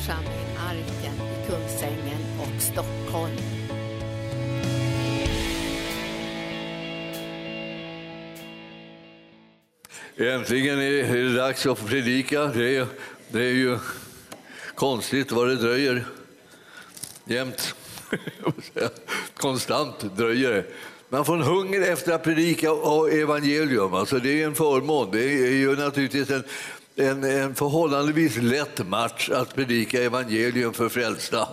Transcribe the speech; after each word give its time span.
församling 0.00 0.56
Arken 0.58 1.14
i 1.14 1.46
Kungsängen 1.46 2.20
och 2.40 2.62
Stockholm. 2.62 3.36
Äntligen 10.16 10.80
är 10.80 11.14
det 11.14 11.36
dags 11.36 11.66
att 11.66 11.86
predika. 11.86 12.44
Det 12.44 12.76
är, 12.76 12.86
det 13.28 13.44
är 13.44 13.52
ju 13.52 13.78
konstigt 14.74 15.32
vad 15.32 15.48
det 15.48 15.56
dröjer. 15.56 16.04
Jämt. 17.24 17.74
Konstant 19.36 20.16
dröjer 20.16 20.50
det. 20.50 20.64
Man 21.08 21.24
får 21.24 21.34
en 21.34 21.42
hunger 21.42 21.80
efter 21.80 22.12
att 22.12 22.24
predika 22.24 22.68
evangelium. 23.12 23.94
Alltså 23.94 24.18
det 24.18 24.42
är 24.42 24.46
en 24.46 24.54
förmån. 24.54 25.10
Det 25.12 25.24
är 25.24 25.52
ju 25.52 25.76
naturligtvis 25.76 26.30
en, 26.30 26.44
en, 27.00 27.24
en 27.24 27.54
förhållandevis 27.54 28.36
lätt 28.36 28.88
match 28.88 29.30
att 29.30 29.54
predika 29.54 30.02
evangelium 30.02 30.72
för 30.72 30.88
frälsta 30.88 31.48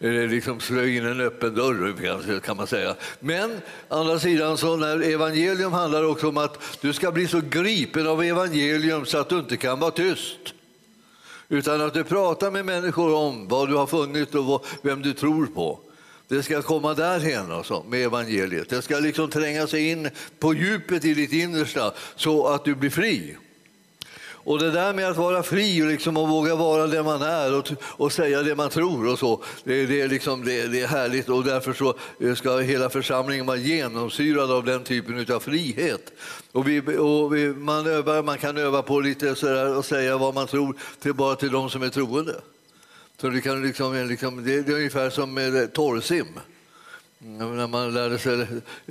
eh, 0.00 0.10
liksom 0.10 0.60
slå 0.60 0.84
in 0.84 1.06
en 1.06 1.20
öppen 1.20 1.54
dörr 1.54 2.40
kan 2.40 2.56
man 2.56 2.66
säga. 2.66 2.94
Men 3.20 3.60
andra 3.88 4.18
sidan 4.18 4.58
så 4.58 4.76
när 4.76 5.02
evangelium 5.02 5.72
handlar 5.72 6.04
också 6.04 6.28
om 6.28 6.36
att 6.36 6.78
du 6.80 6.92
ska 6.92 7.12
bli 7.12 7.28
så 7.28 7.40
gripen 7.50 8.06
av 8.06 8.22
evangelium 8.22 9.06
så 9.06 9.18
att 9.18 9.28
du 9.28 9.38
inte 9.38 9.56
kan 9.56 9.80
vara 9.80 9.90
tyst. 9.90 10.54
Utan 11.48 11.80
att 11.80 11.94
du 11.94 12.04
pratar 12.04 12.50
med 12.50 12.64
människor 12.64 13.14
om 13.14 13.48
vad 13.48 13.68
du 13.68 13.74
har 13.74 13.86
funnit 13.86 14.34
och 14.34 14.66
vem 14.82 15.02
du 15.02 15.12
tror 15.12 15.46
på. 15.46 15.80
Det 16.28 16.42
ska 16.42 16.62
komma 16.62 16.94
därhen 16.94 17.52
alltså, 17.52 17.84
med 17.88 18.04
evangeliet. 18.04 18.68
Det 18.68 18.82
ska 18.82 18.98
liksom 18.98 19.30
tränga 19.30 19.66
sig 19.66 19.90
in 19.90 20.10
på 20.38 20.54
djupet 20.54 21.04
i 21.04 21.14
ditt 21.14 21.32
innersta 21.32 21.92
så 22.16 22.46
att 22.46 22.64
du 22.64 22.74
blir 22.74 22.90
fri. 22.90 23.36
Och 24.44 24.58
det 24.58 24.70
där 24.70 24.94
med 24.94 25.08
att 25.08 25.16
vara 25.16 25.42
fri 25.42 25.82
och, 25.82 25.86
liksom, 25.86 26.16
och 26.16 26.28
våga 26.28 26.54
vara 26.54 26.86
det 26.86 27.02
man 27.02 27.22
är 27.22 27.58
och, 27.58 27.68
och 27.82 28.12
säga 28.12 28.42
det 28.42 28.54
man 28.54 28.70
tror 28.70 29.12
och 29.12 29.18
så, 29.18 29.42
det, 29.64 29.86
det, 29.86 30.00
är 30.00 30.08
liksom, 30.08 30.44
det, 30.44 30.66
det, 30.66 30.80
är 30.80 30.86
härligt 30.86 31.28
och 31.28 31.44
därför 31.44 31.72
så 31.72 31.94
eh, 32.20 32.34
ska 32.34 32.58
hela 32.58 32.90
församlingen 32.90 33.46
vara 33.46 33.56
genomsyrad 33.56 34.50
av 34.50 34.64
den 34.64 34.84
typen 34.84 35.34
av 35.34 35.40
frihet. 35.40 36.12
Och, 36.52 36.68
vi, 36.68 36.96
och 36.98 37.34
vi, 37.34 37.48
man, 37.48 37.86
övar, 37.86 38.22
man 38.22 38.38
kan 38.38 38.56
öva 38.56 38.82
på 38.82 39.00
lite 39.00 39.34
sådär 39.34 39.76
och 39.76 39.84
säga 39.84 40.18
vad 40.18 40.34
man 40.34 40.46
tror 40.46 40.76
till, 41.00 41.14
bara 41.14 41.36
till 41.36 41.50
de 41.52 41.70
som 41.70 41.82
är 41.82 41.88
troende. 41.88 42.40
Så 43.20 43.28
det, 43.28 43.40
kan 43.40 43.62
liksom, 43.62 43.94
eh, 43.94 44.06
liksom, 44.06 44.44
det, 44.44 44.62
det, 44.62 44.72
är 44.72 44.76
ungefär 44.76 45.10
som 45.10 45.34
med 45.34 45.62
eh, 45.62 45.66
torrsim. 45.66 46.26
När 47.22 47.66
man 47.66 47.94
lärde 47.94 48.18
sig 48.18 48.46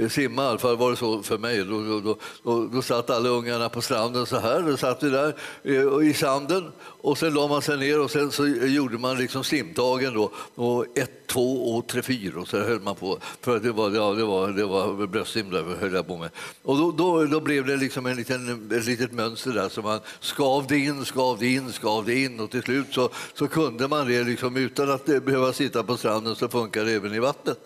simma, 0.09 0.43
i 0.43 0.45
alla 0.45 0.59
fall 0.59 0.77
var 0.77 0.91
det 0.91 0.97
så 0.97 1.23
för 1.23 1.37
mig, 1.37 1.57
då, 1.57 1.99
då, 1.99 2.17
då, 2.43 2.65
då 2.65 2.81
satt 2.81 3.09
alla 3.09 3.29
ungarna 3.29 3.69
på 3.69 3.81
stranden 3.81 4.25
så 4.25 4.39
här. 4.39 4.61
Då 4.61 4.77
satt 4.77 5.03
vi 5.03 5.09
där 5.09 5.35
eh, 5.63 6.09
i 6.09 6.13
sanden 6.13 6.71
och 6.81 7.17
sen 7.17 7.33
la 7.33 7.47
man 7.47 7.61
sig 7.61 7.77
ner 7.77 7.99
och 7.99 8.11
sen 8.11 8.31
så 8.31 8.47
gjorde 8.47 8.97
man 8.97 9.17
liksom 9.17 9.43
simtagen 9.43 10.13
då. 10.13 10.31
Och 10.55 10.97
ett, 10.97 11.27
två 11.27 11.75
och 11.75 11.87
tre, 11.87 12.01
fyra 12.01 12.39
och 12.39 12.47
så 12.47 12.57
höll 12.57 12.79
man 12.79 12.95
på. 12.95 13.19
För 13.41 13.59
det 13.59 13.71
var, 13.71 13.91
ja, 13.91 14.11
det 14.11 14.23
var, 14.23 14.47
det 14.47 14.65
var 14.65 15.07
bröstsim 15.07 15.49
där 15.49 15.63
höll 15.79 15.93
jag 15.93 16.07
på 16.07 16.17
med. 16.17 16.29
Och 16.63 16.77
då, 16.77 16.91
då, 16.91 17.25
då 17.25 17.39
blev 17.39 17.65
det 17.65 17.77
liksom 17.77 18.05
en 18.05 18.15
liten, 18.15 18.71
ett 18.71 18.85
litet 18.85 19.11
mönster 19.11 19.51
där 19.51 19.69
som 19.69 19.83
man 19.83 19.99
skavde 20.19 20.77
in, 20.77 21.05
skavde 21.05 21.47
in, 21.47 21.71
skavde 21.71 22.15
in 22.15 22.39
och 22.39 22.51
till 22.51 22.61
slut 22.61 22.87
så, 22.91 23.09
så 23.33 23.47
kunde 23.47 23.87
man 23.87 24.07
det 24.07 24.23
liksom 24.23 24.57
utan 24.57 24.91
att 24.91 25.09
eh, 25.09 25.19
behöva 25.19 25.53
sitta 25.53 25.83
på 25.83 25.97
stranden 25.97 26.35
så 26.35 26.47
funkar 26.47 26.85
det 26.85 26.91
även 26.91 27.13
i 27.13 27.19
vattnet. 27.19 27.59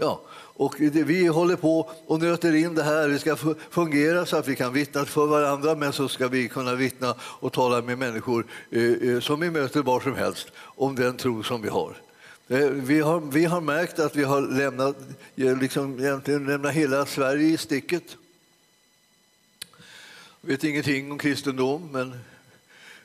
Ja, 0.00 0.22
och 0.32 0.74
vi 0.78 1.26
håller 1.26 1.56
på 1.56 1.90
och 2.06 2.20
nöter 2.20 2.54
in 2.54 2.74
det 2.74 2.82
här. 2.82 3.08
Det 3.08 3.18
ska 3.18 3.36
fungera 3.70 4.26
så 4.26 4.36
att 4.36 4.48
vi 4.48 4.56
kan 4.56 4.72
vittna 4.72 5.04
för 5.04 5.26
varandra 5.26 5.74
men 5.74 5.92
så 5.92 6.08
ska 6.08 6.28
vi 6.28 6.48
kunna 6.48 6.74
vittna 6.74 7.14
och 7.20 7.52
tala 7.52 7.82
med 7.82 7.98
människor 7.98 8.46
eh, 8.70 8.82
eh 8.82 9.20
som 9.20 9.40
vi 9.40 9.50
möter 9.50 9.82
var 9.82 10.00
som 10.00 10.14
helst 10.14 10.52
om 10.58 10.94
den 10.94 11.16
tro 11.16 11.42
som 11.42 11.62
vi 11.62 11.68
har. 11.68 11.96
Eh, 12.48 12.68
vi 12.68 13.00
har, 13.00 13.20
vi 13.20 13.44
har 13.44 13.60
märkt 13.60 13.98
att 13.98 14.16
vi 14.16 14.24
har 14.24 14.40
lämnat, 14.40 14.96
eh, 15.36 15.58
liksom, 15.58 15.98
lämnat 16.26 16.72
hela 16.72 17.06
Sverige 17.06 17.48
i 17.48 17.56
sticket. 17.56 18.16
Jag 20.40 20.48
vet 20.50 20.64
ingenting 20.64 21.12
om 21.12 21.18
kristendom, 21.18 21.88
men 21.92 22.14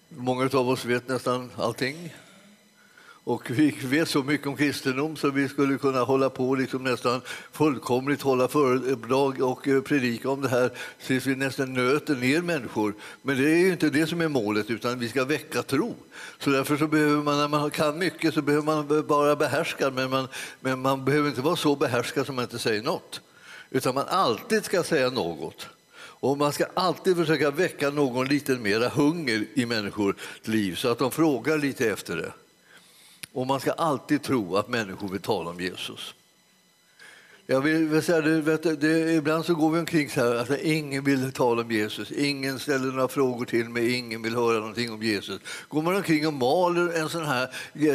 många 0.10 0.50
av 0.54 0.70
oss 0.70 0.86
vet 0.86 1.08
nästan 1.08 1.52
allting. 1.56 2.14
Och 3.26 3.52
vi 3.52 3.76
vet 3.84 4.10
så 4.10 4.24
mycket 4.24 4.48
om 4.48 4.58
kristendom 4.58 5.16
så 5.16 5.30
vi 5.30 5.50
skulle 5.50 5.78
kunna 5.78 6.00
hålla 6.00 6.30
på 6.30 6.56
liksom 6.56 6.84
nästan 6.84 7.22
fullkomligt 7.52 8.22
hålla 8.22 8.48
föredrag 8.48 9.42
och 9.42 9.68
eh, 9.68 9.82
predika 9.82 10.30
om 10.30 10.42
det 10.42 10.50
här 10.50 10.72
tills 11.06 11.26
vi 11.26 11.36
nästan 11.36 11.74
nöter 11.74 12.16
ner 12.16 12.42
människor. 12.42 12.94
Men 13.22 13.38
det 13.38 13.52
är 13.52 13.58
ju 13.58 13.72
inte 13.72 13.90
det 13.90 14.08
som 14.08 14.22
är 14.22 14.28
målet, 14.28 14.70
utan 14.70 15.00
vi 15.00 15.10
ska 15.10 15.26
väcka 15.26 15.64
tro. 15.64 15.96
Så 16.40 16.50
därför 16.50 16.78
så 16.78 16.88
behöver 16.88 17.24
man, 17.24 17.38
när 17.38 17.48
man 17.48 17.72
kan 17.72 17.98
mycket 17.98 18.34
så 18.34 18.42
behöver 18.42 18.66
man 18.66 19.08
vara 19.08 19.36
behärskad, 19.36 19.94
men 19.94 20.10
man, 20.10 20.28
men 20.60 20.80
man 20.80 21.06
behöver 21.06 21.30
inte 21.30 21.42
vara 21.42 21.56
så 21.56 21.76
behärskad 21.76 22.26
som 22.26 22.36
man 22.36 22.44
inte 22.44 22.60
säger 22.60 22.84
något. 22.84 23.22
Utan 23.70 23.96
man 23.96 24.08
alltid 24.08 24.66
ska 24.66 24.84
säga 24.84 25.10
något. 25.10 25.68
Och 25.96 26.38
man 26.38 26.54
ska 26.54 26.66
alltid 26.74 27.16
försöka 27.16 27.52
väcka 27.52 27.90
någon 27.90 28.28
lite 28.28 28.56
mera 28.56 28.90
hunger 28.90 29.46
i 29.54 29.66
människors 29.66 30.16
liv 30.44 30.76
så 30.76 30.88
att 30.88 31.00
de 31.00 31.12
frågar 31.12 31.58
lite 31.58 31.90
efter 31.90 32.18
det. 32.18 32.32
Och 33.34 33.48
man 33.48 33.60
ska 33.60 33.72
alltid 33.72 34.24
tro 34.24 34.56
att 34.56 34.68
människor 34.68 35.10
vill 35.10 35.22
tala 35.22 35.50
om 35.50 35.60
Jesus. 35.60 36.16
Jag 37.48 37.62
vill 37.62 38.02
säga, 38.02 38.22
det, 38.22 38.42
vet, 38.42 38.82
det, 38.82 39.14
ibland 39.14 39.46
så 39.46 39.56
går 39.56 39.72
vi 39.72 39.80
omkring 39.80 40.10
så 40.10 40.22
här 40.22 40.36
alltså, 40.36 40.58
ingen 40.58 41.04
vill 41.04 41.32
tala 41.32 41.62
om 41.62 41.72
Jesus, 41.72 42.12
ingen 42.12 42.60
ställer 42.60 42.92
några 42.92 43.08
frågor 43.08 43.46
till 43.46 43.70
mig, 43.70 43.94
ingen 43.94 44.22
vill 44.22 44.36
höra 44.36 44.60
någonting 44.60 44.92
om 44.92 45.04
Jesus. 45.04 45.40
Går 45.68 45.82
man 45.82 45.96
omkring 45.96 46.28
och 46.28 46.34
maler 46.34 47.02
en 47.02 47.10
sån 47.10 47.26
här, 47.26 47.50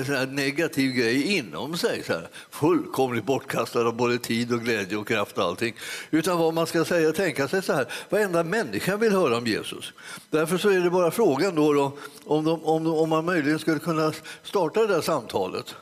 sån 0.05 0.15
här 0.15 0.27
negativ 0.27 0.93
grej 0.93 1.37
inom 1.37 1.77
sig, 1.77 2.03
så 2.07 2.13
här, 2.13 2.29
fullkomligt 2.51 3.25
bortkastad 3.25 3.81
av 3.81 3.97
både 3.97 4.19
tid 4.19 4.53
och 4.53 4.61
glädje 4.61 4.97
och 4.97 5.09
kraft 5.09 5.39
och 5.39 5.45
allting. 5.45 5.75
Utan 6.11 6.39
vad 6.39 6.55
man 6.55 6.67
ska 6.67 6.85
säga, 6.85 7.13
tänka 7.13 7.49
sig 7.49 7.63
så 7.63 7.73
här, 7.73 7.87
varenda 8.11 8.45
människa 8.45 8.97
vill 8.97 9.13
höra 9.13 9.37
om 9.37 9.47
Jesus. 9.47 9.93
Därför 10.31 10.59
så 10.59 10.71
är 10.71 10.81
det 10.81 10.91
bara 10.91 11.11
frågan 11.11 11.55
då, 11.55 11.73
då 11.73 11.99
om, 12.25 12.45
de, 12.45 12.65
om, 12.65 12.87
om 12.87 13.09
man 13.09 13.25
möjligen 13.25 13.59
skulle 13.59 13.79
kunna 13.79 14.13
starta 14.43 14.81
det 14.81 14.87
där 14.87 15.01
samtalet. 15.01 15.75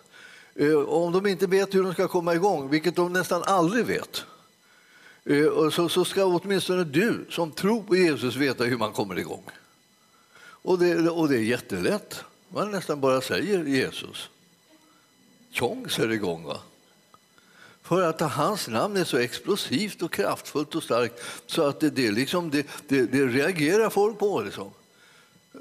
Eh, 0.59 0.77
om 0.77 1.13
de 1.13 1.27
inte 1.27 1.47
vet 1.47 1.75
hur 1.75 1.83
de 1.83 1.93
ska 1.93 2.09
komma 2.09 2.35
igång, 2.35 2.71
vilket 2.71 2.97
de 2.97 3.13
nästan 3.13 3.43
aldrig 3.43 3.87
vet, 3.87 4.25
eh, 5.25 5.71
så, 5.89 6.05
ska 6.05 6.25
åtminstone 6.25 6.85
du 6.85 7.27
som 7.31 7.53
tror 7.53 7.83
på 7.83 7.97
Jesus 7.97 8.37
veta 8.37 8.65
hur 8.65 8.79
man 8.79 8.93
kommer 8.93 9.19
igång. 9.19 9.45
Och 10.39 10.79
det, 10.79 11.11
och 11.11 11.29
det 11.29 11.37
är 11.37 11.43
jättelätt. 11.43 12.25
Man 12.49 12.71
nästan 12.71 13.01
bara 13.01 13.21
säger 13.21 13.65
Jesus. 13.65 14.31
Tjong 15.51 15.89
så 15.89 16.03
är 16.03 16.09
det 16.09 16.15
igång. 16.15 16.45
Va? 16.45 16.61
För 17.83 18.03
att 18.03 18.21
hans 18.21 18.69
namn 18.69 18.97
är 18.97 19.05
så 19.05 19.19
explosivt 19.19 20.03
och 20.03 20.13
kraftfullt 20.13 20.75
och 20.75 20.83
starkt 20.83 21.23
så 21.47 21.63
att 21.63 21.81
det, 21.81 21.91
det, 21.91 22.11
liksom, 22.11 22.51
det, 22.51 22.67
det, 22.89 23.03
det 23.03 23.27
reagerar 23.27 23.91
folk 23.91 24.19
på. 24.19 24.43
Liksom. 24.43 24.71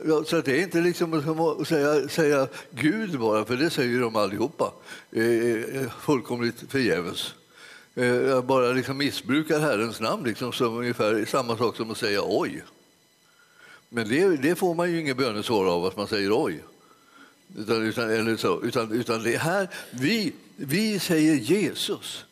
Ja, 0.03 0.23
så 0.23 0.41
det 0.41 0.59
är 0.59 0.63
inte 0.63 0.81
liksom 0.81 1.13
att 1.39 1.67
säga, 1.67 2.07
säga 2.07 2.47
Gud 2.71 3.19
bara, 3.19 3.45
för 3.45 3.57
det 3.57 3.69
säger 3.69 3.99
de 3.99 4.15
allihopa. 4.15 4.73
Eh, 5.11 5.89
fullkomligt 6.01 6.63
förgäves. 6.69 7.33
Eh, 7.95 8.41
bara 8.41 8.71
liksom 8.71 8.97
missbrukar 8.97 9.59
Herrens 9.59 9.99
namn, 9.99 10.23
liksom, 10.23 10.53
som 10.53 10.77
ungefär 10.77 11.25
samma 11.25 11.57
sak 11.57 11.75
som 11.75 11.91
att 11.91 11.97
säga 11.97 12.21
oj. 12.23 12.63
Men 13.89 14.09
det, 14.09 14.37
det 14.37 14.55
får 14.55 14.75
man 14.75 14.91
ju 14.91 14.99
inget 14.99 15.17
bönesvar 15.17 15.65
av, 15.65 15.85
att 15.85 15.97
man 15.97 16.07
säger 16.07 16.43
oj. 16.43 16.63
Utan, 17.57 17.81
utan, 17.81 18.09
eller 18.09 18.37
så, 18.37 18.61
utan, 18.61 18.91
utan 18.91 19.23
det 19.23 19.37
här, 19.37 19.67
vi, 19.91 20.33
vi 20.55 20.99
säger 20.99 21.35
Jesus, 21.35 22.25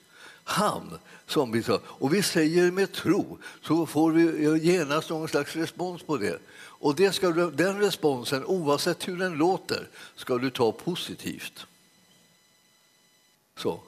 han 0.44 0.98
som 1.28 1.52
vi 1.52 1.64
sa. 1.64 1.80
Och 1.86 2.14
vi 2.14 2.24
säger 2.24 2.72
med 2.72 2.92
tro, 2.92 3.38
så 3.62 3.86
får 3.86 4.12
vi 4.12 4.58
genast 4.60 5.10
någon 5.10 5.28
slags 5.28 5.56
respons 5.56 6.04
på 6.04 6.18
det. 6.18 6.40
Och 6.84 6.96
det 6.96 7.12
ska 7.12 7.32
du, 7.32 7.52
den 7.52 7.80
responsen, 7.80 8.46
oavsett 8.46 9.08
hur 9.08 9.18
den 9.18 9.34
låter, 9.34 9.88
ska 10.16 10.38
du 10.38 10.50
ta 10.50 10.72
positivt. 10.72 11.66
Så. 13.58 13.82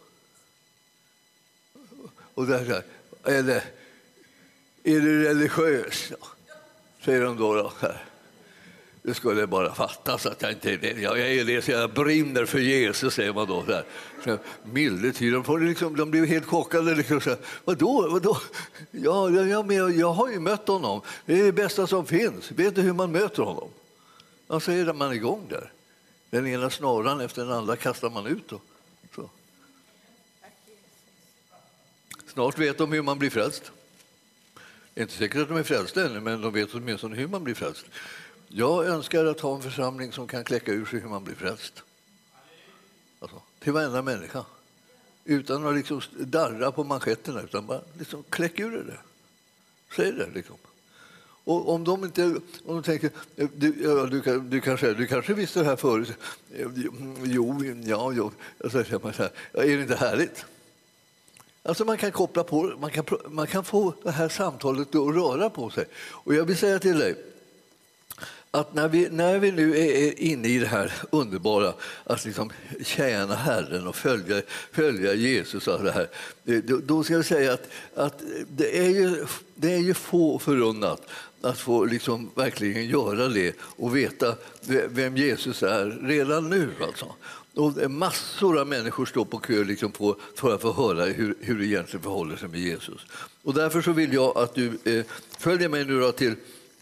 Och 2.33 2.47
där, 2.47 2.83
eller, 3.24 3.63
är 4.83 5.00
du 5.00 5.24
religiös? 5.24 6.12
Ja, 6.12 6.27
säger 7.01 7.21
de 7.21 7.38
då. 7.38 7.53
då 7.53 7.74
här. 7.80 8.06
Det 9.06 9.13
skulle 9.13 9.48
bara 9.48 9.74
fattas 9.74 10.25
att 10.25 10.42
jag 10.42 10.52
inte 10.52 10.72
är 10.72 10.78
det. 10.78 11.02
Jag 11.02 11.19
är 11.19 11.46
det, 11.46 11.62
så 11.62 11.72
jag 11.72 11.94
brinner 11.94 12.46
för 12.46 12.60
Jesus, 12.60 13.13
säger 13.13 13.34
man 13.34 13.48
då. 13.48 13.63
Där. 13.63 13.86
Så, 14.24 14.38
milde. 14.63 15.12
De, 15.12 15.66
liksom, 15.68 15.96
de 15.96 16.12
blir 16.12 16.25
helt 16.25 16.46
chockade. 16.46 16.96
Liksom, 16.96 17.22
så, 17.22 17.36
vadå? 17.66 18.10
vadå? 18.10 18.38
Ja, 18.92 19.30
jag, 19.30 19.72
jag, 19.72 19.92
jag 19.96 20.13
har 20.13 20.30
ju 20.30 20.40
mött 20.40 20.68
honom. 20.68 21.02
Det 21.25 21.40
är 21.40 21.44
det 21.44 21.52
bästa 21.52 21.88
som 21.88 22.06
finns. 22.06 22.52
Vet 22.52 22.75
du 22.75 22.81
hur 22.81 22.94
man 22.94 23.12
möter 23.12 23.44
honom? 23.44 23.69
Ja, 24.48 24.60
så 24.60 24.72
är 24.72 24.94
man 24.94 25.13
igång 25.13 25.48
där. 25.50 25.72
Den 26.30 26.48
ena 26.48 26.69
snaran 26.69 27.22
efter 27.22 27.42
den 27.42 27.51
andra 27.51 27.75
kastar 27.75 28.10
man 28.10 28.28
ut. 28.28 28.48
Då. 28.50 28.60
Så. 29.16 29.30
Snart 32.28 32.58
vet 32.58 32.78
de 32.78 32.92
hur 32.92 33.01
man 33.01 33.19
blir 33.19 33.30
frälst. 33.30 33.72
Det 34.94 35.01
är 35.01 35.04
inte 35.04 35.16
säkert 35.16 35.42
att 35.42 35.48
de 35.48 35.58
är 35.58 35.63
frälsta 35.63 36.06
ännu, 36.06 36.19
men 36.19 36.42
de 36.42 36.54
vet 36.54 36.74
åtminstone 36.74 37.16
hur 37.16 37.28
man 37.28 37.44
blir 37.44 37.56
frälst. 37.56 37.86
Jag 38.47 38.86
önskar 38.86 39.25
att 39.25 39.39
ha 39.39 39.56
en 39.56 39.62
församling 39.62 40.12
som 40.12 40.27
kan 40.27 40.44
kläcka 40.44 40.71
ur 40.71 40.86
sig 40.86 41.00
hur 41.00 41.09
man 41.09 41.24
blir 41.24 41.36
frälst. 41.36 41.83
Alltså, 43.19 43.42
till 43.59 43.74
varenda 43.74 44.01
människa. 44.01 44.45
Utan 45.25 45.68
att 45.68 45.75
liksom 45.75 46.01
darra 46.18 46.71
på 46.71 46.83
manschetterna, 46.83 47.42
utan 47.42 47.65
bara 47.65 47.81
liksom 48.00 48.24
kläck 48.30 48.59
ur 48.59 48.71
det. 48.71 48.97
Säg 49.95 50.12
det. 50.12 50.30
Liksom. 50.33 50.56
Och 51.44 51.69
om 51.69 51.83
de 51.83 52.03
inte 52.03 52.24
om 52.65 52.75
de 52.75 52.83
tänker 52.83 53.09
du, 53.36 53.74
ja, 53.83 54.06
du, 54.06 54.39
du, 54.39 54.62
kanske, 54.62 54.94
du 54.94 55.07
kanske 55.07 55.33
visste 55.33 55.59
det 55.59 55.65
här 55.65 55.75
förut. 55.75 56.13
Jo, 57.24 57.63
ja, 57.83 58.12
jo. 58.15 58.31
Alltså, 58.63 58.77
jag 58.77 58.88
säger 58.88 59.12
så 59.12 59.24
här, 59.24 59.31
är 59.53 59.77
det 59.77 59.81
inte 59.81 59.95
härligt? 59.95 60.45
Alltså 61.63 61.86
man 61.86 61.98
kan 61.98 62.12
koppla 62.12 62.44
på 62.44 62.74
man 62.80 62.91
kan, 62.91 63.06
man 63.27 63.48
kan 63.48 63.63
få 63.63 63.94
det 64.03 64.12
här 64.12 64.30
samtalet 64.30 64.88
att 64.88 65.15
röra 65.15 65.50
på 65.50 65.69
sig. 65.69 65.86
Och 65.95 66.36
jag 66.36 66.45
vill 66.45 66.57
säga 66.57 66.80
till 66.80 67.00
dig 67.00 67.15
att 68.56 68.74
när 68.74 68.88
vi, 68.88 69.10
när 69.10 69.40
vi 69.40 69.52
nu 69.52 69.78
är 69.78 70.19
inne 70.19 70.48
i 70.48 70.60
det 70.60 70.68
här 70.68 70.94
underbara 71.10 71.74
att 72.04 72.25
liksom 72.25 72.52
tjäna 72.86 73.36
Herren 73.36 73.88
och 73.88 73.96
följa, 73.96 74.42
följa 74.72 75.13
Jesus, 75.13 75.68
och 75.68 75.84
det 75.84 75.92
här, 75.92 76.07
då 76.81 77.04
ska 77.04 77.13
jag 77.13 77.25
säga 77.25 77.54
att, 77.54 77.69
att 77.96 78.24
det, 78.48 78.78
är 78.80 78.90
ju, 78.90 79.25
det 79.56 79.74
är 79.74 79.80
ju 79.80 79.94
få 79.94 80.40
förunnat 80.40 81.02
att 81.42 81.57
få 81.57 81.86
liksom 81.86 82.31
verkligen 82.36 82.88
göra 82.88 83.28
det 83.28 83.56
och 83.60 83.96
veta 83.96 84.36
vem 84.90 85.18
Jesus 85.18 85.63
är 85.63 86.00
redan 86.01 86.50
nu. 86.50 86.69
Alltså. 86.81 87.06
Och 87.56 87.92
massor 87.92 88.60
av 88.60 88.68
människor 88.68 89.06
står 89.06 89.25
på 89.25 89.38
kö 89.38 89.63
liksom 89.63 89.92
på, 89.92 90.16
för 90.36 90.56
att 90.56 90.62
få 90.62 90.74
höra 90.74 91.06
hur, 91.06 91.36
hur 91.40 91.60
det 91.60 91.66
egentligen 91.66 92.04
förhåller 92.04 92.36
sig 92.36 92.50
med 92.50 92.60
Jesus. 92.60 93.01
Och 93.44 93.54
därför 93.54 93.81
så 93.81 93.92
vill 93.92 94.13
jag 94.13 94.38
att 94.38 94.56
du 94.56 94.78
eh, 94.84 95.06
följer 95.38 95.69
mig 95.69 95.86
nu 95.86 96.12
till 96.12 96.36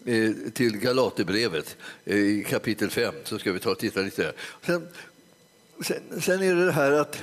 Eh, 0.06 0.30
till 0.52 0.78
Galaterbrevet 0.78 1.76
eh, 2.04 2.16
i 2.16 2.44
kapitel 2.48 2.90
5, 2.90 3.14
så 3.24 3.38
ska 3.38 3.52
vi 3.52 3.60
ta 3.60 3.70
och 3.70 3.78
titta 3.78 4.00
lite 4.00 4.22
där. 4.22 4.32
Sen, 4.66 4.88
sen, 5.80 6.20
sen 6.20 6.42
är 6.42 6.54
det 6.54 6.66
det 6.66 6.72
här 6.72 6.92
att 6.92 7.22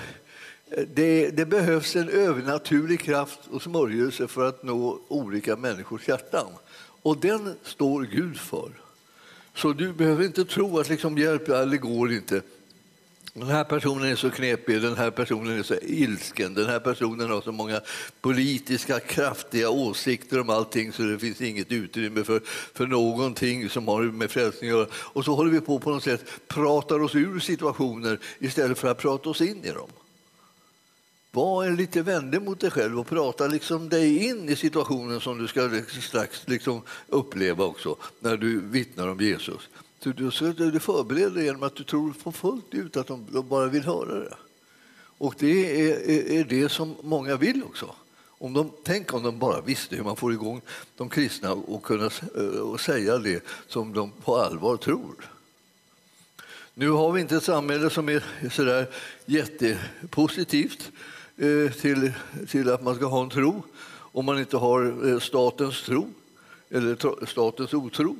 eh, 0.71 0.83
det, 0.93 1.29
det, 1.29 1.45
behövs 1.45 1.95
en 1.95 2.09
övernaturlig 2.09 2.99
kraft 2.99 3.39
och 3.51 3.61
smörjelse 3.61 4.27
för 4.27 4.47
att 4.47 4.63
nå 4.63 4.99
olika 5.07 5.55
människors 5.55 6.07
hjärtan. 6.07 6.47
Och 7.01 7.17
den 7.17 7.53
står 7.63 8.03
Gud 8.03 8.37
för. 8.37 8.71
Så 9.55 9.73
du 9.73 9.93
behöver 9.93 10.25
inte 10.25 10.45
tro 10.45 10.79
att 10.79 10.89
liksom 10.89 11.17
hjälp, 11.17 11.45
det 11.45 11.77
går 11.77 12.11
inte. 12.11 12.41
Den 13.33 13.47
här 13.47 13.63
personen 13.63 14.11
är 14.11 14.15
så 14.15 14.29
knepig, 14.29 14.81
den 14.81 14.95
här 14.95 15.11
personen 15.11 15.59
är 15.59 15.63
så 15.63 15.75
ilsken, 15.81 16.53
den 16.53 16.65
här 16.65 16.79
personen 16.79 17.29
har 17.29 17.41
så 17.41 17.51
många 17.51 17.81
politiska 18.21 18.99
kraftiga 18.99 19.69
åsikter 19.69 20.39
om 20.39 20.49
allting 20.49 20.93
så 20.93 21.03
det 21.03 21.19
finns 21.19 21.41
inget 21.41 21.71
utrymme 21.71 22.23
för, 22.23 22.41
för 22.73 22.87
någonting 22.87 23.69
som 23.69 23.87
har 23.87 24.01
med 24.01 24.31
frälsning 24.31 24.69
att 24.69 24.77
göra. 24.77 24.87
Och 24.93 25.25
så 25.25 25.35
håller 25.35 25.51
vi 25.51 25.61
på 25.61 25.79
på 25.79 25.89
något 25.89 26.03
sätt 26.03 26.25
pratar 26.47 27.01
oss 27.01 27.15
ur 27.15 27.39
situationer 27.39 28.19
istället 28.39 28.77
för 28.77 28.87
att 28.87 28.97
prata 28.97 29.29
oss 29.29 29.41
in 29.41 29.65
i 29.65 29.71
dem. 29.71 29.89
Var 31.31 31.65
en 31.65 31.75
lite 31.75 32.01
vänlig 32.01 32.41
mot 32.41 32.59
dig 32.59 32.71
själv 32.71 32.99
och 32.99 33.07
prata 33.07 33.47
liksom 33.47 33.89
dig 33.89 34.27
in 34.27 34.49
i 34.49 34.55
situationen 34.55 35.21
som 35.21 35.37
du 35.37 35.47
ska 35.47 35.61
liksom 35.61 36.01
strax 36.01 36.47
liksom 36.47 36.81
uppleva 37.07 37.65
också 37.65 37.95
när 38.19 38.37
du 38.37 38.59
vittnar 38.59 39.07
om 39.07 39.19
Jesus. 39.19 39.69
Du, 40.03 40.31
så 40.31 40.45
du 40.45 40.79
förbereder 40.79 41.29
dig 41.29 41.45
genom 41.45 41.63
att 41.63 41.75
du 41.75 41.83
tror 41.83 42.13
på 42.23 42.31
fullt 42.31 42.73
ut 42.73 42.97
att 42.97 43.07
de, 43.07 43.27
de 43.31 43.47
bara 43.47 43.67
vill 43.67 43.83
höra 43.83 44.19
det. 44.19 44.35
Och 45.17 45.35
det 45.39 45.81
är, 45.81 46.09
är, 46.09 46.31
är, 46.31 46.43
det 46.43 46.69
som 46.69 46.95
många 47.01 47.35
vill 47.35 47.63
också. 47.63 47.95
Om 48.25 48.53
de, 48.53 48.71
tänk 48.83 49.13
om 49.13 49.23
de 49.23 49.39
bara 49.39 49.61
visste 49.61 49.95
hur 49.95 50.03
man 50.03 50.15
får 50.15 50.33
igång 50.33 50.61
de 50.97 51.09
kristna 51.09 51.51
och 51.53 51.83
kunna 51.83 52.09
eh, 52.35 52.43
och 52.43 52.79
säga 52.79 53.17
det 53.17 53.43
som 53.67 53.93
de 53.93 54.11
på 54.11 54.37
allvar 54.37 54.77
tror. 54.77 55.15
Nu 56.73 56.89
har 56.89 57.11
vi 57.11 57.21
inte 57.21 57.35
ett 57.35 57.43
samhälle 57.43 57.89
som 57.89 58.09
är 58.09 58.23
så 58.51 58.63
där 58.63 58.89
jättepositivt 59.25 60.91
eh, 61.37 61.71
till, 61.71 62.11
till 62.49 62.69
att 62.69 62.83
man 62.83 62.95
ska 62.95 63.05
ha 63.05 63.23
en 63.23 63.29
tro 63.29 63.63
om 63.91 64.25
man 64.25 64.39
inte 64.39 64.57
har 64.57 65.09
eh, 65.09 65.19
statens 65.19 65.83
tro 65.83 66.09
eller 66.69 67.25
statens 67.25 67.73
otro. 67.73 68.15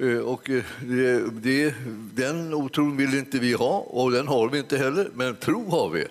Eh, 0.00 0.18
och 0.18 0.50
eh, 0.50 0.62
det, 0.80 1.30
det, 1.42 1.74
den 2.14 2.54
otron 2.54 2.96
vill 2.96 3.14
inte 3.14 3.38
vi 3.38 3.52
ha, 3.52 3.78
och 3.78 4.10
den 4.10 4.28
har 4.28 4.48
vi 4.48 4.58
inte 4.58 4.78
heller, 4.78 5.10
men 5.14 5.36
tro 5.36 5.70
har 5.70 5.88
vi. 5.88 6.06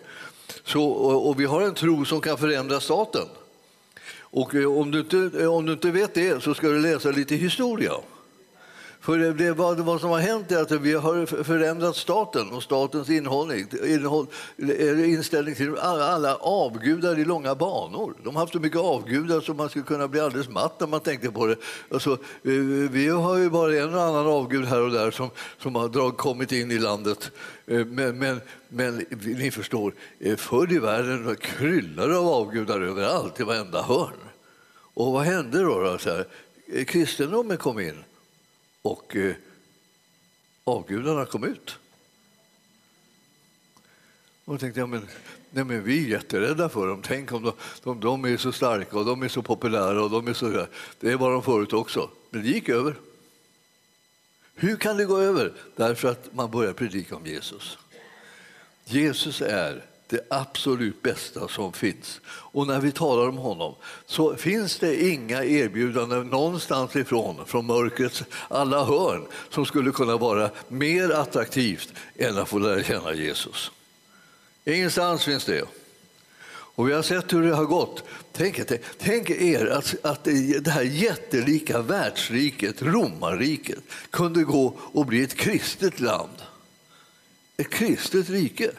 Så, 0.64 0.84
och, 0.84 1.30
och 1.30 1.40
vi 1.40 1.46
har 1.46 1.62
en 1.62 1.74
tro 1.74 2.06
som 2.06 2.22
kan 2.22 2.38
förändra 2.38 2.80
staten. 2.80 3.26
Och 4.20 4.56
eh, 4.56 4.78
om 4.78 4.92
du, 4.92 5.00
inte, 5.00 5.48
om 5.48 5.66
du 5.66 5.72
inte 5.72 5.92
vet 5.92 6.14
det 6.14 6.44
så 6.44 6.54
ska 6.54 6.68
du 6.68 6.80
läsa 6.80 7.12
lite 7.12 7.36
historia. 7.36 7.92
För 9.02 9.18
det, 9.18 9.54
vad, 9.54 9.80
vad 9.80 10.02
som 10.02 10.10
har 10.10 10.20
hänt 10.20 10.52
är 10.52 10.62
att 10.62 10.72
vi 10.72 10.94
har 10.94 11.44
förändrat 11.44 11.96
staten 11.96 12.52
och 12.52 12.64
statens 12.64 13.10
innehållning, 13.10 13.68
innehåll, 13.86 14.28
inställning 15.06 15.56
till 15.56 15.78
alla, 15.78 16.06
alla 16.08 16.36
avgudar 16.36 17.20
i 17.20 17.26
långa 17.26 17.56
banor. 17.56 18.14
De 18.24 18.36
har 18.36 18.42
haft 18.42 18.54
så 18.54 18.60
mycket 18.60 18.80
avgudar 18.80 19.42
så 19.42 19.54
man 19.54 19.70
skulle 19.70 19.86
kunna 19.86 20.08
bli 20.08 20.20
alldeles 20.20 20.50
matt 20.50 20.80
när 20.80 20.88
man 20.88 21.00
tänkte 21.00 21.32
på 21.32 21.46
det. 21.46 21.56
Alltså, 21.92 22.12
eh, 22.44 22.52
vi 22.92 23.08
har 23.08 23.38
ju 23.38 23.50
bara 23.50 23.78
en 23.78 23.94
och 23.94 24.02
annan 24.02 24.28
avgud 24.28 24.66
här 24.66 24.82
och 24.82 24.92
där 24.92 25.12
som, 25.12 25.30
som 25.62 25.76
har 25.76 25.88
drag, 25.88 26.18
kommit 26.18 26.52
in 26.52 26.72
i 26.72 26.80
landet. 26.80 27.32
Eh, 27.66 27.86
men, 27.86 28.20
men, 28.20 28.42
men 28.70 29.06
ni 29.22 29.52
förstår, 29.52 29.94
eh, 30.20 30.36
förr 30.36 30.74
i 30.74 30.80
världen 30.80 31.36
kryllade 31.36 32.12
det 32.12 32.18
av 32.18 32.28
avgudar 32.28 32.82
överallt, 32.82 33.40
i 33.40 33.44
varenda 33.44 33.82
hörn. 33.82 34.20
Och 34.94 35.14
vad 35.14 35.24
hände 35.24 35.64
då? 35.64 35.80
då 35.80 35.98
så 35.98 36.10
här? 36.10 36.26
Kristendomen 36.86 37.58
kom 37.58 37.80
in 37.80 38.04
och 38.88 39.16
eh, 39.16 39.36
avgudarna 40.64 41.26
kom 41.26 41.44
ut. 41.44 41.78
Och 44.46 44.54
då 44.54 44.58
tänkte 44.58 44.80
jag, 44.80 44.90
men, 44.90 45.08
nej, 45.50 45.64
men 45.64 45.84
vi 45.84 46.06
är 46.06 46.10
jätterädda 46.10 46.70
för 46.70 46.88
dem. 46.88 47.02
Tänk 47.06 47.32
om 47.32 47.44
de, 47.44 47.54
de, 47.84 48.00
de 48.00 48.26
är 48.26 48.38
så 48.38 48.52
starka 48.52 48.98
och 48.98 49.06
de 49.06 49.24
är 49.24 49.28
så 49.28 49.42
populära. 49.42 50.04
och 50.04 50.10
de 50.10 50.28
är 50.28 50.34
så 50.34 50.50
där. 50.50 50.70
Det 51.00 51.16
var 51.16 51.32
de 51.32 51.44
förut 51.44 51.74
också. 51.74 52.10
Men 52.30 52.42
det 52.42 52.48
gick 52.48 52.70
över. 52.70 52.96
Hur 54.56 54.78
kan 54.78 54.98
det 54.98 55.06
gå 55.06 55.18
över? 55.18 55.54
Därför 55.76 56.12
att 56.12 56.34
man 56.34 56.52
börjar 56.52 56.74
predika 56.74 57.16
om 57.16 57.26
Jesus. 57.26 57.78
Jesus 58.86 59.42
är 59.42 59.86
det 60.10 60.28
absolut 60.30 61.02
bästa 61.02 61.48
som 61.48 61.74
finns. 61.74 62.22
Och 62.28 62.68
när 62.68 62.80
vi 62.80 62.92
talar 62.92 63.30
om 63.30 63.38
honom 63.38 63.76
så 64.06 64.36
finns 64.36 64.80
det 64.80 65.10
inga 65.10 65.44
erbjudanden 65.44 66.28
någonstans 66.28 66.96
ifrån, 66.96 67.46
från 67.46 67.66
mörkrets 67.66 68.24
alla 68.48 68.84
hörn, 68.84 69.28
som 69.50 69.66
skulle 69.66 69.92
kunna 69.92 70.18
vara 70.18 70.50
mer 70.68 71.10
attraktivt 71.10 71.94
än 72.16 72.38
att 72.38 72.50
få 72.50 72.60
lära 72.60 72.84
känna 72.84 73.14
Jesus. 73.14 73.72
Ingenstans 74.66 75.24
finns 75.24 75.46
det. 75.46 75.64
Och 76.50 76.90
vi 76.90 76.94
har 76.94 77.02
sett 77.02 77.34
hur 77.34 77.44
det 77.44 77.56
har 77.56 77.66
gått. 77.66 78.04
Tänk, 78.32 78.62
tänk 78.98 79.30
er 79.30 79.66
att, 79.66 79.96
att 80.06 80.24
det 80.62 80.72
här 80.72 80.82
jättelika 80.82 81.82
världsriket, 81.82 82.82
romarriket, 82.82 83.80
kunde 84.10 84.44
gå 84.44 84.74
och 84.80 85.06
bli 85.06 85.24
ett 85.24 85.36
kristet 85.36 86.00
land. 86.00 86.42
Ett 87.58 87.70
kristet 87.70 88.30
rike. 88.30 88.72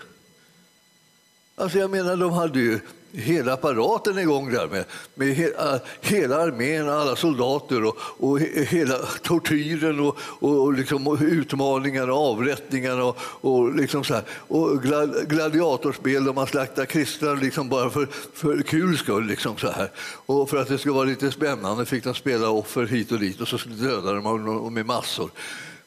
Alltså 1.59 1.79
jag 1.79 1.91
menar, 1.91 2.17
de 2.17 2.33
hade 2.33 2.59
ju 2.59 2.81
hela 3.13 3.53
apparaten 3.53 4.19
igång 4.19 4.53
där 4.53 4.69
med, 4.69 4.85
med 5.15 5.29
hela, 5.29 5.75
ah, 5.75 5.79
hela 6.01 6.37
armén, 6.37 6.89
alla 6.89 7.17
soldater 7.17 7.85
och, 7.85 7.97
och 8.01 8.41
hela 8.41 8.99
tortyren 9.23 10.01
och, 10.01 10.19
och, 10.21 10.73
liksom, 10.73 11.07
och 11.07 11.19
utmaningarna 11.21 12.13
och 12.13 12.31
avrättningarna 12.31 13.05
och, 13.05 13.17
och, 13.21 13.75
liksom 13.75 14.05
så 14.05 14.15
här, 14.15 14.23
och 14.31 14.83
gladiatorspel 15.29 16.25
där 16.25 16.33
man 16.33 16.47
slaktar 16.47 16.85
kristna 16.85 17.33
liksom 17.33 17.69
bara 17.69 17.91
för, 17.91 18.09
för 18.35 18.63
kul 18.63 18.99
skull. 18.99 19.27
Liksom 19.27 19.57
så 19.57 19.71
här. 19.71 19.91
Och 20.27 20.51
för 20.51 20.57
att 20.57 20.69
det 20.69 20.79
skulle 20.79 20.95
vara 20.95 21.05
lite 21.05 21.31
spännande 21.31 21.87
fick 21.87 22.05
de 22.05 22.15
spela 22.15 22.51
offer 22.51 22.87
hit 22.87 23.13
och 23.13 23.19
dit 23.19 23.41
och 23.41 23.49
så 23.49 23.57
dödade 23.57 24.21
de 24.21 24.75
med 24.75 24.87
massor. 24.87 25.31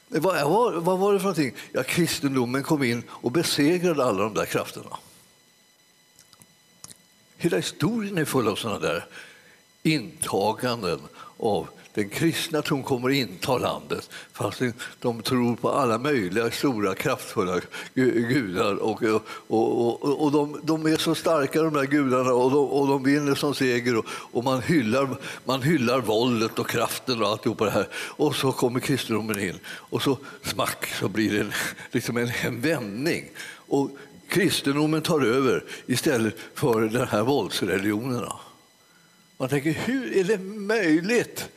Vad, 0.07 0.49
vad, 0.49 0.73
vad 0.73 0.99
var 0.99 1.13
det 1.13 1.19
för 1.19 1.25
någonting? 1.25 1.55
Ja, 1.71 1.83
kristendomen 1.83 2.63
kom 2.63 2.83
in 2.83 3.03
och 3.09 3.31
besegrade 3.31 4.05
alla 4.05 4.23
de 4.23 4.33
där 4.33 4.45
krafterna. 4.45 4.97
Hela 7.41 7.57
historien 7.57 8.17
är 8.17 8.25
full 8.25 8.47
av 8.47 8.55
sådana 8.55 8.79
där 8.79 9.05
intaganden 9.83 10.99
av 11.37 11.67
den 11.93 12.09
kristna 12.09 12.61
tron 12.61 12.83
kommer 12.83 13.09
att 13.09 13.15
inta 13.15 13.57
landet 13.57 14.09
fast 14.33 14.61
de 14.99 15.21
tror 15.21 15.55
på 15.55 15.69
alla 15.69 15.97
möjliga 15.97 16.51
stora 16.51 16.95
kraftfulla 16.95 17.61
gudar. 17.93 18.75
Och, 18.75 19.03
och, 19.03 19.23
och, 19.47 20.23
och 20.23 20.31
de, 20.31 20.61
de, 20.63 20.85
är 20.85 20.97
så 20.97 21.15
starka 21.15 21.61
de 21.61 21.73
där 21.73 21.85
gudarna 21.85 22.33
och 22.33 22.51
de, 22.51 22.67
och 22.67 22.87
de 22.87 23.03
vinner 23.03 23.35
som 23.35 23.53
seger 23.55 23.97
och, 23.97 24.05
och, 24.09 24.43
man, 24.43 24.61
hyllar, 24.61 25.09
man 25.45 25.61
hyllar 25.61 26.01
våldet 26.01 26.59
och 26.59 26.69
kraften 26.69 27.21
och 27.21 27.27
alltihopa 27.27 27.65
det 27.65 27.71
här. 27.71 27.87
Och 27.93 28.35
så 28.35 28.51
kommer 28.51 28.79
kristendomen 28.79 29.39
in 29.39 29.59
och 29.65 30.01
så 30.01 30.17
smack 30.43 30.85
så 30.99 31.09
blir 31.09 31.31
det 31.31 31.39
en, 31.39 31.51
liksom 31.91 32.17
en, 32.17 32.31
en 32.43 32.61
vändning. 32.61 33.25
Och 33.67 33.89
kristendomen 34.31 35.01
tar 35.01 35.21
över 35.21 35.63
istället 35.85 36.35
för 36.53 36.81
de 36.81 37.05
här 37.05 37.23
våldsreligionerna. 37.23 38.33
Man 39.37 39.49
tänker, 39.49 39.71
hur 39.71 40.17
är 40.17 40.23
det 40.23 40.37
möjligt? 40.43 41.49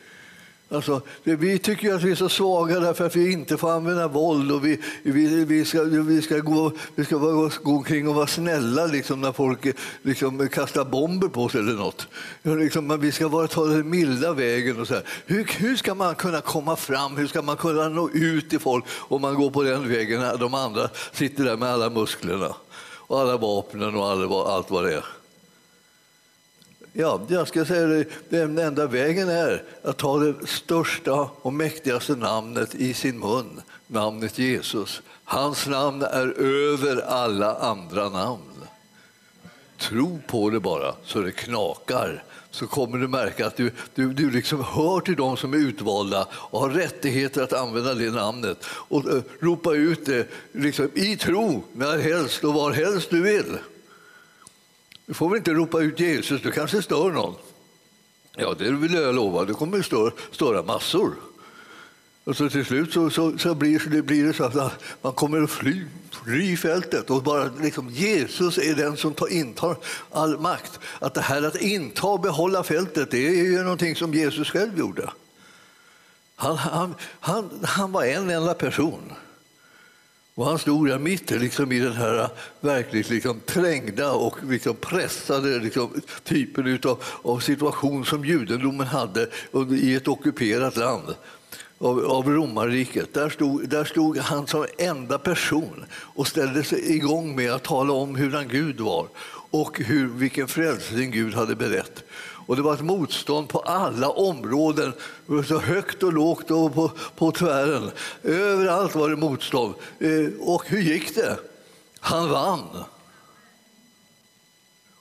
Alltså, 0.69 1.01
vi 1.23 1.59
tycker 1.59 1.93
att 1.93 2.03
vi 2.03 2.11
är 2.11 2.15
så 2.15 2.29
svaga 2.29 2.79
därför 2.79 3.05
att 3.05 3.15
vi 3.15 3.31
inte 3.31 3.57
får 3.57 3.71
använda 3.71 4.07
våld 4.07 4.51
och 4.51 4.65
vi, 4.65 4.79
vi, 5.03 5.45
vi, 5.45 5.65
ska, 5.65 5.83
vi, 5.83 6.21
ska, 6.21 6.39
gå, 6.39 6.71
vi 6.95 7.05
ska 7.05 7.17
gå, 7.17 7.49
gå 7.63 7.71
omkring 7.71 8.07
och 8.07 8.15
vara 8.15 8.27
snälla 8.27 8.85
liksom, 8.85 9.21
när 9.21 9.31
folk 9.31 9.67
liksom, 10.01 10.47
kastar 10.47 10.85
bomber 10.85 11.27
på 11.27 11.43
oss 11.43 11.55
eller 11.55 11.73
något. 11.73 12.07
Liksom, 12.43 12.99
vi 12.99 13.11
ska 13.11 13.29
bara 13.29 13.47
ta 13.47 13.65
den 13.65 13.89
milda 13.89 14.33
vägen. 14.33 14.79
Och 14.79 14.87
så 14.87 14.93
här. 14.93 15.03
Hur, 15.25 15.51
hur 15.57 15.75
ska 15.75 15.95
man 15.95 16.15
kunna 16.15 16.41
komma 16.41 16.75
fram? 16.75 17.17
Hur 17.17 17.27
ska 17.27 17.41
man 17.41 17.57
kunna 17.57 17.89
nå 17.89 18.09
ut 18.09 18.49
till 18.49 18.59
folk 18.59 18.85
om 18.89 19.21
man 19.21 19.35
går 19.35 19.49
på 19.49 19.63
den 19.63 19.89
vägen 19.89 20.21
när 20.21 20.37
de 20.37 20.53
andra 20.53 20.89
sitter 21.13 21.43
där 21.43 21.57
med 21.57 21.69
alla 21.69 21.89
musklerna 21.89 22.55
och 23.07 23.19
alla 23.19 23.37
vapnen 23.37 23.95
och 23.95 24.49
allt 24.49 24.71
vad 24.71 24.83
det 24.83 24.93
är? 24.93 25.05
Ja, 26.93 27.21
jag 27.27 27.47
ska 27.47 27.65
säga 27.65 27.87
det, 27.87 28.05
den 28.29 28.57
enda 28.57 28.87
vägen 28.87 29.29
är 29.29 29.63
att 29.83 29.97
ta 29.97 30.19
det 30.19 30.47
största 30.47 31.29
och 31.41 31.53
mäktigaste 31.53 32.15
namnet 32.15 32.75
i 32.75 32.93
sin 32.93 33.19
mun, 33.19 33.61
namnet 33.87 34.37
Jesus. 34.39 35.01
Hans 35.23 35.67
namn 35.67 36.01
är 36.01 36.41
över 36.41 37.01
alla 37.01 37.55
andra 37.55 38.09
namn. 38.09 38.67
Tro 39.77 40.19
på 40.27 40.49
det 40.49 40.59
bara, 40.59 40.95
så 41.03 41.21
det 41.21 41.31
knakar 41.31 42.23
så 42.55 42.67
kommer 42.67 42.97
du 42.97 43.07
märka 43.07 43.47
att 43.47 43.55
du, 43.55 43.71
du, 43.95 44.13
du 44.13 44.31
liksom 44.31 44.63
hör 44.63 44.99
till 44.99 45.15
de 45.15 45.37
som 45.37 45.53
är 45.53 45.57
utvalda 45.57 46.27
och 46.31 46.59
har 46.59 46.69
rättigheter 46.69 47.41
att 47.41 47.53
använda 47.53 47.93
det 47.93 48.11
namnet 48.11 48.65
och 48.65 49.05
uh, 49.05 49.21
ropa 49.39 49.73
ut 49.73 50.05
det 50.05 50.27
liksom, 50.51 50.89
i 50.93 51.17
tro, 51.17 51.63
när 51.73 51.97
helst 51.97 52.43
och 52.43 52.53
var 52.53 52.71
helst 52.71 53.09
du 53.09 53.21
vill. 53.21 53.57
Du 55.05 55.13
får 55.13 55.29
väl 55.29 55.37
inte 55.37 55.53
ropa 55.53 55.81
ut 55.81 55.99
Jesus, 55.99 56.41
du 56.41 56.51
kanske 56.51 56.81
stör 56.81 57.11
någon. 57.11 57.35
Ja, 58.35 58.55
det 58.57 58.71
vill 58.71 58.93
jag 58.93 59.15
lova, 59.15 59.45
det 59.45 59.53
kommer 59.53 59.79
att 59.79 59.85
störa, 59.85 60.11
störa 60.31 60.63
massor. 60.63 61.15
Och 62.23 62.37
så 62.37 62.49
till 62.49 62.65
slut 62.65 62.93
så, 62.93 63.09
så, 63.09 63.37
så 63.37 63.55
blir, 63.55 63.89
det, 63.89 64.01
blir 64.01 64.23
det 64.23 64.33
så 64.33 64.43
att 64.43 64.83
man 65.01 65.13
kommer 65.13 65.43
att 65.43 65.51
fly, 65.51 65.85
fly 66.23 66.57
fältet 66.57 67.09
och 67.09 67.23
bara 67.23 67.49
liksom, 67.61 67.89
Jesus 67.89 68.57
är 68.57 68.75
den 68.75 68.97
som 68.97 69.13
tar, 69.13 69.27
intar 69.27 69.77
all 70.11 70.39
makt. 70.39 70.79
Att 70.99 71.13
det 71.13 71.21
här 71.21 71.43
att 71.43 71.61
inta 71.61 72.07
och 72.07 72.19
behålla 72.19 72.63
fältet, 72.63 73.11
det 73.11 73.27
är 73.27 73.43
ju 73.43 73.63
någonting 73.63 73.95
som 73.95 74.13
Jesus 74.13 74.49
själv 74.49 74.79
gjorde. 74.79 75.09
Han, 76.35 76.57
han, 76.57 76.95
han, 77.19 77.49
han 77.63 77.91
var 77.91 78.03
en 78.03 78.29
enda 78.29 78.53
person. 78.53 79.11
Och 80.35 80.45
han 80.45 80.59
stod 80.59 80.87
där 80.87 80.99
mitt 80.99 81.31
liksom 81.31 81.71
i 81.71 81.79
den 81.79 81.93
här 81.93 82.29
verkligt 82.59 83.09
liksom 83.09 83.39
trängda 83.39 84.11
och 84.11 84.37
liksom 84.43 84.75
pressade 84.75 85.59
liksom 85.59 86.01
typen 86.23 86.67
utav, 86.67 87.03
av 87.21 87.39
situation 87.39 88.05
som 88.05 88.25
judendomen 88.25 88.87
hade 88.87 89.27
i 89.79 89.95
ett 89.95 90.07
ockuperat 90.07 90.77
land 90.77 91.15
av, 91.77 92.05
av 92.05 92.29
romarriket. 92.29 93.13
Där 93.13 93.29
stod, 93.29 93.69
där 93.69 93.85
stod 93.85 94.17
han 94.17 94.47
som 94.47 94.65
enda 94.77 95.17
person 95.17 95.85
och 95.91 96.27
ställde 96.27 96.63
sig 96.63 96.95
igång 96.95 97.35
med 97.35 97.51
att 97.51 97.63
tala 97.63 97.93
om 97.93 98.15
hur 98.15 98.31
han 98.31 98.47
Gud 98.47 98.79
var 98.79 99.07
och 99.51 99.79
hur, 99.79 100.07
vilken 100.07 100.47
frälsning 100.47 101.11
Gud 101.11 101.33
hade 101.33 101.55
berett. 101.55 102.03
Och 102.47 102.55
det 102.55 102.61
var 102.61 102.73
ett 102.73 102.81
motstånd 102.81 103.49
på 103.49 103.59
alla 103.59 104.09
områden, 104.09 104.93
så 105.47 105.59
högt 105.59 106.03
och 106.03 106.13
lågt 106.13 106.51
och 106.51 106.73
på, 106.73 106.91
på 107.15 107.31
tvären. 107.31 107.91
Överallt 108.23 108.95
var 108.95 109.09
det 109.09 109.15
motstånd. 109.15 109.73
Eh, 109.99 110.27
och 110.39 110.63
hur 110.67 110.81
gick 110.81 111.15
det? 111.15 111.37
Han 111.99 112.29
vann. 112.29 112.83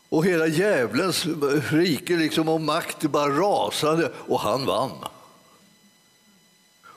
Och 0.09 0.25
hela 0.25 0.47
djävulens 0.47 1.26
rike 1.71 2.16
liksom 2.16 2.49
och 2.49 2.61
makt 2.61 3.02
bara 3.02 3.28
rasade 3.28 4.12
och 4.16 4.40
han 4.40 4.66
vann. 4.66 5.04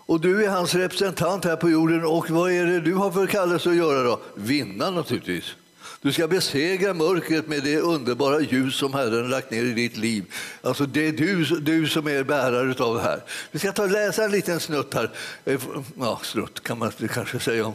Och 0.07 0.21
du 0.21 0.45
är 0.45 0.49
hans 0.49 0.75
representant 0.75 1.45
här 1.45 1.55
på 1.55 1.69
jorden 1.69 2.05
och 2.05 2.29
vad 2.29 2.51
är 2.51 2.65
det 2.65 2.79
du 2.79 2.93
har 2.93 3.11
för 3.11 3.27
kallelse 3.27 3.69
att 3.69 3.75
göra 3.75 4.03
då? 4.03 4.19
Vinna 4.35 4.89
naturligtvis. 4.89 5.55
Du 6.01 6.13
ska 6.13 6.27
besegra 6.27 6.93
mörkret 6.93 7.47
med 7.47 7.63
det 7.63 7.77
underbara 7.77 8.41
ljus 8.41 8.75
som 8.75 8.93
Herren 8.93 9.29
lagt 9.29 9.51
ner 9.51 9.63
i 9.63 9.73
ditt 9.73 9.97
liv. 9.97 10.25
Alltså 10.61 10.85
det 10.85 11.07
är 11.07 11.11
du, 11.11 11.45
du 11.45 11.87
som 11.87 12.07
är 12.07 12.23
bärare 12.23 12.83
av 12.83 12.95
det 12.95 13.01
här. 13.01 13.23
Vi 13.51 13.59
ska 13.59 13.71
ta 13.71 13.83
och 13.83 13.91
läsa 13.91 14.25
en 14.25 14.31
liten 14.31 14.59
snutt 14.59 14.93
här. 14.93 15.11
Eh, 15.45 15.61
ja, 15.99 16.19
snutt 16.23 16.63
kan 16.63 16.79
man 16.79 16.91
kanske 17.13 17.39
säga 17.39 17.65
om 17.65 17.73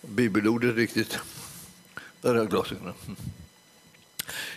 bibelordet 0.00 0.76
riktigt. 0.76 1.18
Där 2.20 2.28
har 2.28 2.36
jag 2.36 2.50
glasögonen. 2.50 2.94
Mm. 3.06 3.16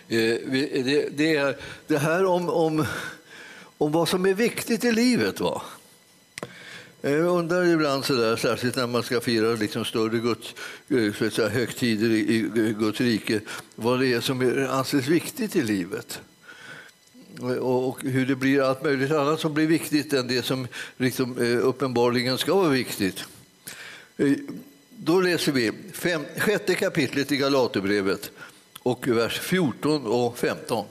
Eh, 0.08 1.10
det, 1.10 1.58
det 1.86 1.98
här 1.98 2.24
om, 2.24 2.48
om, 2.48 2.86
om 3.78 3.92
vad 3.92 4.08
som 4.08 4.26
är 4.26 4.34
viktigt 4.34 4.84
i 4.84 4.92
livet. 4.92 5.40
Va? 5.40 5.62
Eh, 7.02 7.12
jag 7.12 7.38
undrar 7.38 7.64
ibland, 7.64 8.04
så 8.04 8.14
där, 8.14 8.36
särskilt 8.36 8.76
när 8.76 8.86
man 8.86 9.02
ska 9.02 9.20
fira 9.20 9.54
liksom 9.54 9.84
större 9.84 10.18
Guds, 10.18 10.54
eh, 10.88 11.30
säga, 11.30 11.48
högtider 11.48 12.10
i 12.10 12.74
Guds 12.78 13.00
rike, 13.00 13.40
vad 13.74 14.00
det 14.00 14.12
är 14.12 14.20
som 14.20 14.66
anses 14.70 15.08
viktigt 15.08 15.56
i 15.56 15.62
livet. 15.62 16.20
Eh, 17.40 17.46
och 17.46 18.02
hur 18.02 18.26
det 18.26 18.36
blir 18.36 18.62
allt 18.62 18.82
möjligt 18.82 19.10
annat 19.10 19.40
som 19.40 19.54
blir 19.54 19.66
viktigt 19.66 20.12
än 20.12 20.28
det 20.28 20.42
som 20.42 20.66
liksom, 20.96 21.38
uppenbarligen 21.62 22.38
ska 22.38 22.54
vara 22.54 22.68
viktigt. 22.68 23.24
Då 24.96 25.20
läser 25.20 25.52
vi 25.52 25.72
fem, 25.92 26.22
sjätte 26.38 26.74
kapitlet 26.74 27.32
i 27.32 27.36
Galaterbrevet 27.36 28.30
och 28.82 29.08
vers 29.08 29.40
14 29.40 30.06
och 30.06 30.38
15. 30.38 30.84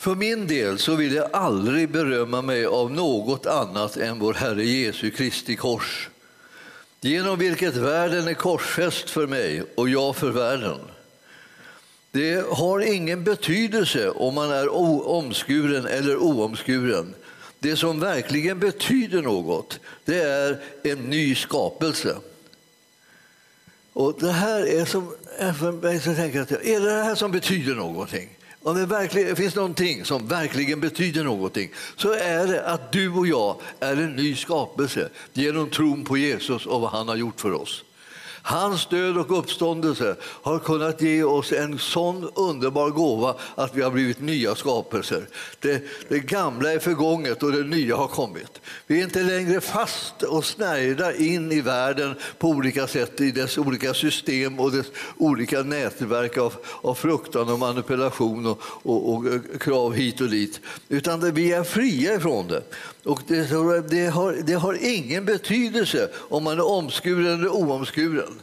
För 0.00 0.14
min 0.14 0.46
del 0.46 0.78
så 0.78 0.94
vill 0.94 1.14
jag 1.14 1.28
aldrig 1.32 1.90
berömma 1.90 2.42
mig 2.42 2.66
av 2.66 2.90
något 2.90 3.46
annat 3.46 3.96
än 3.96 4.18
vår 4.18 4.34
Herre 4.34 4.64
Jesu 4.64 5.10
Kristi 5.10 5.56
kors 5.56 6.08
genom 7.00 7.38
vilket 7.38 7.76
världen 7.76 8.28
är 8.28 8.34
korsfäst 8.34 9.10
för 9.10 9.26
mig 9.26 9.62
och 9.74 9.88
jag 9.88 10.16
för 10.16 10.30
världen. 10.30 10.78
Det 12.10 12.46
har 12.50 12.80
ingen 12.80 13.24
betydelse 13.24 14.10
om 14.10 14.34
man 14.34 14.50
är 14.50 14.74
omskuren 15.08 15.86
eller 15.86 16.16
oomskuren. 16.16 17.14
Det 17.58 17.76
som 17.76 18.00
verkligen 18.00 18.58
betyder 18.58 19.22
något, 19.22 19.80
det 20.04 20.20
är 20.20 20.58
en 20.82 20.98
ny 20.98 21.34
skapelse. 21.34 22.16
Och 23.92 24.16
det 24.20 24.32
här 24.32 24.66
är 24.66 24.84
som, 24.84 25.14
jag 25.40 26.16
tänker 26.16 26.40
att, 26.40 26.50
är 26.52 26.80
det 26.80 26.96
det 26.96 27.04
här 27.04 27.14
som 27.14 27.32
betyder 27.32 27.74
någonting? 27.74 28.36
Om 28.62 28.76
det 28.76 28.86
verkligen 28.86 29.36
finns 29.36 29.54
någonting 29.54 30.04
som 30.04 30.26
verkligen 30.26 30.80
betyder 30.80 31.24
någonting 31.24 31.70
så 31.96 32.12
är 32.12 32.46
det 32.46 32.66
att 32.66 32.92
du 32.92 33.10
och 33.10 33.26
jag 33.26 33.60
är 33.80 33.96
en 33.96 34.16
ny 34.16 34.36
skapelse 34.36 35.08
genom 35.32 35.70
tron 35.70 36.04
på 36.04 36.16
Jesus 36.16 36.66
och 36.66 36.80
vad 36.80 36.90
han 36.90 37.08
har 37.08 37.16
gjort 37.16 37.40
för 37.40 37.52
oss. 37.52 37.84
Hans 38.42 38.86
död 38.86 39.18
och 39.18 39.38
uppståndelse 39.38 40.16
har 40.22 40.58
kunnat 40.58 41.02
ge 41.02 41.22
oss 41.22 41.52
en 41.52 41.78
sån 41.78 42.30
underbar 42.34 42.90
gåva 42.90 43.34
att 43.54 43.74
vi 43.74 43.82
har 43.82 43.90
blivit 43.90 44.20
nya 44.20 44.54
skapelser. 44.54 45.28
Det, 45.60 45.82
det 46.08 46.18
gamla 46.18 46.72
är 46.72 46.78
förgånget 46.78 47.42
och 47.42 47.52
det 47.52 47.62
nya 47.62 47.96
har 47.96 48.08
kommit. 48.08 48.60
Vi 48.86 49.00
är 49.00 49.04
inte 49.04 49.22
längre 49.22 49.60
fast 49.60 50.22
och 50.22 50.44
snärjda 50.44 51.14
in 51.14 51.52
i 51.52 51.60
världen 51.60 52.14
på 52.38 52.48
olika 52.48 52.86
sätt 52.86 53.20
i 53.20 53.30
dess 53.30 53.58
olika 53.58 53.94
system 53.94 54.60
och 54.60 54.72
dess 54.72 54.86
olika 55.16 55.62
nätverk 55.62 56.38
av, 56.38 56.54
av 56.82 56.94
fruktan 56.94 57.48
och 57.48 57.58
manipulation 57.58 58.46
och, 58.46 58.60
och, 58.62 59.14
och 59.14 59.26
eh, 59.26 59.40
krav 59.60 59.94
hit 59.94 60.20
och 60.20 60.30
dit. 60.30 60.60
Utan 60.88 61.34
vi 61.34 61.52
är 61.52 61.64
fria 61.64 62.14
ifrån 62.14 62.48
det. 62.48 62.62
Och 63.04 63.22
det, 63.26 63.90
det, 63.90 64.06
har, 64.06 64.42
det 64.46 64.54
har 64.54 64.78
ingen 64.80 65.24
betydelse 65.24 66.08
om 66.14 66.44
man 66.44 66.58
är 66.58 66.66
omskuren 66.66 67.34
eller 67.34 67.48
oomskuren. 67.48 68.39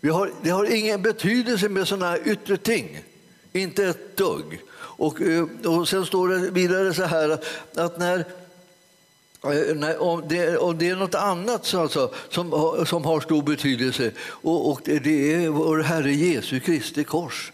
Vi 0.00 0.08
har, 0.08 0.30
det 0.42 0.50
har 0.50 0.64
ingen 0.64 1.02
betydelse 1.02 1.68
med 1.68 1.88
sådana 1.88 2.10
här 2.10 2.28
yttre 2.28 2.56
ting. 2.56 3.04
Inte 3.52 3.84
ett 3.84 4.16
dugg. 4.16 4.60
Och, 4.74 5.20
eh, 5.20 5.46
och 5.64 5.88
sen 5.88 6.06
står 6.06 6.28
det 6.28 6.50
vidare 6.50 6.94
så 6.94 7.04
här 7.04 7.38
att 7.74 7.98
när 7.98 8.18
eh, 8.18 9.74
Nej, 9.74 9.96
om, 9.96 10.22
det, 10.28 10.56
om 10.58 10.78
det 10.78 10.88
är 10.88 10.96
något 10.96 11.14
annat 11.14 11.74
alltså, 11.74 12.12
som, 12.28 12.50
som 12.86 13.04
har 13.04 13.20
stor 13.20 13.42
betydelse 13.42 14.10
och, 14.20 14.70
och 14.70 14.80
det 14.84 15.34
är 15.34 15.48
vår 15.48 15.78
Herre 15.78 16.12
Jesu 16.12 16.60
Kristi 16.60 17.04
kors. 17.04 17.52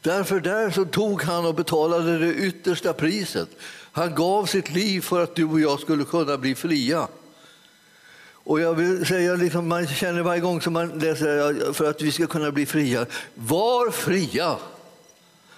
Därför 0.00 0.40
där 0.40 0.70
så 0.70 0.84
tog 0.84 1.22
han 1.22 1.46
och 1.46 1.54
betalade 1.54 2.18
det 2.18 2.34
yttersta 2.34 2.92
priset. 2.92 3.48
Han 3.92 4.14
gav 4.14 4.46
sitt 4.46 4.70
liv 4.70 5.00
för 5.00 5.22
att 5.22 5.34
du 5.34 5.44
och 5.44 5.60
jag 5.60 5.80
skulle 5.80 6.04
kunna 6.04 6.38
bli 6.38 6.54
fria. 6.54 7.08
Och 8.44 8.60
jag 8.60 8.74
vill 8.74 9.06
säga, 9.06 9.34
liksom, 9.34 9.68
man 9.68 9.86
känner 9.86 10.22
varje 10.22 10.40
gång 10.40 10.60
som 10.60 10.72
man 10.72 10.88
läser 10.88 11.72
för 11.72 11.90
att 11.90 12.02
vi 12.02 12.12
ska 12.12 12.26
kunna 12.26 12.52
bli 12.52 12.66
fria, 12.66 13.06
var 13.34 13.90
fria! 13.90 14.56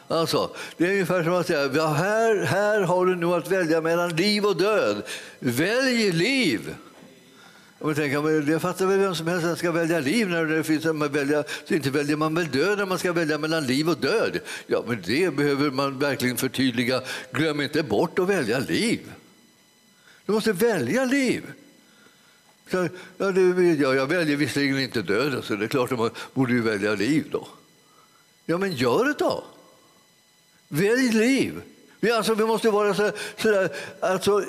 Alltså, 0.09 0.51
det 0.77 0.87
är 0.87 0.91
ungefär 0.91 1.25
som 1.25 1.35
att 1.35 1.47
säga, 1.47 1.71
ja, 1.75 1.87
här, 1.87 2.45
här 2.45 2.81
har 2.81 3.07
du 3.07 3.17
nu 3.17 3.27
att 3.27 3.51
välja 3.51 3.81
mellan 3.81 4.17
liv 4.17 4.45
och 4.45 4.57
död. 4.57 5.03
Välj 5.39 6.13
liv! 6.13 6.75
Och 7.79 7.97
tänker, 7.97 8.51
jag 8.51 8.63
fattar 8.63 8.87
väl 8.87 8.99
vem 8.99 9.15
som 9.15 9.27
helst 9.27 9.59
ska 9.59 9.73
välja 9.73 10.01
liv. 10.01 10.29
när 10.29 10.45
det 10.45 10.65
finns 10.65 10.85
man 10.85 11.13
välja, 11.13 11.45
så 11.69 11.75
Inte 11.75 11.91
väljer 11.91 12.17
man 12.17 12.35
väl 12.35 12.51
död 12.51 12.79
när 12.79 12.87
man 12.87 12.99
ska 12.99 13.13
välja 13.13 13.39
mellan 13.39 13.67
liv 13.67 13.89
och 13.89 13.99
död? 13.99 14.39
Ja, 14.67 14.85
men 14.87 15.03
det 15.07 15.37
behöver 15.37 15.71
man 15.71 15.99
verkligen 15.99 16.37
förtydliga. 16.37 17.03
Glöm 17.33 17.61
inte 17.61 17.83
bort 17.83 18.19
att 18.19 18.29
välja 18.29 18.59
liv. 18.59 19.01
Du 20.27 20.33
måste 20.33 20.53
välja 20.53 21.05
liv. 21.05 21.43
Så, 22.71 22.89
ja, 23.19 23.27
det, 23.27 23.41
vill 23.41 23.81
jag 23.81 24.07
väljer 24.07 24.37
visserligen 24.37 24.81
inte 24.81 25.03
döden, 25.03 25.43
så 25.43 25.55
det 25.55 25.65
är 25.65 25.69
klart 25.69 25.93
att 25.93 25.99
man 25.99 26.11
borde 26.35 26.53
ju 26.53 26.63
välja 26.63 26.95
liv 26.95 27.25
då. 27.31 27.49
Ja, 28.47 28.59
men 28.59 28.73
gör 28.73 29.05
det 29.05 29.15
då. 29.19 29.45
Välj 30.69 31.13
liv. 31.13 31.63
Vi, 32.01 32.11
alltså, 32.11 32.35
vi 32.35 32.45
måste 32.45 32.71
vara 32.71 32.95
så, 32.95 33.11
där. 33.43 33.69
alltså, 34.01 34.45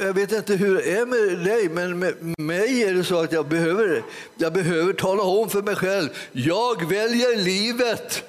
jag 0.00 0.14
vet 0.14 0.32
inte 0.32 0.54
hur 0.54 0.74
det 0.74 0.92
är 0.92 1.06
med 1.06 1.38
dig, 1.44 1.68
men 1.68 1.98
med 1.98 2.14
mig 2.38 2.82
är 2.82 2.94
det 2.94 3.04
så 3.04 3.20
att 3.20 3.32
jag 3.32 3.48
behöver, 3.48 4.02
jag 4.36 4.52
behöver 4.52 4.92
tala 4.92 5.22
om 5.22 5.50
för 5.50 5.62
mig 5.62 5.76
själv, 5.76 6.08
jag 6.32 6.88
väljer 6.88 7.36
livet. 7.36 8.24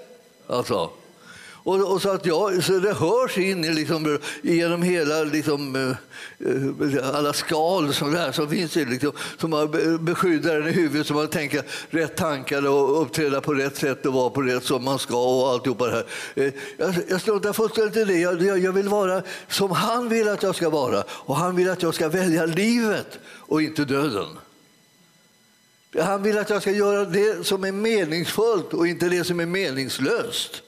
Alltså. 0.47 0.89
Och, 1.65 1.91
och, 1.91 2.01
så 2.01 2.09
att 2.09 2.25
jag, 2.25 2.63
så 2.63 2.79
det 2.79 2.93
hörs 2.93 3.37
in 3.37 3.75
liksom, 3.75 4.19
genom 4.41 4.81
hela, 4.81 5.23
liksom, 5.23 5.75
eh, 5.75 7.17
alla 7.17 7.33
skal 7.33 7.93
som, 7.93 8.11
där, 8.11 8.31
som 8.31 8.49
finns 8.49 8.75
liksom, 8.75 9.11
som 9.37 9.71
beskyddar 10.01 10.61
en 10.61 10.67
i 10.67 10.71
huvudet 10.71 11.07
så 11.07 11.13
man 11.13 11.27
tänker 11.27 11.63
rätt 11.89 12.15
tankar 12.15 12.67
och 12.67 13.01
uppträda 13.01 13.41
på 13.41 13.53
rätt 13.53 13.77
sätt 13.77 14.05
och 14.05 14.13
vara 14.13 14.29
på 14.29 14.41
rätt 14.41 14.63
som 14.63 14.83
man 14.83 14.99
ska 14.99 15.17
och 15.17 15.49
alltihopa 15.49 15.85
det 15.85 15.91
här. 15.91 16.05
Eh, 16.35 16.53
jag, 16.77 16.95
jag 17.09 17.21
struntar 17.21 17.53
fullständigt 17.53 17.97
i 17.97 18.03
det. 18.03 18.19
Jag, 18.19 18.59
jag 18.59 18.71
vill 18.71 18.89
vara 18.89 19.21
som 19.47 19.71
han 19.71 20.09
vill 20.09 20.29
att 20.29 20.43
jag 20.43 20.55
ska 20.55 20.69
vara 20.69 21.03
och 21.09 21.35
han 21.35 21.55
vill 21.55 21.69
att 21.69 21.83
jag 21.83 21.93
ska 21.93 22.09
välja 22.09 22.45
livet 22.45 23.19
och 23.25 23.61
inte 23.61 23.85
döden. 23.85 24.27
Han 25.99 26.23
vill 26.23 26.37
att 26.37 26.49
jag 26.49 26.61
ska 26.61 26.71
göra 26.71 27.05
det 27.05 27.45
som 27.45 27.63
är 27.63 27.71
meningsfullt 27.71 28.73
och 28.73 28.87
inte 28.87 29.09
det 29.09 29.23
som 29.23 29.39
är 29.39 29.45
meningslöst. 29.45 30.61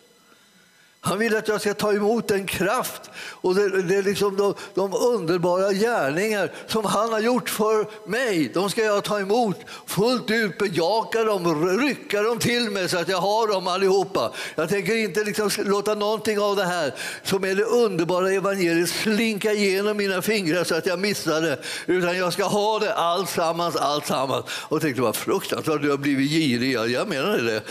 Han 1.01 1.19
vill 1.19 1.35
att 1.35 1.47
jag 1.47 1.61
ska 1.61 1.73
ta 1.73 1.93
emot 1.93 2.27
den 2.27 2.45
kraft 2.45 3.01
och 3.17 3.55
det, 3.55 3.81
det 3.81 3.95
är 3.95 4.03
liksom 4.03 4.37
de, 4.37 4.53
de, 4.73 4.93
underbara 4.93 5.73
gärningar 5.73 6.51
som 6.67 6.85
han 6.85 7.13
har 7.13 7.19
gjort 7.19 7.49
för 7.49 8.09
mig. 8.09 8.51
De 8.53 8.69
ska 8.69 8.83
jag 8.83 9.03
ta 9.03 9.19
emot 9.19 9.57
fullt 9.85 10.31
ut, 10.31 10.57
bejaka 10.57 11.23
dem, 11.23 11.79
rycka 11.79 12.21
dem 12.21 12.39
till 12.39 12.69
mig 12.69 12.89
så 12.89 12.97
att 12.97 13.07
jag 13.07 13.17
har 13.17 13.47
dem 13.47 13.67
allihopa. 13.67 14.31
Jag 14.55 14.69
tänker 14.69 14.95
inte 14.95 15.23
liksom 15.23 15.49
låta 15.57 15.95
någonting 15.95 16.39
av 16.39 16.55
det 16.55 16.65
här 16.65 16.93
som 17.23 17.43
är 17.43 17.55
det 17.55 17.63
underbara 17.63 18.31
evangeliet 18.31 18.89
slinka 18.89 19.53
igenom 19.53 19.97
mina 19.97 20.21
fingrar 20.21 20.63
så 20.63 20.75
att 20.75 20.85
jag 20.85 20.99
missar 20.99 21.41
det. 21.41 21.59
Utan 21.85 22.17
jag 22.17 22.33
ska 22.33 22.45
ha 22.45 22.79
det 22.79 22.93
alltsammans, 22.93 23.75
alltsammans. 23.75 24.45
Och 24.49 24.81
tänkte 24.81 25.01
vad 25.01 25.15
fruktansvärt 25.15 25.81
du 25.81 25.89
har 25.89 25.97
blivit 25.97 26.31
girig. 26.31 26.73
Jag 26.73 27.07
menar 27.07 27.37
det. 27.37 27.61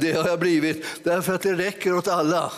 Det 0.00 0.12
har 0.12 0.28
jag 0.28 0.38
blivit 0.38 0.84
därför 1.02 1.34
att 1.34 1.42
det 1.42 1.52
räcker 1.52 1.94
åt 1.94 2.08
alla. 2.08 2.52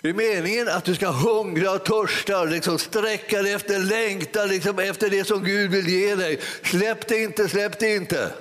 Det 0.00 0.08
är 0.08 0.14
meningen 0.14 0.68
att 0.68 0.84
du 0.84 0.94
ska 0.94 1.10
hungra 1.10 1.70
och 1.70 1.84
törsta, 1.84 2.44
liksom 2.44 2.78
sträcka 2.78 3.42
dig 3.42 3.52
efter, 3.52 3.78
längta 3.78 4.44
liksom 4.44 4.78
efter 4.78 5.10
det 5.10 5.24
som 5.24 5.44
Gud 5.44 5.70
vill 5.70 5.88
ge 5.88 6.14
dig. 6.14 6.40
Släpp 6.62 7.08
det 7.08 7.22
inte, 7.22 7.48
släpp 7.48 7.78
det 7.78 7.96
inte. 7.96 8.32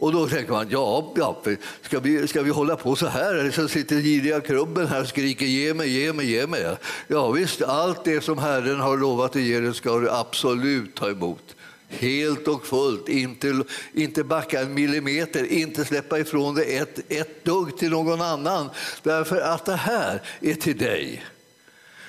Och 0.00 0.12
då 0.12 0.28
tänker 0.28 0.52
man, 0.52 0.66
ja, 0.70 1.12
ja 1.16 1.42
ska, 1.82 2.00
vi, 2.00 2.28
ska 2.28 2.42
vi 2.42 2.50
hålla 2.50 2.76
på 2.76 2.96
så 2.96 3.06
här? 3.06 3.34
Eller 3.34 3.50
så 3.50 3.68
sitter 3.68 3.96
giriga 3.96 4.40
krubben 4.40 4.86
här 4.86 5.00
och 5.00 5.08
skriker 5.08 5.46
ge 5.46 5.74
mig, 5.74 5.88
ge 5.88 6.12
mig, 6.12 6.30
ge 6.30 6.46
mig. 6.46 6.76
Ja, 7.06 7.30
visst, 7.30 7.62
allt 7.62 8.04
det 8.04 8.24
som 8.24 8.38
Herren 8.38 8.80
har 8.80 8.96
lovat 8.96 9.36
att 9.36 9.42
ge 9.42 9.60
dig 9.60 9.74
ska 9.74 9.98
du 9.98 10.10
absolut 10.10 10.94
ta 10.94 11.10
emot 11.10 11.56
helt 11.90 12.48
och 12.48 12.66
fullt, 12.66 13.08
inte, 13.08 13.62
inte 13.92 14.24
backa 14.24 14.60
en 14.60 14.74
millimeter, 14.74 15.44
inte 15.44 15.84
släppa 15.84 16.18
ifrån 16.18 16.54
dig 16.54 16.76
ett, 16.76 17.00
ett 17.08 17.44
dugg 17.44 17.78
till 17.78 17.90
någon 17.90 18.20
annan. 18.20 18.70
Därför 19.02 19.40
att 19.40 19.64
det 19.64 19.76
här 19.76 20.22
är 20.40 20.54
till 20.54 20.78
dig. 20.78 21.24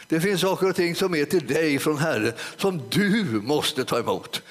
Det 0.07 0.21
finns 0.21 0.41
saker 0.41 0.69
och 0.69 0.75
ting 0.75 0.95
som 0.95 1.15
är 1.15 1.25
till 1.25 1.47
dig 1.47 1.79
från 1.79 1.97
Herren 1.97 2.33
som 2.57 2.81
du 2.89 3.23
måste 3.43 3.85
ta 3.85 3.99
emot. 3.99 4.41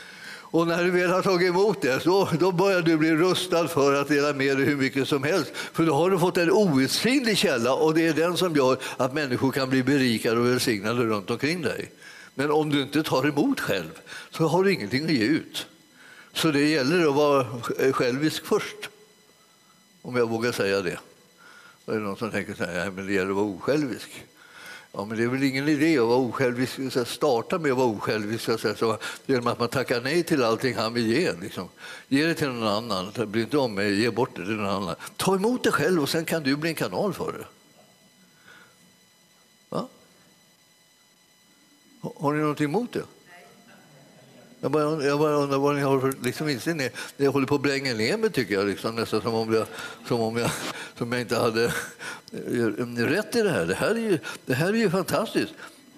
Och 0.52 0.66
när 0.66 0.84
du 0.84 0.90
väl 0.90 1.10
har 1.10 1.22
tagit 1.22 1.48
emot 1.48 1.82
det, 1.82 2.00
så, 2.00 2.28
då 2.40 2.52
börjar 2.52 2.82
du 2.82 2.96
bli 2.96 3.14
rustad 3.14 3.68
för 3.68 4.00
att 4.00 4.08
dela 4.08 4.32
med 4.32 4.56
dig 4.56 4.66
hur 4.66 4.76
mycket 4.76 5.08
som 5.08 5.22
helst. 5.22 5.52
För 5.54 5.86
då 5.86 5.94
har 5.94 6.10
du 6.10 6.18
fått 6.18 6.36
en 6.36 6.50
outsinlig 6.50 7.38
källa 7.38 7.74
och 7.74 7.94
det 7.94 8.06
är 8.06 8.12
den 8.12 8.36
som 8.36 8.56
gör 8.56 8.78
att 8.96 9.14
människor 9.14 9.52
kan 9.52 9.70
bli 9.70 9.82
berikade 9.82 10.40
och 10.40 10.46
välsignade 10.46 11.04
runt 11.04 11.30
omkring 11.30 11.62
dig. 11.62 11.90
Men 12.40 12.50
om 12.50 12.70
du 12.70 12.82
inte 12.82 13.02
tar 13.02 13.28
emot 13.28 13.60
själv 13.60 14.00
så 14.30 14.46
har 14.46 14.64
du 14.64 14.72
ingenting 14.72 15.04
att 15.04 15.10
ge 15.10 15.24
ut. 15.24 15.66
Så 16.32 16.50
det 16.50 16.68
gäller 16.68 17.08
att 17.08 17.14
vara 17.14 17.46
självisk 17.92 18.46
först, 18.46 18.88
om 20.02 20.16
jag 20.16 20.28
vågar 20.28 20.52
säga 20.52 20.82
det. 20.82 20.98
Då 21.84 21.92
är 21.92 21.96
det 21.96 22.02
någon 22.02 22.16
som 22.16 22.30
tänker 22.30 22.54
så 22.54 22.64
här, 22.64 22.90
men 22.90 23.06
det 23.06 23.12
gäller 23.12 23.30
att 23.30 23.36
vara 23.36 23.46
osjälvisk. 23.46 24.24
Ja, 24.92 25.04
men 25.04 25.18
det 25.18 25.24
är 25.24 25.28
väl 25.28 25.42
ingen 25.42 25.68
idé 25.68 25.98
att 25.98 26.06
vara 26.06 26.18
osjälvisk, 26.18 26.78
starta 27.06 27.58
med 27.58 27.72
att 27.72 27.78
vara 27.78 27.88
osjälvisk 27.88 28.50
så 28.76 28.98
genom 29.26 29.46
att 29.46 29.58
man 29.58 29.68
tackar 29.68 30.00
nej 30.00 30.22
till 30.22 30.42
allting 30.42 30.74
han 30.74 30.94
vill 30.94 31.06
ge. 31.06 31.32
Liksom. 31.32 31.68
Ge 32.08 32.26
det 32.26 32.34
till 32.34 32.48
någon 32.48 32.68
annan, 32.68 33.12
bry 33.26 33.40
inte 33.40 33.58
om 33.58 33.74
mig, 33.74 34.00
ge 34.00 34.10
bort 34.10 34.36
det 34.36 34.44
till 34.44 34.56
någon 34.56 34.82
annan. 34.82 34.94
Ta 35.16 35.34
emot 35.34 35.64
det 35.64 35.70
själv 35.70 36.02
och 36.02 36.08
sen 36.08 36.24
kan 36.24 36.42
du 36.42 36.56
bli 36.56 36.70
en 36.70 36.76
kanal 36.76 37.14
för 37.14 37.32
det. 37.32 37.44
Har 42.00 42.32
ni 42.32 42.40
någonting 42.40 42.64
emot 42.64 42.92
det? 42.92 43.04
Jag 44.60 44.70
bara, 44.70 45.04
jag 45.04 45.18
bara 45.18 45.34
undrar 45.34 45.58
vad 45.58 45.74
ni 45.74 45.80
har 45.80 46.00
för 46.00 46.14
liksom 46.22 46.48
inställning. 46.48 46.88
Ni 47.16 47.26
håller 47.26 47.46
på 47.46 47.54
att 47.54 47.60
bränga 47.60 47.94
ner 47.94 48.16
mig, 48.16 48.30
tycker 48.30 48.54
jag. 48.54 48.66
Liksom, 48.66 48.94
nästan 48.94 49.20
som 49.20 49.34
om 49.34 49.54
jag, 49.54 49.66
som 50.08 50.20
om 50.20 50.36
jag, 50.36 50.50
som 50.98 51.12
jag 51.12 51.20
inte 51.20 51.36
hade 51.36 51.64
eh, 51.64 53.06
rätt 53.06 53.36
i 53.36 53.42
det 53.42 53.50
här. 53.50 53.66
Det 53.66 53.74
här 53.74 53.90
är 53.90 54.10
ju, 54.10 54.18
det 54.46 54.54
här 54.54 54.68
är 54.68 54.76
ju 54.76 54.90
fantastiskt. 54.90 55.52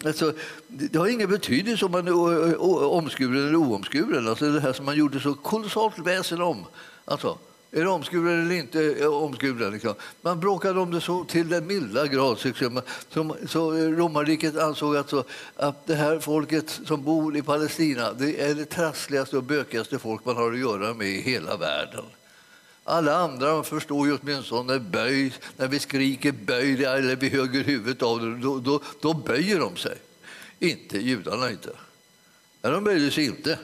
Alltså, 0.04 0.34
det 0.68 0.98
har 0.98 1.06
ingen 1.06 1.30
betydelse 1.30 1.84
om 1.84 1.92
man 1.92 2.08
är 2.08 2.62
omskuren 2.92 3.46
eller 3.46 3.56
oomskuren. 3.56 4.28
Alltså, 4.28 4.50
det 4.50 4.60
här 4.60 4.72
som 4.72 4.84
man 4.84 4.96
gjorde 4.96 5.20
så 5.20 5.34
kolossalt 5.34 5.98
väsen 5.98 6.42
om. 6.42 6.64
Alltså, 7.04 7.38
är 7.74 7.80
det 7.80 7.88
omskuren 7.88 8.42
eller 8.42 8.54
inte 8.54 9.06
omskuren? 9.06 9.72
Liksom. 9.72 9.94
Man 10.22 10.40
bråkade 10.40 10.80
om 10.80 10.90
det 10.90 11.00
så 11.00 11.24
till 11.24 11.48
den 11.48 11.66
milda 11.66 12.06
grad. 12.06 12.38
Så, 12.38 13.35
så 13.48 13.72
romarriket 13.72 14.58
ansåg 14.58 14.96
att, 14.96 15.11
så, 15.11 15.24
att 15.56 15.87
det 15.87 15.94
här 15.94 16.18
folket 16.18 16.80
som 16.87 17.04
bor 17.04 17.37
i 17.37 17.42
Palestina 17.42 18.12
det 18.12 18.40
är 18.40 18.54
det 18.54 18.64
trassligaste 18.64 19.37
och 19.37 19.42
bökigaste 19.42 19.98
folk 19.98 20.24
man 20.24 20.37
har 20.37 20.52
att 20.52 20.58
göra 20.58 20.94
med 20.94 21.08
i 21.08 21.20
hela 21.20 21.56
världen. 21.56 22.04
Alla 22.85 23.16
andra 23.16 23.62
förstår 23.62 24.06
ju 24.06 24.18
åtminstone 24.22 24.78
böj, 24.78 25.32
när 25.56 25.68
vi 25.68 25.78
skriker 25.78 26.32
böj 26.32 26.85
eller 26.85 27.16
vi 27.16 27.28
höger 27.28 27.64
huvudet 27.64 28.02
av 28.02 28.20
det, 28.20 28.38
då, 28.38 28.58
då, 28.58 28.80
då 29.00 29.14
böjer 29.14 29.61
de 29.61 29.76
sig. 29.76 29.96
Inte 30.58 30.98
judarna 30.98 31.50
inte. 31.50 31.70
Men 32.62 32.72
de 32.72 32.85
böjde 32.85 33.11
sig 33.11 33.24
inte. 33.24 33.58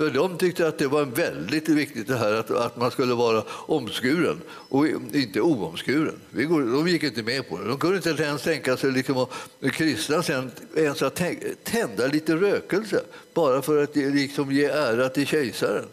För 0.00 0.10
de 0.10 0.38
tyckte 0.38 0.68
att 0.68 0.78
det 0.78 0.86
var 0.86 1.04
väldigt 1.04 1.68
viktigt 1.68 2.08
det 2.08 2.16
här 2.16 2.32
att, 2.32 2.50
att 2.50 2.76
man 2.76 2.90
skulle 2.90 3.14
vara 3.14 3.42
omskuren 3.50 4.40
och 4.50 4.86
inte 5.12 5.40
oomskuren. 5.40 6.20
de 6.32 6.88
gick 6.88 7.02
inte 7.02 7.22
med 7.22 7.48
på 7.48 7.58
det. 7.58 7.68
De 7.68 7.78
kunde 7.78 7.96
inte 7.96 8.22
ens 8.22 8.42
tänka 8.42 8.76
sig 8.76 8.92
liksom 8.92 9.16
att 9.16 9.30
kristna 9.72 10.22
sen 10.22 10.50
ens 10.76 11.02
att 11.02 11.22
tända 11.64 12.06
lite 12.06 12.36
rökelse 12.36 13.00
bara 13.34 13.62
för 13.62 13.82
att 13.82 13.96
liksom 13.96 14.52
ge 14.52 14.64
ära 14.64 15.08
till 15.08 15.26
kejsaren. 15.26 15.86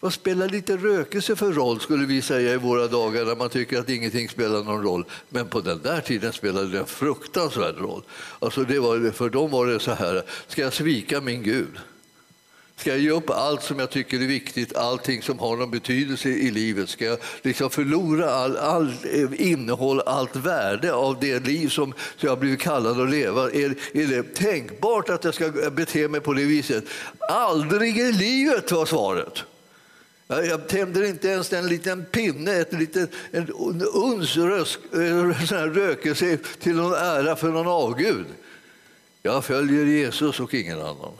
Vad 0.00 0.12
spelar 0.12 0.48
lite 0.48 0.76
rökelse 0.76 1.36
för 1.36 1.52
roll, 1.52 1.80
skulle 1.80 2.06
vi 2.06 2.22
säga 2.22 2.54
i 2.54 2.56
våra 2.56 2.86
dagar, 2.86 3.24
när 3.24 3.36
man 3.36 3.48
tycker 3.48 3.78
att 3.78 3.88
ingenting 3.88 4.28
spelar 4.28 4.64
någon 4.64 4.82
roll. 4.82 5.04
Men 5.28 5.48
på 5.48 5.60
den 5.60 5.82
där 5.82 6.00
tiden 6.00 6.32
spelade 6.32 6.68
det 6.68 6.78
en 6.78 6.86
fruktansvärd 6.86 7.78
roll. 7.78 8.02
Alltså 8.38 8.64
det 8.64 8.78
var, 8.78 9.10
för 9.10 9.30
dem 9.30 9.50
var 9.50 9.66
det 9.66 9.80
så 9.80 9.92
här, 9.92 10.22
ska 10.48 10.62
jag 10.62 10.72
svika 10.72 11.20
min 11.20 11.42
Gud? 11.42 11.78
Ska 12.76 12.90
jag 12.90 12.98
ge 12.98 13.10
upp 13.10 13.30
allt 13.30 13.62
som 13.62 13.78
jag 13.78 13.90
tycker 13.90 14.20
är 14.20 14.26
viktigt, 14.26 14.76
allting 14.76 15.22
som 15.22 15.38
har 15.38 15.56
någon 15.56 15.70
betydelse 15.70 16.28
i 16.28 16.50
livet? 16.50 16.88
Ska 16.88 17.04
jag 17.04 17.18
liksom 17.42 17.70
förlora 17.70 18.30
allt 18.30 18.56
all 18.56 18.88
eh, 18.88 19.48
innehåll, 19.50 20.00
allt 20.00 20.36
värde 20.36 20.94
av 20.94 21.20
det 21.20 21.46
liv 21.46 21.68
som 21.68 21.94
jag 22.18 22.30
har 22.30 22.36
blivit 22.36 22.60
kallad 22.60 23.00
att 23.00 23.10
leva? 23.10 23.50
Är, 23.50 23.74
är 23.92 24.06
det 24.06 24.34
tänkbart 24.34 25.08
att 25.08 25.24
jag 25.24 25.34
ska 25.34 25.44
eh, 25.44 25.70
bete 25.70 26.08
mig 26.08 26.20
på 26.20 26.32
det 26.32 26.44
viset? 26.44 26.84
Aldrig 27.28 27.98
i 27.98 28.12
livet 28.12 28.72
var 28.72 28.86
svaret. 28.86 29.44
Jag 30.28 30.68
tänder 30.68 31.04
inte 31.04 31.28
ens 31.28 31.52
en 31.52 31.66
liten 31.66 32.04
pinne, 32.04 32.52
ett 32.52 32.72
litet, 32.72 33.10
en 33.30 33.52
uns 33.94 34.36
rösk, 34.36 34.78
eh, 34.92 35.66
rökelse 35.72 36.38
till 36.60 36.76
någon 36.76 36.94
ära 36.94 37.36
för 37.36 37.48
någon 37.48 37.66
avgud. 37.66 38.26
Jag 39.22 39.44
följer 39.44 39.84
Jesus 39.84 40.40
och 40.40 40.54
ingen 40.54 40.80
annan. 40.80 41.12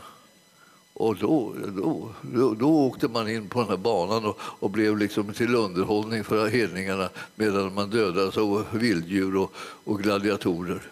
Och 0.98 1.16
då, 1.16 1.54
då, 1.76 2.09
då, 2.22 2.54
då, 2.54 2.68
åkte 2.68 3.09
man 3.09 3.28
in 3.28 3.48
på 3.48 3.61
den 3.61 3.68
här 3.68 3.76
banan 3.76 4.24
och, 4.24 4.38
och 4.40 4.70
blev 4.70 4.98
liksom 4.98 5.32
till 5.32 5.54
underhållning 5.54 6.24
för 6.24 6.48
hedningarna 6.48 7.09
medan 7.35 7.74
man 7.74 7.90
dödades 7.90 8.37
av 8.37 8.66
vilddjur 8.72 9.37
och, 9.37 9.52
och 9.59 10.02
gladiatorer. 10.02 10.82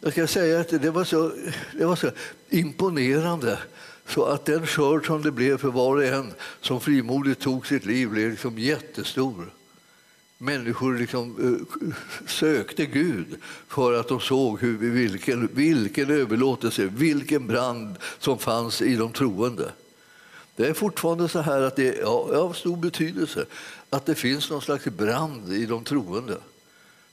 Jag 0.00 0.12
ska 0.12 0.26
säga 0.26 0.60
att 0.60 0.82
det 0.82 0.90
var 0.90 1.04
så, 1.04 1.32
det 1.78 1.84
var 1.84 1.96
så 1.96 2.10
imponerande 2.48 3.58
så 4.06 4.24
att 4.24 4.44
den 4.44 4.66
skörd 4.66 5.06
som 5.06 5.22
det 5.22 5.32
blev 5.32 5.58
för 5.58 5.68
var 5.68 5.96
och 5.96 6.04
en 6.04 6.32
som 6.60 6.80
frimodigt 6.80 7.40
tog 7.40 7.66
sitt 7.66 7.84
liv 7.86 8.10
blev 8.10 8.30
liksom 8.30 8.58
jättestor. 8.58 9.52
Människor 10.38 10.94
liksom, 10.94 11.36
eh, 11.40 11.94
sökte 12.26 12.86
Gud 12.86 13.38
för 13.68 13.92
att 13.92 14.08
de 14.08 14.20
såg 14.20 14.60
hur, 14.60 14.78
vilken, 14.90 15.48
vilken 15.52 16.10
överlåtelse, 16.10 16.86
vilken 16.86 17.46
brand 17.46 17.96
som 18.18 18.38
fanns 18.38 18.82
i 18.82 18.96
de 18.96 19.12
troende. 19.12 19.72
Det 20.56 20.66
är 20.66 20.74
fortfarande 20.74 21.28
så 21.28 21.40
här 21.40 21.62
att 21.62 21.76
det 21.76 21.98
är 21.98 22.04
av 22.36 22.52
stor 22.52 22.76
betydelse 22.76 23.46
att 23.90 24.06
det 24.06 24.14
finns 24.14 24.50
någon 24.50 24.62
slags 24.62 24.84
brand 24.84 25.52
i 25.52 25.66
de 25.66 25.84
troende 25.84 26.38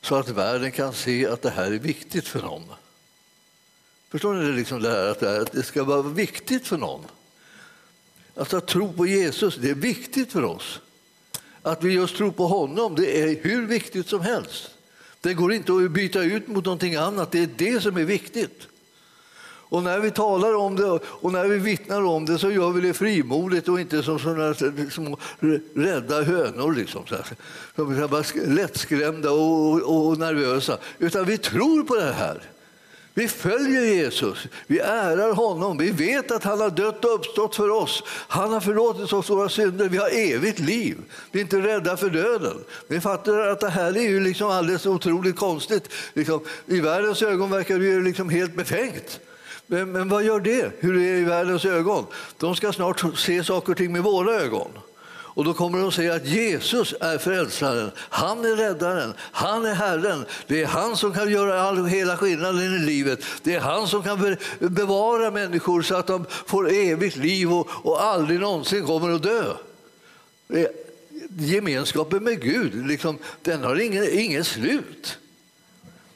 så 0.02 0.16
att 0.16 0.30
världen 0.30 0.72
kan 0.72 0.94
se 0.94 1.28
att 1.28 1.42
det 1.42 1.50
här 1.50 1.72
är 1.72 1.80
viktigt 1.80 2.28
för 2.28 2.42
dem. 2.42 2.64
Förstår 4.10 4.34
ni 4.34 4.46
det, 4.46 4.52
liksom 4.52 4.82
det 4.82 4.90
här 4.92 5.42
att 5.42 5.52
det 5.52 5.64
ska 5.64 5.84
vara 5.84 6.02
viktigt 6.02 6.68
för 6.68 6.78
någon? 6.78 7.06
Alltså 8.36 8.58
att 8.58 8.68
tro 8.68 8.94
på 8.94 9.08
Jesus, 9.08 9.56
det 9.56 9.70
är 9.70 9.76
viktigt 9.76 10.32
för 10.32 10.44
oss. 10.44 10.80
Att 11.66 11.84
vi 11.84 11.94
just 11.94 12.16
tror 12.16 12.32
på 12.32 12.48
honom, 12.48 12.96
det 12.96 13.22
är 13.22 13.40
hur 13.42 13.68
viktigt 13.68 14.08
som 14.08 14.22
helst. 14.22 14.70
Det 15.22 15.34
går 15.34 15.54
inte 15.54 15.74
att 15.74 15.92
byta 15.92 16.24
ut 16.24 16.48
mot 16.48 16.66
någonting 16.66 16.96
annat, 16.96 17.32
det 17.32 17.40
är 17.40 17.50
det 17.58 17.82
som 17.82 17.98
är 17.98 18.04
viktigt. 18.04 18.68
Och 19.48 19.84
när 19.84 20.00
vi 20.00 20.12
talar 20.12 20.56
om 20.56 20.76
det 20.76 21.00
och 21.04 21.32
när 21.32 21.46
vi 21.46 21.58
vittnar 21.58 22.02
om 22.02 22.26
det 22.26 22.38
så 22.38 22.52
gör 22.52 22.72
vi 22.72 22.82
det 22.82 22.94
frimodigt 22.94 23.68
och 23.68 23.80
inte 23.80 24.04
som 24.04 24.20
sådana 24.20 24.54
små 24.92 25.18
rädda 25.74 26.24
hönor. 26.24 26.74
Liksom, 26.74 27.06
så 27.08 27.16
här. 27.16 28.48
Lättskrämda 28.48 29.32
och, 29.32 30.10
och 30.10 30.18
nervösa. 30.18 30.78
Utan 31.00 31.26
vi 31.26 31.38
tror 31.38 31.84
på 31.84 31.96
det 31.96 32.14
här. 32.14 32.42
Vi 33.18 33.28
följer 33.28 33.82
Jesus, 33.82 34.48
vi 34.68 34.80
ärar 34.80 35.34
honom, 35.34 35.78
vi 35.78 35.92
vet 35.92 36.32
att 36.32 36.44
han 36.44 36.62
har 36.62 36.70
dött 36.70 37.06
och 37.06 37.16
uppstått 37.16 37.56
för 37.56 37.70
oss. 37.70 38.04
Han 38.08 38.54
har 38.54 38.60
förlåtit 38.60 39.14
oss 39.14 39.30
våra 39.30 39.50
synder, 39.50 39.90
vi 39.90 39.98
har 39.98 40.10
evigt 40.10 40.60
liv. 40.60 40.98
Vi 41.32 41.40
är 41.40 41.44
inte 41.44 41.58
rädda 41.58 41.98
för 41.98 42.10
döden. 42.10 42.58
Vi 42.88 43.02
fattar 43.02 43.40
att 43.40 43.60
det 43.60 43.70
här 43.70 43.98
är 43.98 44.02
ju 44.02 44.20
liksom 44.20 44.48
alldeles 44.48 44.86
otroligt 44.86 45.36
konstigt. 45.36 45.90
Liksom, 46.14 46.40
I 46.66 46.80
världens 46.80 47.22
ögon 47.22 47.52
verkar 47.52 47.80
det 47.80 47.86
ju 47.86 48.04
liksom 48.04 48.30
helt 48.30 48.56
befängt. 48.56 49.20
Men, 49.68 49.92
men 49.92 50.10
vad 50.10 50.24
gör 50.24 50.40
det? 50.40 50.72
Hur 50.80 50.94
det 50.94 51.06
är 51.06 51.16
i 51.16 51.24
världens 51.24 51.66
ögon? 51.66 52.06
De 52.38 52.56
ska 52.56 52.74
snart 52.74 53.04
se 53.18 53.44
saker 53.44 53.72
och 53.72 53.78
ting 53.78 53.92
med 53.92 54.04
våra 54.04 54.34
ögon. 54.34 54.72
Och 55.36 55.46
då 55.46 55.54
kommer 55.54 55.80
de 55.80 55.88
att 55.88 55.94
säga 55.94 56.14
att 56.14 56.26
Jesus 56.26 56.94
är 57.00 57.18
frälsaren, 57.18 57.92
han 57.98 58.46
är 58.46 58.56
räddaren, 58.56 59.14
han 59.20 59.66
är 59.66 59.74
Herren. 59.74 60.26
Det 60.48 60.62
är 60.62 60.66
han 60.66 60.98
som 60.98 61.14
kan 61.14 61.32
göra 61.32 61.62
all, 61.62 61.86
hela 61.86 62.18
skillnaden 62.18 62.62
i 62.62 62.80
livet. 62.80 63.20
Det 63.44 63.56
är 63.56 63.60
han 63.60 63.88
som 63.88 64.04
kan 64.04 64.38
bevara 64.60 65.32
människor 65.32 65.82
så 65.82 65.96
att 65.96 66.08
de 66.08 66.26
får 66.46 66.74
evigt 66.74 67.16
liv 67.16 67.54
och, 67.54 67.70
och 67.70 68.04
aldrig 68.04 68.40
någonsin 68.40 68.86
kommer 68.86 69.10
att 69.10 69.24
dö. 69.24 69.54
Gemenskapen 71.38 72.24
med 72.24 72.42
Gud, 72.42 72.88
liksom, 72.88 73.18
den 73.42 73.64
har 73.64 73.82
ingen, 73.82 74.10
ingen 74.12 74.46
slut. 74.46 75.18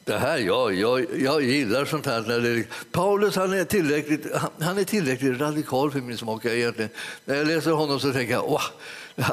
Det 0.09 0.17
här, 0.17 0.37
jag, 0.37 0.73
jag, 0.73 1.05
jag 1.19 1.43
gillar 1.43 1.85
sånt 1.85 2.05
här. 2.05 2.21
När 2.21 2.39
det, 2.39 2.63
Paulus 2.91 3.35
han 3.35 3.53
är, 3.53 3.63
tillräckligt, 3.63 4.25
han 4.59 4.77
är 4.77 4.83
tillräckligt 4.83 5.39
radikal 5.41 5.91
för 5.91 5.99
min 5.99 6.17
smak. 6.17 6.45
Egentligen. 6.45 6.89
När 7.25 7.35
jag 7.35 7.47
läser 7.47 7.71
honom 7.71 7.99
så 7.99 8.13
tänker 8.13 8.33
jag 8.33 8.51
åh, 8.51 8.63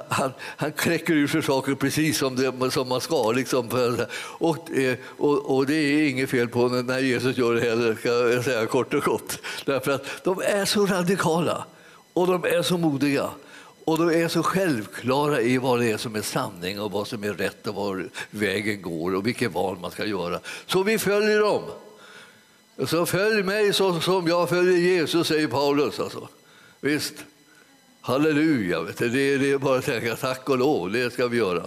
han, 0.09 0.33
han 0.41 0.73
kräcker 0.73 1.15
ur 1.15 1.29
sig 1.29 1.43
saker 1.43 1.75
precis 1.75 2.19
som, 2.19 2.37
det, 2.37 2.71
som 2.71 2.89
man 2.89 3.01
ska. 3.01 3.33
Liksom. 3.33 3.69
Och, 4.19 4.71
eh, 4.71 4.97
och, 5.19 5.57
och, 5.57 5.67
det 5.67 5.75
är 5.75 6.09
inget 6.09 6.31
fel 6.31 6.49
på 6.49 6.69
när 6.69 6.99
Jesus 6.99 7.37
gör 7.37 7.55
det 7.55 7.61
heller, 7.61 7.95
ska 7.95 8.09
jag 8.09 8.45
säga 8.45 8.67
kort 8.67 8.95
och 8.95 9.03
gott. 9.03 9.39
Därför 9.65 9.93
att 9.93 10.25
de 10.25 10.41
är 10.41 10.65
så 10.65 10.87
radikala 10.87 11.65
och 12.13 12.27
de 12.27 12.45
är 12.45 12.63
så 12.63 12.79
modiga. 12.79 13.31
Och 13.85 13.99
de 13.99 14.23
är 14.23 14.29
så 14.29 14.43
självklara 14.43 15.41
i 15.41 15.59
vad 15.59 15.81
det 15.81 15.91
är 15.91 15.97
som 15.97 16.15
är 16.15 16.23
sanning 16.23 16.81
och 16.81 16.93
vad 16.93 17.07
som 17.07 17.25
är 17.25 17.33
rätt 17.33 17.67
och 17.67 17.75
var 17.75 18.09
vägen 18.31 18.83
går 18.83 19.15
och 19.15 19.27
vilket 19.27 19.53
val 19.53 19.79
man 19.81 19.91
ska 19.91 20.05
göra. 20.05 20.41
Så 20.67 20.83
vi 20.83 20.99
följer 20.99 21.41
dem. 21.41 21.63
Så 22.87 23.07
följ 23.07 23.43
mig 23.43 23.73
så 23.73 24.01
som 24.01 24.27
jag 24.27 24.49
följer 24.49 24.79
Jesus, 24.79 25.29
säger 25.29 25.49
Paulus. 25.49 26.01
Alltså. 26.01 26.29
Visst. 26.81 27.15
Halleluja, 28.07 28.83
vet 28.83 28.99
du. 28.99 29.09
Det, 29.09 29.21
är, 29.21 29.39
det 29.39 29.51
är 29.51 29.59
bara 29.59 29.79
att 29.79 29.85
tänka 29.85 30.17
tack 30.17 30.49
och 30.49 30.59
lov, 30.59 30.93
det 30.93 31.13
ska 31.13 31.29
vi 31.29 31.37
göra. 31.37 31.63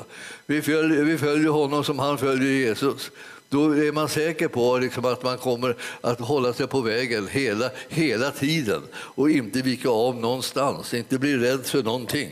Vi 0.45 0.61
följer, 0.61 1.03
vi 1.03 1.17
följer 1.17 1.49
honom 1.49 1.83
som 1.83 1.99
han 1.99 2.17
följer 2.17 2.51
Jesus. 2.51 3.11
Då 3.49 3.77
är 3.77 3.91
man 3.91 4.09
säker 4.09 4.47
på 4.47 4.77
liksom 4.77 5.05
att 5.05 5.23
man 5.23 5.37
kommer 5.37 5.75
att 6.01 6.19
hålla 6.19 6.53
sig 6.53 6.67
på 6.67 6.81
vägen 6.81 7.27
hela, 7.27 7.69
hela 7.89 8.31
tiden 8.31 8.81
och 8.95 9.29
inte 9.29 9.61
vika 9.61 9.89
av 9.89 10.15
någonstans, 10.15 10.93
inte 10.93 11.19
bli 11.19 11.37
rädd 11.37 11.65
för 11.65 11.83
någonting. 11.83 12.29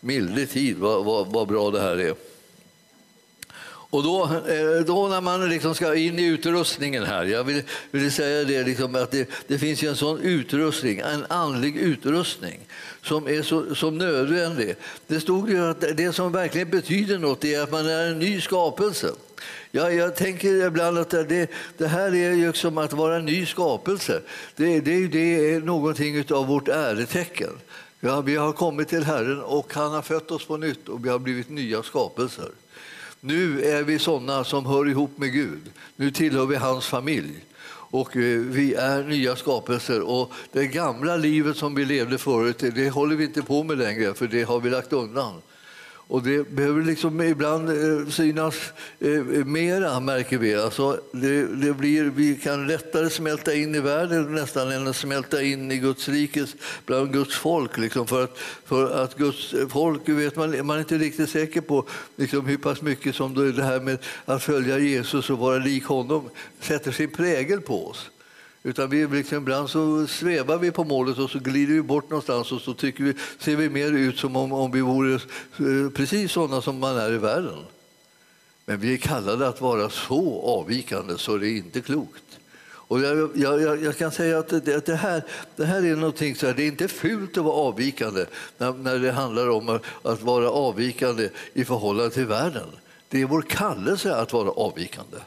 Milde 0.00 0.46
tid, 0.46 0.76
vad, 0.78 1.04
vad, 1.04 1.32
vad 1.32 1.48
bra 1.48 1.70
det 1.70 1.80
här 1.80 1.96
är. 1.96 2.14
Och 3.90 4.02
då, 4.02 4.24
eh, 4.24 4.84
då 4.86 5.08
när 5.08 5.20
man 5.20 5.48
liksom 5.48 5.74
ska 5.74 5.94
in 5.94 6.18
i 6.18 6.24
utrustningen 6.24 7.04
här, 7.04 7.24
jag 7.24 7.44
vill, 7.44 7.62
vill 7.90 8.12
säga 8.12 8.44
det, 8.44 8.62
liksom 8.62 8.94
att 8.94 9.10
det, 9.10 9.28
det, 9.46 9.58
finns 9.58 9.82
en 9.82 9.96
sån 9.96 10.20
utrustning, 10.20 10.98
en 10.98 11.26
andlig 11.28 11.76
utrustning 11.76 12.60
som 13.02 13.28
är 13.28 13.42
så, 13.42 13.74
som 13.74 13.98
nödvändig. 13.98 14.76
Det 15.06 15.20
stod 15.20 15.50
ju 15.50 15.70
att 15.70 15.80
det 15.80 16.12
som 16.12 16.32
verkligen 16.32 16.70
betyder 16.70 17.18
något 17.18 17.44
är 17.44 17.60
att 17.62 17.72
man 17.72 17.86
är 17.86 18.06
en 18.06 18.18
ny 18.18 18.40
skapelse. 18.40 19.12
Ja, 19.70 19.90
jag 19.90 20.16
tänker 20.16 20.66
ibland 20.66 20.98
att 20.98 21.10
det, 21.10 21.50
det 21.76 21.86
här 21.86 22.14
är 22.14 22.32
ju 22.32 22.52
som 22.52 22.78
att 22.78 22.92
vara 22.92 23.16
en 23.16 23.24
ny 23.24 23.46
skapelse. 23.46 24.20
Det, 24.56 24.80
det, 24.80 25.06
det 25.06 25.54
är 25.54 25.60
någonting 25.60 26.24
av 26.30 26.46
vårt 26.46 26.68
äretecken. 26.68 27.52
Ja, 28.00 28.20
vi 28.20 28.36
har 28.36 28.52
kommit 28.52 28.88
till 28.88 29.04
Herren 29.04 29.42
och 29.42 29.74
han 29.74 29.92
har 29.92 30.02
fött 30.02 30.30
oss 30.30 30.46
på 30.46 30.56
nytt 30.56 30.88
och 30.88 31.04
vi 31.04 31.08
har 31.08 31.18
blivit 31.18 31.50
nya 31.50 31.82
skapelser. 31.82 32.50
Nu 33.20 33.64
är 33.64 33.82
vi 33.82 33.98
sådana 33.98 34.44
som 34.44 34.66
hör 34.66 34.88
ihop 34.88 35.18
med 35.18 35.32
Gud. 35.32 35.70
Nu 35.96 36.10
tillhör 36.10 36.46
vi 36.46 36.56
hans 36.56 36.86
familj. 36.86 37.44
Och 37.68 38.16
eh, 38.16 38.40
vi 38.40 38.74
är 38.74 39.04
nya 39.04 39.36
skapelser. 39.36 40.00
Och 40.00 40.32
det 40.52 40.66
gamla 40.66 41.16
livet 41.16 41.56
som 41.56 41.74
vi 41.74 41.84
levde 41.84 42.18
förut, 42.18 42.58
det 42.58 42.90
håller 42.90 43.16
vi 43.16 43.24
inte 43.24 43.42
på 43.42 43.62
med 43.62 43.78
längre, 43.78 44.14
för 44.14 44.26
det 44.26 44.42
har 44.42 44.60
vi 44.60 44.70
lagt 44.70 44.92
undan. 44.92 45.42
Och 46.08 46.22
det 46.22 46.50
behöver 46.50 46.82
liksom 46.82 47.20
ibland 47.20 47.68
eh, 47.70 48.08
synas 48.08 48.54
eh, 49.00 49.24
mera, 49.44 50.00
märker 50.00 50.38
vi. 50.38 50.54
Alltså 50.54 51.00
det, 51.12 51.46
det, 51.46 51.72
blir, 51.72 52.04
vi 52.04 52.36
kan 52.36 52.66
lättare 52.66 53.10
smälta 53.10 53.54
in 53.54 53.74
i 53.74 53.80
världen 53.80 54.34
nästan 54.34 54.72
än 54.72 54.86
att 54.86 54.96
smälta 54.96 55.42
in 55.42 55.70
i 55.70 55.78
Guds 55.78 56.08
rikes, 56.08 56.54
bland 56.86 57.12
Guds 57.12 57.36
folk. 57.36 57.78
Liksom 57.78 58.06
för, 58.06 58.24
att, 58.24 58.38
för 58.64 59.02
att 59.02 59.16
Guds 59.16 59.54
folk, 59.70 60.08
vet 60.08 60.36
man, 60.36 60.66
man 60.66 60.76
är 60.76 60.80
inte 60.80 60.98
riktigt 60.98 61.30
säker 61.30 61.60
på 61.60 61.86
liksom 62.16 62.46
hur 62.46 62.58
pass 62.58 62.82
mycket 62.82 63.14
som 63.14 63.54
det 63.56 63.64
här 63.64 63.80
med 63.80 63.98
att 64.24 64.42
följa 64.42 64.78
Jesus 64.78 65.30
och 65.30 65.38
vara 65.38 65.58
lik 65.58 65.84
honom 65.84 66.30
sätter 66.60 66.92
sin 66.92 67.10
prägel 67.10 67.60
på 67.60 67.88
oss. 67.88 68.10
Utan 68.66 68.90
vi 68.90 69.06
liksom, 69.06 69.38
ibland 69.38 69.70
så 69.70 70.06
svävar 70.06 70.58
vi 70.58 70.70
på 70.70 70.84
målet 70.84 71.18
och 71.18 71.30
så 71.30 71.38
glider 71.38 71.74
vi 71.74 71.82
bort 71.82 72.10
någonstans 72.10 72.52
och 72.52 72.60
så 72.60 72.74
tycker 72.74 73.04
vi, 73.04 73.14
ser 73.38 73.56
vi 73.56 73.68
mer 73.68 73.92
ut 73.92 74.18
som 74.18 74.36
om, 74.36 74.52
om 74.52 74.70
vi 74.70 74.80
vore 74.80 75.14
eh, 75.14 75.90
precis 75.94 76.32
sådana 76.32 76.62
som 76.62 76.78
man 76.78 76.96
är 76.96 77.12
i 77.12 77.18
världen. 77.18 77.58
Men 78.64 78.80
vi 78.80 78.92
är 78.92 78.96
kallade 78.96 79.48
att 79.48 79.60
vara 79.60 79.90
så 79.90 80.40
avvikande 80.42 81.18
så 81.18 81.36
det 81.36 81.48
är 81.48 81.56
inte 81.56 81.80
klokt. 81.80 82.38
Och 82.68 83.00
jag, 83.00 83.30
jag, 83.34 83.82
jag 83.82 83.96
kan 83.96 84.10
säga 84.10 84.38
att 84.38 84.48
det, 84.48 84.86
det, 84.86 84.96
här, 84.96 85.22
det 85.56 85.64
här 85.64 85.84
är 85.84 85.96
någonting 85.96 86.34
så 86.34 86.46
här, 86.46 86.54
det 86.54 86.62
är 86.62 86.68
inte 86.68 86.88
fult 86.88 87.38
att 87.38 87.44
vara 87.44 87.54
avvikande 87.54 88.26
när, 88.58 88.72
när 88.72 88.98
det 88.98 89.12
handlar 89.12 89.48
om 89.48 89.68
att, 89.68 89.82
att 90.02 90.22
vara 90.22 90.50
avvikande 90.50 91.28
i 91.52 91.64
förhållande 91.64 92.10
till 92.10 92.26
världen. 92.26 92.68
Det 93.08 93.20
är 93.20 93.26
vår 93.26 93.42
kallelse 93.42 94.16
att 94.16 94.32
vara 94.32 94.50
avvikande. 94.50 95.18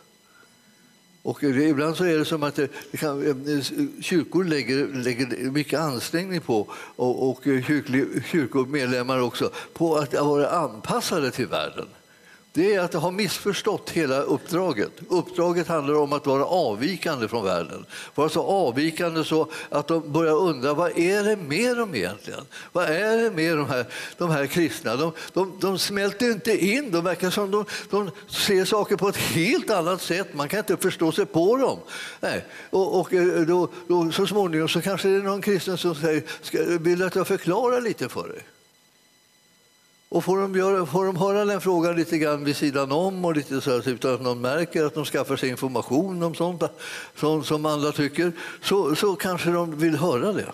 Och 1.22 1.44
ibland 1.44 1.98
så 1.98 2.04
är 2.04 2.18
det 2.18 2.26
som 2.26 2.44
att 2.44 2.56
det 2.56 2.98
kan, 2.98 3.28
eh, 3.28 3.64
kyrkor 4.02 4.44
lägger, 4.44 4.88
lägger 4.88 5.52
mycket 5.52 5.80
ansträngning 5.80 6.42
på, 6.42 6.68
och, 6.96 7.30
och 7.30 7.44
kyrklig, 7.44 8.06
kyrkomedlemmar 8.32 9.20
också, 9.20 9.52
på 9.74 9.96
att 9.98 10.14
vara 10.14 10.50
anpassade 10.50 11.32
till 11.32 11.48
världen 11.48 11.88
det 12.54 12.76
är 12.76 12.80
att 12.80 12.94
ha 12.94 13.12
missförstått 13.12 13.90
hela 13.90 14.22
uppdraget. 14.22 14.92
Uppdraget 15.10 15.68
handlar 15.68 15.96
om 15.96 16.14
att 16.14 16.28
vara 16.28 16.46
avvikande 16.46 17.28
från 17.28 17.46
världen. 17.46 17.86
Vara 18.16 18.30
så 18.30 18.44
avvikande 18.44 19.24
så 19.24 19.48
att 19.70 19.88
de 19.88 20.12
börjar 20.12 20.36
undra 20.36 20.74
vad 20.74 20.98
är 20.98 21.24
det 21.24 21.36
med 21.36 21.78
dem 21.78 21.96
egentligen? 21.96 22.46
Vad 22.72 22.86
är 22.86 23.18
det 23.18 23.32
med 23.32 23.58
de 23.58 23.70
här, 23.70 23.86
de 24.18 24.30
här 24.30 24.46
kristna? 24.46 24.96
De, 24.96 25.12
de, 25.34 25.58
de 25.62 25.80
smälter 25.80 26.32
inte 26.32 26.66
in, 26.66 26.92
de 26.92 27.04
verkar 27.04 27.30
som 27.30 27.52
de, 27.52 27.66
de 27.90 28.12
ser 28.28 28.66
saker 28.66 28.96
på 28.96 29.10
ett 29.10 29.18
helt 29.18 29.70
annat 29.70 30.02
sätt. 30.02 30.34
Man 30.34 30.50
kan 30.50 30.60
inte 30.60 30.78
förstå 30.78 31.12
sig 31.12 31.26
på 31.26 31.58
dem. 31.58 31.80
Nej. 32.20 32.46
Och, 32.70 33.00
och 33.00 33.14
eh, 33.14 33.42
då, 33.42 33.70
då, 33.88 34.12
så 34.12 34.28
småningom 34.28 34.68
så 34.68 34.82
kanske 34.82 35.08
det 35.08 35.16
är 35.16 35.22
någon 35.22 35.42
kristen 35.42 35.78
som 35.78 35.96
säger, 35.96 36.80
vill 36.80 37.04
att 37.04 37.16
jag 37.16 37.28
förklarar 37.28 37.82
lite 37.82 38.10
för 38.10 38.28
dig? 38.28 38.44
Och 40.10 40.24
får 40.24 40.38
de, 40.38 40.56
göra, 40.56 40.86
får 40.86 41.06
de 41.06 41.16
höra 41.16 41.46
den 41.46 41.62
frågan 41.62 41.96
lite 41.96 42.18
grann 42.18 42.44
vid 42.44 42.56
sidan 42.56 42.92
om 42.92 43.26
och 43.26 43.36
lite 43.36 43.62
så 43.62 43.72
här, 43.72 43.90
utan 43.90 44.14
att 44.14 44.22
någon 44.22 44.42
märker 44.42 44.84
att 44.84 44.94
de 44.94 45.06
skaffar 45.06 45.36
sig 45.36 45.50
information 45.50 46.24
om 46.24 46.36
sånt 46.36 46.64
som, 47.16 47.44
som 47.44 47.66
andra 47.66 47.92
tycker, 47.92 48.32
så, 48.62 48.96
så 48.96 49.16
kanske 49.16 49.50
de 49.50 49.78
vill 49.78 49.96
höra 49.96 50.34
det. 50.34 50.52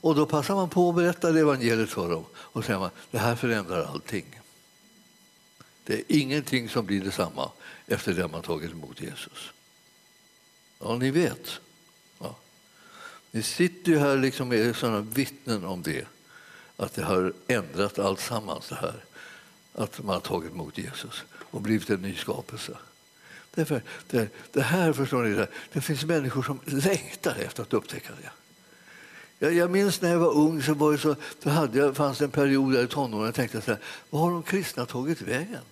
Och 0.00 0.14
då 0.14 0.26
passar 0.26 0.54
man 0.54 0.68
på 0.68 0.88
att 0.88 0.96
berätta 0.96 1.38
evangeliet 1.38 1.90
för 1.90 2.10
dem 2.10 2.24
och 2.36 2.64
säger 2.64 2.78
man, 2.78 2.90
det 3.10 3.18
här 3.18 3.36
förändrar 3.36 3.84
allting. 3.84 4.40
Det 5.84 5.94
är 5.94 6.02
ingenting 6.08 6.68
som 6.68 6.86
blir 6.86 7.04
detsamma 7.04 7.50
efter 7.86 8.14
det 8.14 8.28
man 8.28 8.42
tagit 8.42 8.70
emot 8.70 9.00
Jesus. 9.00 9.52
Ja, 10.78 10.96
ni 10.96 11.10
vet. 11.10 11.60
Ja. 12.18 12.36
Ni 13.30 13.42
sitter 13.42 13.92
ju 13.92 13.98
här 13.98 14.16
liksom 14.16 14.48
med 14.48 14.76
sådana 14.76 15.00
vittnen 15.00 15.64
om 15.64 15.82
det, 15.82 16.06
att 16.80 16.94
det 16.94 17.02
har 17.02 17.32
ändrat 17.48 17.98
allt 17.98 18.20
sammans 18.20 18.68
det 18.68 18.74
här. 18.74 18.94
Att 19.74 20.04
man 20.04 20.14
har 20.14 20.20
tagit 20.20 20.52
emot 20.52 20.78
Jesus 20.78 21.24
och 21.38 21.60
blivit 21.60 21.90
en 21.90 22.02
ny 22.02 22.14
skapelse. 22.14 22.72
Därför, 23.54 23.82
det, 24.10 24.28
det 24.52 24.62
här 24.62 24.92
förstår 24.92 25.22
ni, 25.22 25.46
det 25.72 25.80
finns 25.80 26.04
människor 26.04 26.42
som 26.42 26.60
längtar 26.64 27.36
efter 27.38 27.62
att 27.62 27.72
upptäcka 27.72 28.08
det. 28.22 28.30
Jag, 29.38 29.54
jag 29.54 29.70
minns 29.70 30.00
när 30.00 30.10
jag 30.10 30.18
var 30.18 30.34
ung 30.34 30.62
så, 30.62 30.74
var 30.74 30.92
det 30.92 30.98
så, 30.98 31.16
då 31.42 31.50
hade 31.50 31.78
jag, 31.78 31.96
fanns 31.96 32.18
det 32.18 32.24
en 32.24 32.30
period 32.30 32.72
där 32.72 32.84
i 32.84 32.86
tonåren 32.86 33.24
jag 33.24 33.34
tänkte 33.34 33.60
så 33.60 33.70
här, 33.70 33.80
vad 34.10 34.22
har 34.22 34.30
de 34.30 34.42
kristna 34.42 34.86
tagit 34.86 35.22
vägen? 35.22 35.62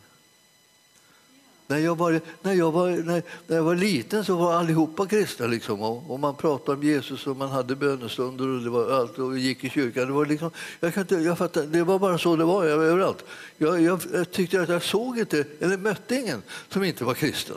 När 1.70 1.78
jag, 1.78 1.98
var, 1.98 2.20
när, 2.42 2.52
jag 2.52 2.72
var, 2.72 2.88
när, 2.88 3.22
när 3.46 3.56
jag 3.56 3.62
var 3.62 3.74
liten 3.74 4.24
så 4.24 4.36
var 4.36 4.54
allihopa 4.54 5.06
kristna. 5.06 5.46
Liksom, 5.46 5.82
och, 5.82 6.10
och 6.10 6.20
man 6.20 6.34
pratade 6.36 6.78
om 6.78 6.82
Jesus 6.82 7.26
och 7.26 7.36
man 7.36 7.48
hade 7.48 7.76
bönestunder 7.76 8.48
och, 8.48 8.62
det 8.62 8.70
var 8.70 8.90
allt, 8.90 9.18
och 9.18 9.36
vi 9.36 9.40
gick 9.40 9.64
i 9.64 9.70
kyrkan. 9.70 10.06
Det 10.06 10.12
var, 10.12 10.26
liksom, 10.26 10.50
jag 10.80 10.94
kan 10.94 11.00
inte, 11.00 11.14
jag 11.14 11.38
fattar, 11.38 11.62
det 11.62 11.82
var 11.82 11.98
bara 11.98 12.18
så 12.18 12.36
det 12.36 12.44
var 12.44 12.64
överallt. 12.64 13.24
Jag, 13.56 13.82
jag, 13.82 14.00
jag 14.12 14.30
tyckte 14.30 14.60
att 14.60 14.68
jag 14.68 14.82
såg 14.82 15.18
inte, 15.18 15.44
eller 15.60 15.76
mötte 15.76 16.14
ingen 16.14 16.42
som 16.68 16.84
inte 16.84 17.04
var 17.04 17.14
kristen. 17.14 17.56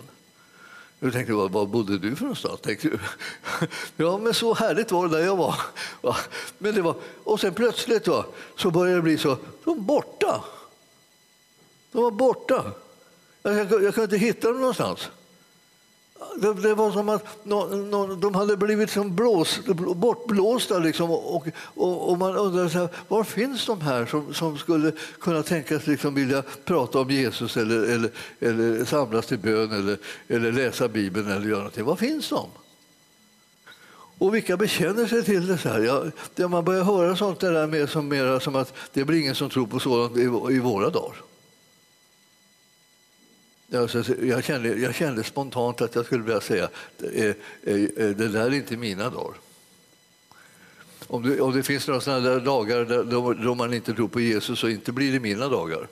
Jag 1.00 1.14
tänkte, 1.14 1.34
var, 1.34 1.50
var 1.50 1.66
bodde 1.66 1.98
du 1.98 2.16
för 2.16 2.24
någonstans? 2.24 2.62
Tänkte 2.62 2.88
du. 2.88 3.00
Ja, 3.98 4.18
men 4.18 4.34
så 4.34 4.54
härligt 4.54 4.92
var 4.92 5.08
det 5.08 5.18
där 5.18 5.26
jag 5.26 5.36
var. 5.38 5.56
Men 6.58 6.76
det 6.76 6.82
var 6.82 6.96
och 7.24 7.40
sen 7.40 7.54
plötsligt 7.54 8.08
va, 8.08 8.26
så 8.58 8.72
började 8.72 8.98
det 8.98 9.02
bli 9.02 9.18
så, 9.18 9.38
de 9.64 9.76
var 9.76 9.76
borta. 9.76 10.44
De 11.92 12.04
var 12.04 12.12
borta. 12.12 12.72
Jag, 13.44 13.56
jag, 13.56 13.84
jag 13.84 13.94
kunde 13.94 14.04
inte 14.04 14.18
hitta 14.18 14.48
dem 14.48 14.60
någonstans. 14.60 15.10
Det, 16.36 16.54
det, 16.54 16.76
var 16.76 16.92
som 16.92 17.10
att 17.10 17.46
no, 17.46 17.76
no, 17.76 18.16
de 18.16 18.36
hade 18.36 18.58
blivit 18.58 18.90
som 18.90 19.16
blås, 19.16 19.60
bortblåsta. 19.96 20.80
Liksom, 20.80 21.12
och, 21.12 21.48
och, 21.56 22.10
och, 22.10 22.18
man 22.18 22.36
undrade 22.36 22.70
så 22.70 22.78
här, 22.78 22.90
var 23.08 23.24
finns 23.24 23.66
de 23.66 23.82
här 23.82 24.06
som, 24.06 24.34
som 24.34 24.58
skulle 24.58 24.92
kunna 25.20 25.44
tänkas 25.44 25.88
liksom 25.88 26.16
vilja 26.16 26.44
prata 26.66 27.00
om 27.00 27.10
Jesus 27.10 27.58
eller, 27.58 27.84
eller, 27.84 28.12
eller 28.40 28.86
samlas 28.86 29.26
till 29.26 29.40
bön 29.40 29.72
eller, 29.72 29.98
eller 30.28 30.52
läsa 30.52 30.88
Bibeln 30.88 31.32
eller 31.32 31.48
göra 31.48 31.58
någonting. 31.58 31.86
Var 31.86 31.96
finns 31.96 32.30
de? 32.30 32.50
Och 34.18 34.36
vilka 34.36 34.58
bekänner 34.58 35.06
sig 35.06 35.24
till 35.24 35.48
det? 35.48 35.58
Så 35.58 35.70
här? 35.70 36.12
Ja, 36.36 36.48
man 36.48 36.66
börjar 36.66 36.84
höra 36.84 37.16
sånt 37.16 37.40
där 37.40 37.68
med 37.68 37.90
som, 37.90 38.08
mera 38.08 38.40
som 38.40 38.56
att 38.56 38.74
det 38.94 39.06
blir 39.06 39.22
ingen 39.22 39.36
som 39.36 39.50
tror 39.50 39.68
på 39.68 39.80
sådant 39.80 40.18
i, 40.18 40.22
i 40.56 40.60
våra 40.60 40.90
dagar. 40.90 41.31
Alltså, 43.74 44.04
jag, 44.22 44.44
kände, 44.44 44.70
jag 44.70 44.96
kände 44.96 45.24
spontant 45.24 45.82
att 45.82 45.96
jag 45.96 46.06
skulle 46.06 46.24
vilja 46.24 46.42
säga 46.42 46.70
det, 46.98 47.38
det 48.18 48.28
där 48.28 48.46
är 48.46 48.54
inte 48.54 48.78
mina 48.78 49.10
dagar. 49.10 49.36
Om 51.08 51.24
det, 51.24 51.42
om 51.42 51.56
det 51.56 51.64
finns 51.64 51.88
några 51.88 52.02
sådana 52.02 52.30
där 52.30 52.40
dagar 52.40 53.04
då, 53.04 53.34
då 53.34 53.56
man 53.56 53.74
inte 53.74 53.94
tror 53.94 54.08
på 54.08 54.20
Jesus 54.22 54.60
så 54.60 54.70
inte 54.70 54.92
blir 54.92 55.12
det 55.12 55.20
mina 55.20 55.48
dagar. 55.48 55.88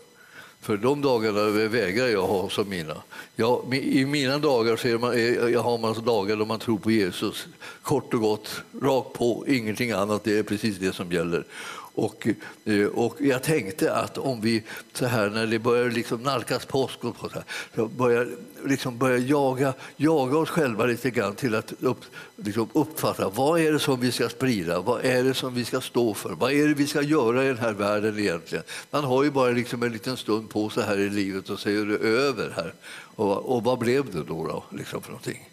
För 0.61 0.77
de 0.77 1.01
dagarna 1.01 1.67
vägrar 1.67 2.07
jag 2.07 2.27
ha 2.27 2.49
som 2.49 2.69
mina. 2.69 2.95
Jag, 3.35 3.75
I 3.75 4.05
mina 4.05 4.37
dagar 4.37 4.75
så 4.75 4.87
man, 4.87 5.21
jag 5.51 5.61
har 5.61 5.77
man 5.77 6.05
dagar 6.05 6.35
då 6.35 6.45
man 6.45 6.59
tror 6.59 6.77
på 6.77 6.91
Jesus. 6.91 7.47
Kort 7.81 8.13
och 8.13 8.19
gott, 8.19 8.61
rakt 8.81 9.13
på, 9.13 9.45
ingenting 9.47 9.91
annat. 9.91 10.23
Det 10.23 10.37
är 10.37 10.43
precis 10.43 10.77
det 10.77 10.95
som 10.95 11.11
gäller. 11.11 11.45
Och, 11.93 12.27
eh, 12.65 12.85
och 12.85 13.15
jag 13.19 13.43
tänkte 13.43 13.93
att 13.93 14.17
om 14.17 14.41
vi 14.41 14.63
så 14.93 15.05
här 15.05 15.29
när 15.29 15.47
det 15.47 15.59
börjar 15.59 15.91
liksom 15.91 16.23
nalkas 16.23 16.65
påsk 16.65 17.03
och 17.03 17.15
så, 17.19 17.29
här, 17.29 17.43
så 17.75 17.87
börjar, 17.87 18.27
liksom 18.65 18.97
börjar 18.97 19.17
jaga, 19.17 19.73
jaga 19.95 20.37
oss 20.37 20.49
själva 20.49 20.85
lite 20.85 21.09
grann 21.09 21.35
till 21.35 21.55
att 21.55 21.73
upp, 21.79 22.05
liksom 22.35 22.69
uppfatta 22.73 23.29
vad 23.29 23.59
är 23.59 23.71
det 23.71 23.79
som 23.79 23.99
vi 23.99 24.11
ska 24.11 24.29
sprida, 24.29 24.79
vad 24.79 25.05
är 25.05 25.23
det 25.23 25.33
som 25.33 25.53
vi 25.53 25.65
ska 25.65 25.81
stå 25.81 26.13
för, 26.13 26.29
vad 26.29 26.51
är 26.51 26.67
det 26.67 26.73
vi 26.73 26.87
ska 26.87 27.01
göra 27.01 27.43
i 27.43 27.47
den 27.47 27.57
här 27.57 27.73
världen 27.73 28.19
egentligen. 28.19 28.63
Man 28.91 29.03
har 29.03 29.23
ju 29.23 29.31
bara 29.31 29.51
liksom 29.51 29.83
en 29.83 29.91
liten 29.91 30.17
stund 30.17 30.49
på 30.49 30.69
sig 30.69 30.83
här 30.83 30.97
i 30.97 31.09
livet 31.09 31.49
och 31.49 31.59
så 31.59 31.69
är 31.69 31.85
det 31.85 31.97
över 31.97 32.53
här. 32.55 32.73
Och, 33.15 33.55
och 33.55 33.63
vad 33.63 33.79
blev 33.79 34.11
det 34.11 34.23
då, 34.23 34.47
då 34.47 34.63
liksom 34.77 35.01
för 35.01 35.09
någonting? 35.09 35.49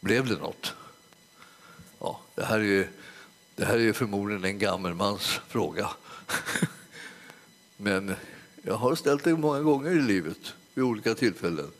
Blev 0.00 0.26
det 0.28 0.34
något? 0.34 0.74
Ja, 1.98 2.20
det 2.34 2.44
här 2.44 2.58
är 2.58 2.64
ju 2.64 2.86
det 3.60 3.66
här 3.66 3.78
är 3.78 3.92
förmodligen 3.92 4.44
en 4.44 4.58
gammelmans 4.58 5.40
fråga. 5.48 5.90
Men 7.76 8.14
jag 8.62 8.74
har 8.74 8.94
ställt 8.94 9.24
det 9.24 9.36
många 9.36 9.60
gånger 9.60 9.90
i 9.90 10.02
livet 10.02 10.54
vid 10.74 10.84
olika 10.84 11.14
tillfällen. 11.14 11.70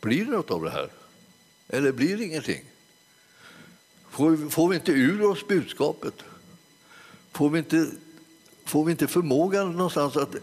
Blir 0.00 0.24
det 0.24 0.30
något 0.30 0.50
av 0.50 0.64
det 0.64 0.70
här? 0.70 0.90
Eller 1.68 1.92
blir 1.92 2.16
det 2.16 2.24
ingenting? 2.24 2.64
Får 4.10 4.30
vi, 4.30 4.50
får 4.50 4.68
vi 4.68 4.76
inte 4.76 4.92
ur 4.92 5.24
oss 5.24 5.46
budskapet? 5.46 6.14
Får 7.32 7.50
vi 7.50 7.58
inte, 7.58 7.90
får 8.64 8.84
vi 8.84 8.90
inte 8.90 9.06
förmågan 9.06 9.72
någonstans 9.72 10.16
att 10.16 10.34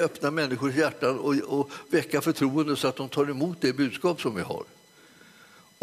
öppna 0.00 0.30
människors 0.30 0.74
hjärtan 0.74 1.18
och, 1.18 1.34
och 1.34 1.70
väcka 1.90 2.20
förtroende 2.20 2.76
så 2.76 2.88
att 2.88 2.96
de 2.96 3.08
tar 3.08 3.30
emot 3.30 3.56
det 3.60 3.72
budskap 3.72 4.20
som 4.20 4.34
vi 4.34 4.42
har? 4.42 4.64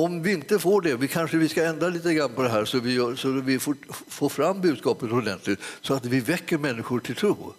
Om 0.01 0.23
vi 0.23 0.31
inte 0.31 0.59
får 0.59 0.81
det, 0.81 0.95
vi 0.95 1.07
kanske 1.07 1.37
vi 1.37 1.49
ska 1.49 1.63
ändra 1.63 1.89
lite 1.89 2.13
grann 2.13 2.33
på 2.33 2.41
det 2.41 2.49
här 2.49 2.65
så 2.65 2.79
vi, 2.79 2.93
gör, 2.93 3.15
så 3.15 3.29
vi 3.29 3.59
får, 3.59 3.75
får 4.07 4.29
fram 4.29 4.61
budskapet 4.61 5.11
ordentligt 5.11 5.59
så 5.81 5.93
att 5.93 6.05
vi 6.05 6.19
väcker 6.19 6.57
människor 6.57 6.99
till 6.99 7.15
tro. 7.15 7.53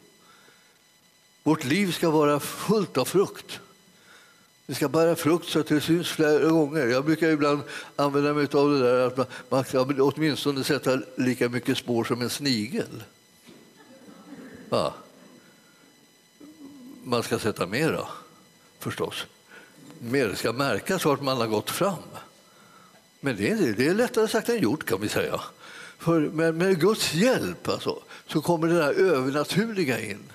Vårt 1.43 1.65
liv 1.65 1.93
ska 1.93 2.11
vara 2.11 2.41
fullt 2.41 2.99
av 2.99 3.05
frukt. 3.05 3.61
Vi 4.67 4.75
ska 4.75 4.89
bära 4.89 5.17
frukt 5.17 5.49
så 5.49 5.61
att 5.61 5.67
det 5.67 5.81
syns 5.81 6.09
flera 6.09 6.49
gånger. 6.49 6.87
Jag 6.87 7.05
brukar 7.05 7.29
ibland 7.29 7.63
använda 7.97 8.35
mig 8.35 8.49
av 8.53 8.71
det 8.71 8.79
där 8.79 9.07
att 9.07 9.17
man, 9.17 9.27
man 9.49 9.65
ska 9.65 9.81
åtminstone 9.81 10.65
sätta 10.65 11.01
lika 11.17 11.49
mycket 11.49 11.79
spår 11.79 12.05
som 12.05 12.23
en 12.23 12.31
snigel. 12.31 13.05
Ja. 14.71 14.95
Man 17.05 17.23
ska 17.23 17.39
sätta 17.39 17.67
mera, 17.67 18.09
förstås. 18.79 19.27
Mer 19.99 20.35
ska 20.35 20.53
märkas 20.53 21.05
vart 21.05 21.23
man 21.23 21.37
har 21.37 21.47
gått 21.47 21.71
fram. 21.71 22.03
Men 23.25 23.37
det 23.37 23.51
är, 23.51 23.75
det 23.77 23.87
är 23.87 23.95
lättare 23.95 24.29
sagt 24.29 24.49
än 24.49 24.59
gjort 24.59 24.85
kan 24.85 25.01
vi 25.01 25.09
säga. 25.09 25.41
För 25.99 26.21
med, 26.21 26.55
med 26.55 26.81
Guds 26.81 27.15
hjälp 27.15 27.69
alltså, 27.69 27.99
så 28.27 28.41
kommer 28.41 28.69
det 28.69 28.75
där 28.75 28.93
övernaturliga 28.93 30.01
in. 30.01 30.33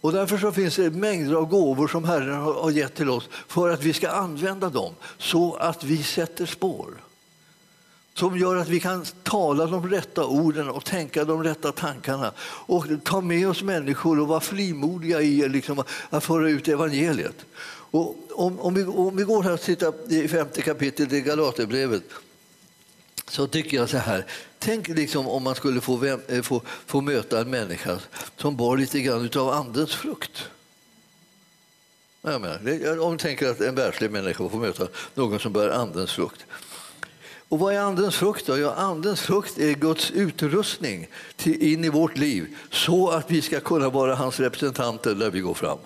Och 0.00 0.12
därför 0.12 0.38
så 0.38 0.52
finns 0.52 0.76
det 0.76 0.90
mängder 0.90 1.34
av 1.34 1.44
gåvor 1.44 1.88
som 1.88 2.04
Herren 2.04 2.40
har 2.40 2.70
gett 2.70 2.94
till 2.94 3.10
oss 3.10 3.28
för 3.48 3.70
att 3.70 3.82
vi 3.82 3.92
ska 3.92 4.08
använda 4.10 4.70
dem 4.70 4.94
så 5.18 5.54
att 5.54 5.84
vi 5.84 6.02
sätter 6.02 6.46
spår. 6.46 6.94
Som 8.14 8.38
gör 8.38 8.56
att 8.56 8.68
vi 8.68 8.80
kan 8.80 9.04
tala 9.22 9.66
de 9.66 9.90
rätta 9.90 10.24
orden 10.24 10.68
och 10.68 10.84
tänka 10.84 11.24
de 11.24 11.44
rätta 11.44 11.72
tankarna 11.72 12.32
och 12.40 12.86
ta 13.04 13.20
med 13.20 13.48
oss 13.48 13.62
människor 13.62 14.20
och 14.20 14.28
vara 14.28 14.40
frimodiga 14.40 15.20
i 15.20 15.48
liksom, 15.48 15.82
att 16.10 16.24
föra 16.24 16.50
ut 16.50 16.68
evangeliet. 16.68 17.46
Och 17.90 18.16
om, 18.30 18.60
om, 18.60 18.74
vi, 18.74 18.84
om 18.84 19.16
vi 19.16 19.24
går 19.24 19.42
här 19.42 19.52
och 19.52 19.60
tittar 19.60 20.12
i 20.12 20.28
femte 20.28 20.62
kapitlet 20.62 21.12
i 21.12 21.20
Galaterbrevet 21.20 22.02
så 23.28 23.46
tycker 23.46 23.76
jag 23.76 23.88
så 23.88 23.98
här. 23.98 24.26
Tänk 24.58 24.88
liksom 24.88 25.28
om 25.28 25.42
man 25.42 25.54
skulle 25.54 25.80
få, 25.80 26.04
eh, 26.04 26.42
få, 26.42 26.62
få 26.86 27.00
möta 27.00 27.40
en 27.40 27.50
människa 27.50 27.98
som 28.36 28.56
bar 28.56 28.76
lite 28.76 29.00
grann 29.00 29.30
av 29.36 29.48
andens 29.48 29.94
frukt. 29.94 30.44
Jag 32.22 32.40
menar, 32.40 32.98
om 33.00 33.12
du 33.12 33.18
tänker 33.18 33.50
att 33.50 33.60
en 33.60 33.74
världslig 33.74 34.10
människa 34.10 34.48
får 34.48 34.58
möta 34.58 34.88
någon 35.14 35.40
som 35.40 35.52
bär 35.52 35.68
andens 35.68 36.12
frukt. 36.12 36.46
Och 37.48 37.58
vad 37.58 37.74
är 37.74 37.80
andens 37.80 38.16
frukt? 38.16 38.46
Då? 38.46 38.58
Ja, 38.58 38.74
andens 38.74 39.20
frukt 39.20 39.58
är 39.58 39.74
Guds 39.74 40.10
utrustning 40.10 41.08
till, 41.36 41.62
in 41.72 41.84
i 41.84 41.88
vårt 41.88 42.18
liv 42.18 42.56
så 42.70 43.10
att 43.10 43.30
vi 43.30 43.42
ska 43.42 43.60
kunna 43.60 43.88
vara 43.88 44.14
hans 44.14 44.40
representanter 44.40 45.14
där 45.14 45.30
vi 45.30 45.40
går 45.40 45.54
fram. 45.54 45.78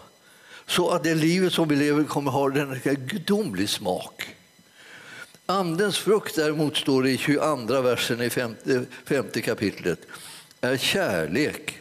Så 0.66 0.90
att 0.90 1.04
det 1.04 1.14
livet 1.14 1.52
som 1.52 1.68
vi 1.68 1.76
lever 1.76 2.04
kommer 2.04 2.30
ha 2.30 2.52
en 2.52 2.80
gudomlig 3.06 3.68
smak. 3.68 4.34
Andens 5.46 5.98
frukt 5.98 6.36
däremot 6.36 6.76
står 6.76 7.02
det 7.02 7.10
i 7.10 7.18
22 7.18 7.80
versen 7.80 8.22
i 8.22 8.30
femte, 8.30 8.84
femte 9.04 9.40
kapitlet 9.40 9.98
är 10.60 10.76
kärlek, 10.76 11.78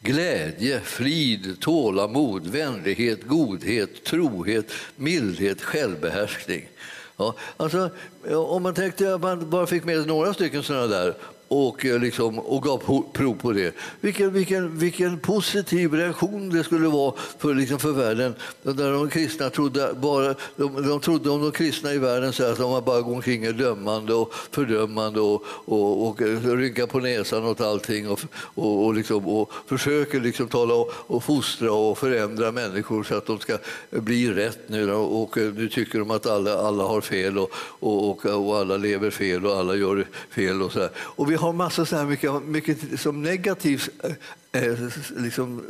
glädje, 0.00 0.80
frid, 0.80 1.60
tålamod, 1.60 2.46
vänlighet, 2.46 3.22
godhet, 3.22 4.04
trohet, 4.04 4.72
mildhet, 4.96 5.62
självbehärskning. 5.62 6.68
Ja, 7.16 7.34
alltså, 7.56 7.90
om 8.30 8.62
man 8.62 8.74
tänkte 8.74 9.14
att 9.14 9.20
man 9.20 9.50
bara 9.50 9.66
fick 9.66 9.84
med 9.84 10.06
några 10.06 10.34
stycken 10.34 10.62
sådana 10.62 10.86
där 10.86 11.14
och, 11.48 11.84
eh, 11.84 12.00
liksom, 12.00 12.38
och 12.38 12.62
gav 12.62 12.82
prov 13.12 13.34
på 13.34 13.52
det. 13.52 13.74
Vilken, 14.00 14.32
vilken, 14.32 14.78
vilken 14.78 15.18
positiv 15.18 15.94
reaktion 15.94 16.50
det 16.50 16.64
skulle 16.64 16.88
vara 16.88 17.14
för, 17.38 17.54
liksom, 17.54 17.78
för 17.78 17.92
världen. 17.92 18.34
Där 18.62 18.92
de 18.92 19.10
kristna 19.10 19.50
trodde, 19.50 19.94
bara, 19.94 20.34
de, 20.56 20.88
de 20.88 21.00
trodde 21.00 21.30
om 21.30 21.42
de 21.42 21.52
kristna 21.52 21.92
i 21.92 21.98
världen 21.98 22.32
så 22.32 22.44
att 22.44 22.58
de 22.58 22.84
bara 22.84 23.00
går 23.00 23.14
omkring 23.14 23.44
är 23.44 23.52
dömande 23.52 24.14
och 24.14 24.34
fördömande 24.50 25.20
och, 25.20 25.44
och, 25.46 26.08
och, 26.08 26.22
eh, 26.22 26.50
och 26.50 26.56
rynkar 26.56 26.86
på 26.86 26.98
näsan 26.98 27.44
åt 27.44 27.60
allting 27.60 28.10
och, 28.10 28.20
och, 28.54 28.84
och, 28.84 28.94
liksom, 28.94 29.28
och 29.28 29.52
försöker 29.66 30.20
liksom 30.20 30.48
tala 30.48 30.74
och, 30.74 30.92
och 30.96 31.24
fostra 31.24 31.72
och 31.72 31.98
förändra 31.98 32.52
människor 32.52 33.02
så 33.02 33.14
att 33.14 33.26
de 33.26 33.38
ska 33.38 33.58
bli 33.90 34.30
rätt 34.32 34.58
nu. 34.66 34.92
Och 34.92 35.38
eh, 35.38 35.52
nu 35.52 35.68
tycker 35.68 35.98
de 35.98 36.10
att 36.10 36.26
alla, 36.26 36.58
alla 36.58 36.84
har 36.84 37.00
fel 37.00 37.38
och, 37.38 37.50
och, 37.80 38.26
och, 38.26 38.56
alla 38.56 38.76
lever 38.76 39.10
fel 39.10 39.46
och 39.46 39.56
alla 39.56 39.74
gör 39.74 40.06
fel. 40.30 40.62
Och 40.62 40.72
så 40.72 40.80
här. 40.80 40.90
Och 40.96 41.30
vi 41.30 41.37
har 41.38 41.52
massor 41.52 41.84
så 41.84 41.96
här 41.96 42.04
mycket, 42.04 42.42
mycket 42.42 43.00
som 43.00 43.22
negativ 43.22 43.82
eh, 44.02 44.62
eh, 44.62 44.78
liksom, 45.16 45.62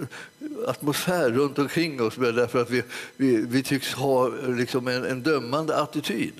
atmosfär 0.66 1.30
runt 1.30 1.58
omkring 1.58 2.02
oss 2.02 2.14
därför 2.16 2.62
att 2.62 2.70
vi, 2.70 2.82
vi, 3.16 3.36
vi 3.36 3.62
tycks 3.62 3.94
ha 3.94 4.28
liksom 4.28 4.88
en, 4.88 5.04
en 5.04 5.22
dömande 5.22 5.76
attityd. 5.76 6.32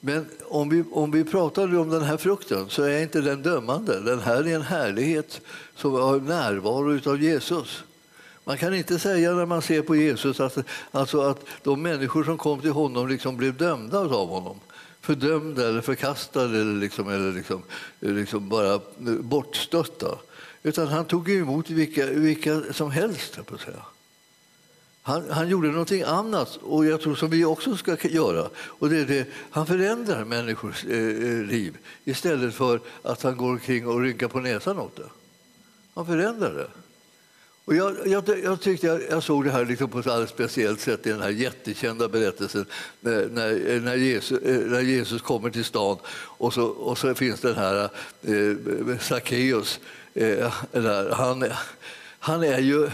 Men 0.00 0.26
om 0.44 0.68
vi, 0.68 0.84
om 0.92 1.10
vi 1.10 1.24
pratar 1.24 1.78
om 1.78 1.90
den 1.90 2.02
här 2.02 2.16
frukten 2.16 2.68
så 2.68 2.82
är 2.82 3.02
inte 3.02 3.20
den 3.20 3.42
dömande. 3.42 4.00
Den 4.00 4.20
här 4.20 4.48
är 4.48 4.54
en 4.54 4.62
härlighet 4.62 5.40
som 5.76 5.92
har 5.92 6.20
närvaro 6.20 7.10
av 7.10 7.22
Jesus. 7.22 7.82
Man 8.44 8.58
kan 8.58 8.74
inte 8.74 8.98
säga 8.98 9.32
när 9.32 9.46
man 9.46 9.62
ser 9.62 9.82
på 9.82 9.96
Jesus 9.96 10.40
att, 10.40 10.58
alltså 10.90 11.20
att 11.20 11.44
de 11.62 11.82
människor 11.82 12.24
som 12.24 12.38
kom 12.38 12.60
till 12.60 12.70
honom 12.70 13.08
liksom 13.08 13.36
blev 13.36 13.56
dömda 13.56 13.98
av 13.98 14.28
honom. 14.28 14.60
Fördömda 15.08 15.68
eller 15.68 15.80
förkastade 15.80 16.60
eller, 16.60 16.80
liksom, 16.80 17.08
eller 17.08 17.32
liksom, 17.32 17.62
liksom 18.00 18.48
bara 18.48 18.80
bortstötta. 19.20 20.18
Utan 20.62 20.88
han 20.88 21.04
tog 21.04 21.30
emot 21.30 21.70
vilka, 21.70 22.06
vilka 22.06 22.72
som 22.72 22.90
helst, 22.90 23.46
på 23.46 23.58
säga. 23.58 23.82
Han, 25.02 25.30
han, 25.30 25.48
gjorde 25.48 25.68
någonting 25.68 26.02
annat, 26.02 26.56
och 26.56 26.86
jag 26.86 27.00
tror 27.00 27.14
som 27.14 27.30
vi 27.30 27.44
också 27.44 27.76
ska 27.76 27.96
göra. 28.08 28.50
Och 28.56 28.90
det 28.90 28.98
är 28.98 29.04
det, 29.04 29.26
han 29.50 29.66
förändrar 29.66 30.24
människors 30.24 30.84
eh, 30.84 30.98
eh 30.98 31.44
liv 31.44 31.76
istället 32.04 32.54
för 32.54 32.80
att 33.02 33.22
han 33.22 33.36
går 33.36 33.50
omkring 33.50 33.86
och 33.86 34.00
rynkar 34.00 34.28
på 34.28 34.40
näsan 34.40 34.78
åt 34.78 34.96
det. 34.96 35.10
Han 35.94 36.06
förändrar 36.06 36.54
det. 36.54 36.68
Och 37.68 37.76
jag, 37.76 37.96
jag, 38.06 38.24
jag 38.44 38.60
tyckte 38.60 38.86
jag, 38.86 39.00
jag, 39.10 39.22
såg 39.22 39.44
det 39.44 39.50
här 39.50 39.64
liksom 39.64 39.88
på 39.88 39.98
ett 39.98 40.06
alldeles 40.06 40.30
speciellt 40.30 40.80
sätt 40.80 41.06
i 41.06 41.10
den 41.10 41.22
här 41.22 41.30
jättekända 41.30 42.08
berättelsen 42.08 42.66
när, 43.00 43.28
när, 43.28 43.80
när, 43.80 43.96
Jesus, 43.96 44.42
eh, 44.42 44.60
när 44.60 44.80
Jesus 44.80 45.22
kommer 45.22 45.50
till 45.50 45.64
stan 45.64 45.98
och 46.14 46.54
så, 46.54 46.64
och 46.64 46.98
så 46.98 47.14
finns 47.14 47.40
den 47.40 47.56
här 47.56 47.90
eh, 48.22 48.98
Sackeus. 49.00 49.80
Eh, 50.14 50.52
han, 51.12 51.44
han 52.18 52.42
är 52.42 52.58
ju 52.58 52.90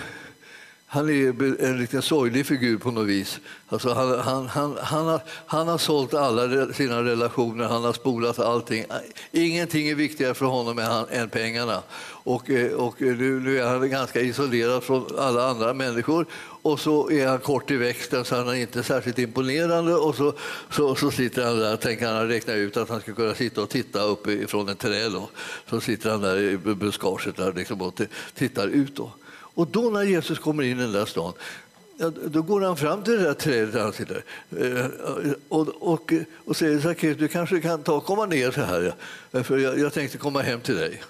han 0.94 1.08
är 1.08 1.62
en 1.64 1.78
riktigt 1.78 2.04
sorglig 2.04 2.46
figur 2.46 2.78
på 2.78 2.90
något 2.90 3.06
vis. 3.06 3.40
Alltså 3.68 3.92
han, 3.92 4.18
han, 4.18 4.46
han, 4.46 4.76
han, 4.80 5.06
har, 5.06 5.20
han 5.46 5.68
har 5.68 5.78
sålt 5.78 6.14
alla 6.14 6.72
sina 6.72 7.02
relationer, 7.02 7.64
han 7.64 7.84
har 7.84 7.92
spolat 7.92 8.38
allting. 8.38 8.84
Ingenting 9.32 9.88
är 9.88 9.94
viktigare 9.94 10.34
för 10.34 10.46
honom 10.46 11.06
än 11.10 11.28
pengarna. 11.28 11.82
Och, 12.06 12.50
eh, 12.50 12.72
och 12.72 13.02
eh, 13.02 13.16
nu, 13.16 13.40
nu, 13.40 13.58
är 13.60 13.66
han 13.66 13.90
ganska 13.90 14.20
isolerad 14.20 14.82
från 14.82 15.06
alla 15.18 15.48
andra 15.48 15.74
människor 15.74 16.26
och 16.62 16.80
så 16.80 17.10
är 17.10 17.26
han 17.26 17.38
kort 17.38 17.70
i 17.70 17.76
växten 17.76 18.24
så 18.24 18.36
han 18.36 18.48
är 18.48 18.54
inte 18.54 18.82
särskilt 18.82 19.18
imponerande 19.18 19.94
och 19.94 20.14
så, 20.14 20.32
så, 20.70 20.94
så 20.94 21.10
sitter 21.10 21.44
han 21.44 21.58
där, 21.58 21.74
och 21.74 21.80
tänker 21.80 22.06
han 22.06 22.28
räkna 22.28 22.54
ut 22.54 22.76
att 22.76 22.88
han 22.88 23.00
ska 23.00 23.14
kunna 23.14 23.34
sitta 23.34 23.62
och 23.62 23.68
titta 23.68 24.02
upp 24.02 24.26
från 24.50 24.68
en 24.68 24.76
träd. 24.76 25.12
Så 25.70 25.80
sitter 25.80 26.10
han 26.10 26.20
där 26.20 26.38
i 26.38 26.56
buskaget 26.56 27.36
där 27.36 27.52
liksom 27.52 27.82
och 27.82 28.00
tittar 28.34 28.68
ut. 28.68 28.96
Då. 28.96 29.12
Och 29.54 29.66
då 29.66 29.90
när 29.90 30.02
Jesus 30.02 30.38
kommer 30.38 30.62
in 30.62 30.78
i 30.78 30.82
den 30.82 30.92
där 30.92 31.04
stan 31.04 31.32
då 32.26 32.42
går 32.42 32.60
han 32.60 32.76
fram 32.76 33.02
till 33.02 33.12
det 33.12 33.22
där 33.22 33.34
trädet 33.34 33.72
där 33.72 33.80
han 33.80 33.92
sitter 33.92 34.24
eh, 34.56 34.86
och, 35.48 35.68
och, 35.92 36.12
och 36.44 36.56
säger 36.56 36.80
Sackeus, 36.80 37.18
du 37.18 37.28
kanske 37.28 37.60
kan 37.60 37.82
ta, 37.82 38.00
komma 38.00 38.26
ner 38.26 38.50
så 38.50 38.60
här, 38.60 38.94
för 39.42 39.58
jag, 39.58 39.78
jag 39.78 39.92
tänkte 39.92 40.18
komma 40.18 40.42
hem 40.42 40.60
till 40.60 40.76
dig. 40.76 41.02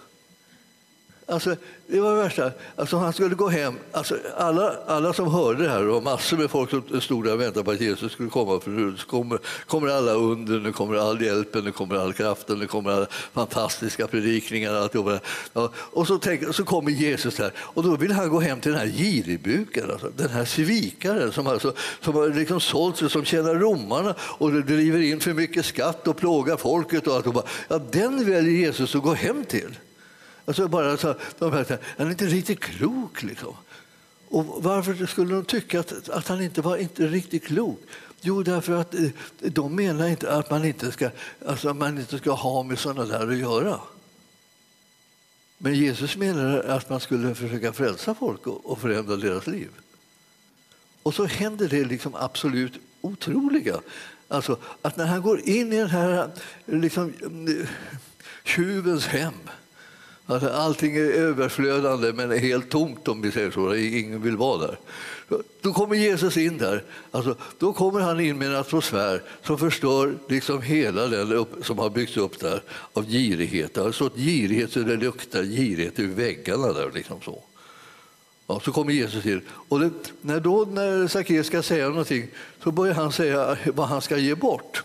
Alltså, 1.27 1.57
det 1.87 2.01
var 2.01 2.17
det 2.17 2.23
värsta. 2.23 2.51
Alltså, 2.77 2.97
han 2.97 3.13
skulle 3.13 3.35
gå 3.35 3.49
hem. 3.49 3.75
Alltså, 3.93 4.17
alla, 4.37 4.75
alla 4.87 5.13
som 5.13 5.29
hörde 5.29 5.65
det 5.65 5.71
här, 5.71 5.89
och 5.89 6.03
massor 6.03 6.37
med 6.37 6.51
folk 6.51 6.71
som 6.71 7.01
stod 7.01 7.25
där 7.25 7.33
och 7.33 7.41
väntade 7.41 7.65
på 7.65 7.71
att 7.71 7.81
Jesus 7.81 8.13
skulle 8.13 8.31
komma. 8.31 8.61
För 8.61 8.71
nu 8.71 8.97
kommer, 9.07 9.39
kommer 9.67 9.89
alla 9.89 10.13
under, 10.13 10.61
nu 10.61 10.73
kommer 10.73 10.97
all 10.97 11.23
hjälpen, 11.23 11.65
nu 11.65 11.73
kommer 11.73 11.97
all 11.97 12.13
kraften, 12.13 12.59
nu 12.59 12.67
kommer 12.67 12.91
alla 12.91 13.07
fantastiska 13.33 14.07
predikningar. 14.07 14.99
Och, 14.99 15.21
Ja, 15.53 15.71
och 15.77 16.07
så, 16.07 16.19
tänk, 16.19 16.55
så 16.55 16.65
kommer 16.65 16.91
Jesus 16.91 17.37
där 17.37 17.53
och 17.59 17.83
då 17.83 17.97
vill 17.97 18.13
han 18.13 18.29
gå 18.29 18.41
hem 18.41 18.61
till 18.61 18.73
den 18.73 18.81
här 18.81 18.87
giribuken, 18.87 19.91
alltså, 19.91 20.11
den 20.17 20.31
här 20.31 20.45
svikaren 20.45 21.33
som, 21.33 21.47
alltså, 21.47 21.73
som 22.01 22.15
har 22.15 22.29
liksom 22.29 22.61
sålt 22.61 22.97
sig, 22.97 23.11
som 23.11 23.25
tjänar 23.25 23.55
romarna 23.55 24.15
och 24.19 24.53
driver 24.53 25.01
in 25.01 25.21
för 25.21 25.33
mycket 25.33 25.67
skatt 25.67 26.09
och 26.09 26.17
plågar 26.17 26.57
folket. 26.57 27.07
Och 27.07 27.15
allt, 27.15 27.27
och 27.27 27.35
bara, 27.35 27.47
ja, 27.69 27.79
den 27.93 28.27
väljer 28.27 28.67
Jesus 28.67 28.95
att 28.95 29.03
gå 29.03 29.15
hem 29.15 29.45
till. 29.45 29.77
Alltså 30.45 30.69
bara 30.69 30.97
så, 30.97 31.15
de 31.39 31.53
här, 31.53 31.79
han 31.99 32.07
är 32.07 32.11
inte 32.11 32.27
riktigt 32.27 32.61
klok. 32.61 33.23
Liksom. 33.23 33.55
Och 34.29 34.63
varför 34.63 35.07
skulle 35.07 35.35
de 35.35 35.45
tycka 35.45 35.81
att, 35.81 36.09
att 36.09 36.29
han 36.29 36.43
inte 36.43 36.63
var 36.63 36.77
inte 36.77 37.07
riktigt 37.07 37.45
klok? 37.45 37.81
Jo, 38.21 38.43
därför 38.43 38.81
att 38.81 38.95
eh, 38.95 39.11
de 39.41 39.77
menar 39.77 40.09
inte 40.09 40.33
att 40.33 40.51
man 40.51 40.65
inte 40.65 40.93
ska, 40.93 41.11
alltså 41.47 41.75
man 41.75 41.99
inte 41.99 42.19
ska 42.19 42.33
ha 42.33 42.63
med 42.63 42.79
sådana 42.79 43.19
där 43.19 43.33
att 43.33 43.39
göra. 43.39 43.81
Men 45.59 45.75
Jesus 45.75 46.17
menade 46.17 46.75
att 46.75 46.91
man 46.91 47.01
skulle 47.01 47.35
försöka 47.35 47.73
frälsa 47.73 48.15
folk 48.15 48.47
och 48.47 48.81
förändra 48.81 49.17
deras 49.17 49.47
liv. 49.47 49.69
Och 51.03 51.15
så 51.15 51.25
händer 51.25 51.69
det 51.69 51.85
liksom 51.85 52.15
absolut 52.15 52.73
otroliga. 53.01 53.81
Alltså 54.29 54.59
att 54.83 54.97
när 54.97 55.07
han 55.07 55.23
går 55.23 55.41
in 55.41 55.73
i 55.73 55.79
den 55.79 55.91
här 55.91 56.31
liksom, 56.67 57.13
eh, 57.49 57.69
tjuvens 58.45 59.07
hem 59.07 59.35
Alltså, 60.27 60.49
allting 60.49 60.97
är 60.97 61.01
överflödande 61.01 62.13
men 62.13 62.33
är 62.33 62.39
helt 62.39 62.71
tomt 62.71 63.09
om 63.09 63.23
vi 63.23 63.33
säger 63.33 63.51
så. 63.51 63.75
Ingen 63.75 64.23
vill 64.23 64.37
vara 64.37 64.59
där. 64.59 64.79
Då 65.61 65.73
kommer 65.73 65.97
Jesus 65.97 66.37
in 66.37 66.59
där. 66.59 66.85
Alltså, 67.11 67.37
då 67.59 67.73
kommer 67.73 68.01
han 68.01 68.21
in 68.21 68.39
med 68.39 68.49
en 68.49 68.57
atmosfär 68.57 69.23
som 69.43 69.59
förstör 69.59 70.15
liksom 70.29 70.63
hela 70.63 71.07
den 71.07 71.33
upp, 71.33 71.67
som 71.67 71.79
har 71.79 71.91
byggts 71.91 72.17
upp 72.17 72.41
där 72.41 72.63
av 72.93 73.07
girighet. 73.07 73.79
Alltså 73.79 74.11
girighet 74.17 74.73
så 74.73 74.79
det 74.79 74.97
luktar 74.97 75.43
girighet 75.43 75.99
ur 75.99 76.15
väggarna 76.15 76.73
där. 76.73 76.91
Liksom 76.95 77.21
så. 77.21 77.43
Ja, 78.47 78.61
så 78.61 78.73
kommer 78.73 78.93
Jesus 78.93 79.27
in. 79.27 79.41
Och 79.49 79.81
det, 79.81 79.91
när 80.21 80.41
då 80.41 80.69
när 80.73 81.09
Sackeus 81.09 81.47
ska 81.47 81.63
säga 81.63 81.89
någonting 81.89 82.29
så 82.63 82.73
börjar 82.73 82.95
han 82.95 83.13
säga 83.13 83.57
vad 83.75 83.89
han 83.89 84.03
ska 84.03 84.17
ge 84.17 84.35
bort. 84.35 84.83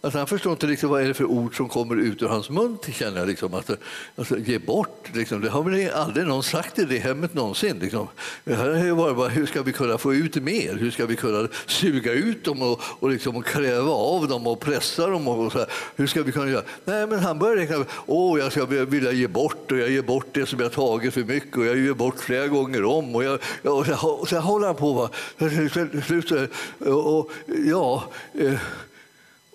Alltså 0.00 0.18
han 0.18 0.26
förstår 0.26 0.52
inte 0.52 0.66
liksom 0.66 0.90
vad 0.90 1.02
är 1.02 1.08
det 1.08 1.14
för 1.14 1.24
ord 1.24 1.56
som 1.56 1.68
kommer 1.68 1.96
ut 1.96 2.22
ur 2.22 2.28
hans 2.28 2.50
mun. 2.50 2.78
Känner 2.92 3.18
jag, 3.18 3.28
liksom, 3.28 3.54
att, 3.54 3.70
alltså, 4.16 4.38
ge 4.38 4.58
bort, 4.58 5.10
liksom. 5.12 5.40
det 5.40 5.48
har 5.48 5.62
väl 5.62 5.90
aldrig 5.90 6.26
någon 6.26 6.42
sagt 6.42 6.78
i 6.78 6.84
det 6.84 6.98
hemmet 6.98 7.34
någonsin. 7.34 7.78
Liksom. 7.78 8.08
Bara, 8.44 9.28
hur 9.28 9.46
ska 9.46 9.62
vi 9.62 9.72
kunna 9.72 9.98
få 9.98 10.14
ut 10.14 10.34
mer? 10.42 10.74
Hur 10.74 10.90
ska 10.90 11.06
vi 11.06 11.16
kunna 11.16 11.48
suga 11.66 12.12
ut 12.12 12.44
dem 12.44 12.62
och, 12.62 12.80
och, 12.82 13.10
liksom, 13.10 13.36
och 13.36 13.46
kräva 13.46 13.90
av 13.90 14.28
dem 14.28 14.46
och 14.46 14.60
pressa 14.60 15.06
dem? 15.06 15.28
Och, 15.28 15.46
och 15.46 15.52
så 15.52 15.58
här. 15.58 15.68
Hur 15.96 16.06
ska 16.06 16.22
vi 16.22 16.32
kunna 16.32 16.50
göra? 16.50 16.64
Nej, 16.84 17.06
men 17.06 17.18
han 17.18 17.38
börjar 17.38 17.56
räkna. 17.56 17.84
Åh, 18.06 18.38
jag 18.38 18.52
ska 18.52 18.64
vilja 18.64 19.12
ge 19.12 19.26
bort 19.26 19.72
och 19.72 19.78
jag 19.78 19.90
ger 19.90 20.02
bort 20.02 20.26
det 20.32 20.46
som 20.46 20.60
jag 20.60 20.72
tagit 20.72 21.14
för 21.14 21.24
mycket 21.24 21.56
och 21.56 21.66
jag 21.66 21.76
ger 21.78 21.94
bort 21.94 22.18
flera 22.18 22.46
gånger 22.46 22.84
om. 22.84 23.14
Och, 23.14 23.24
jag, 23.24 23.40
och 23.62 23.86
så, 23.86 24.08
och 24.08 24.28
så 24.28 24.38
håller 24.38 24.66
han 24.66 24.76
på. 24.76 24.92
Va? 24.92 25.10
Och, 26.78 27.18
och, 27.18 27.30
ja, 27.66 28.04
eh, 28.34 28.60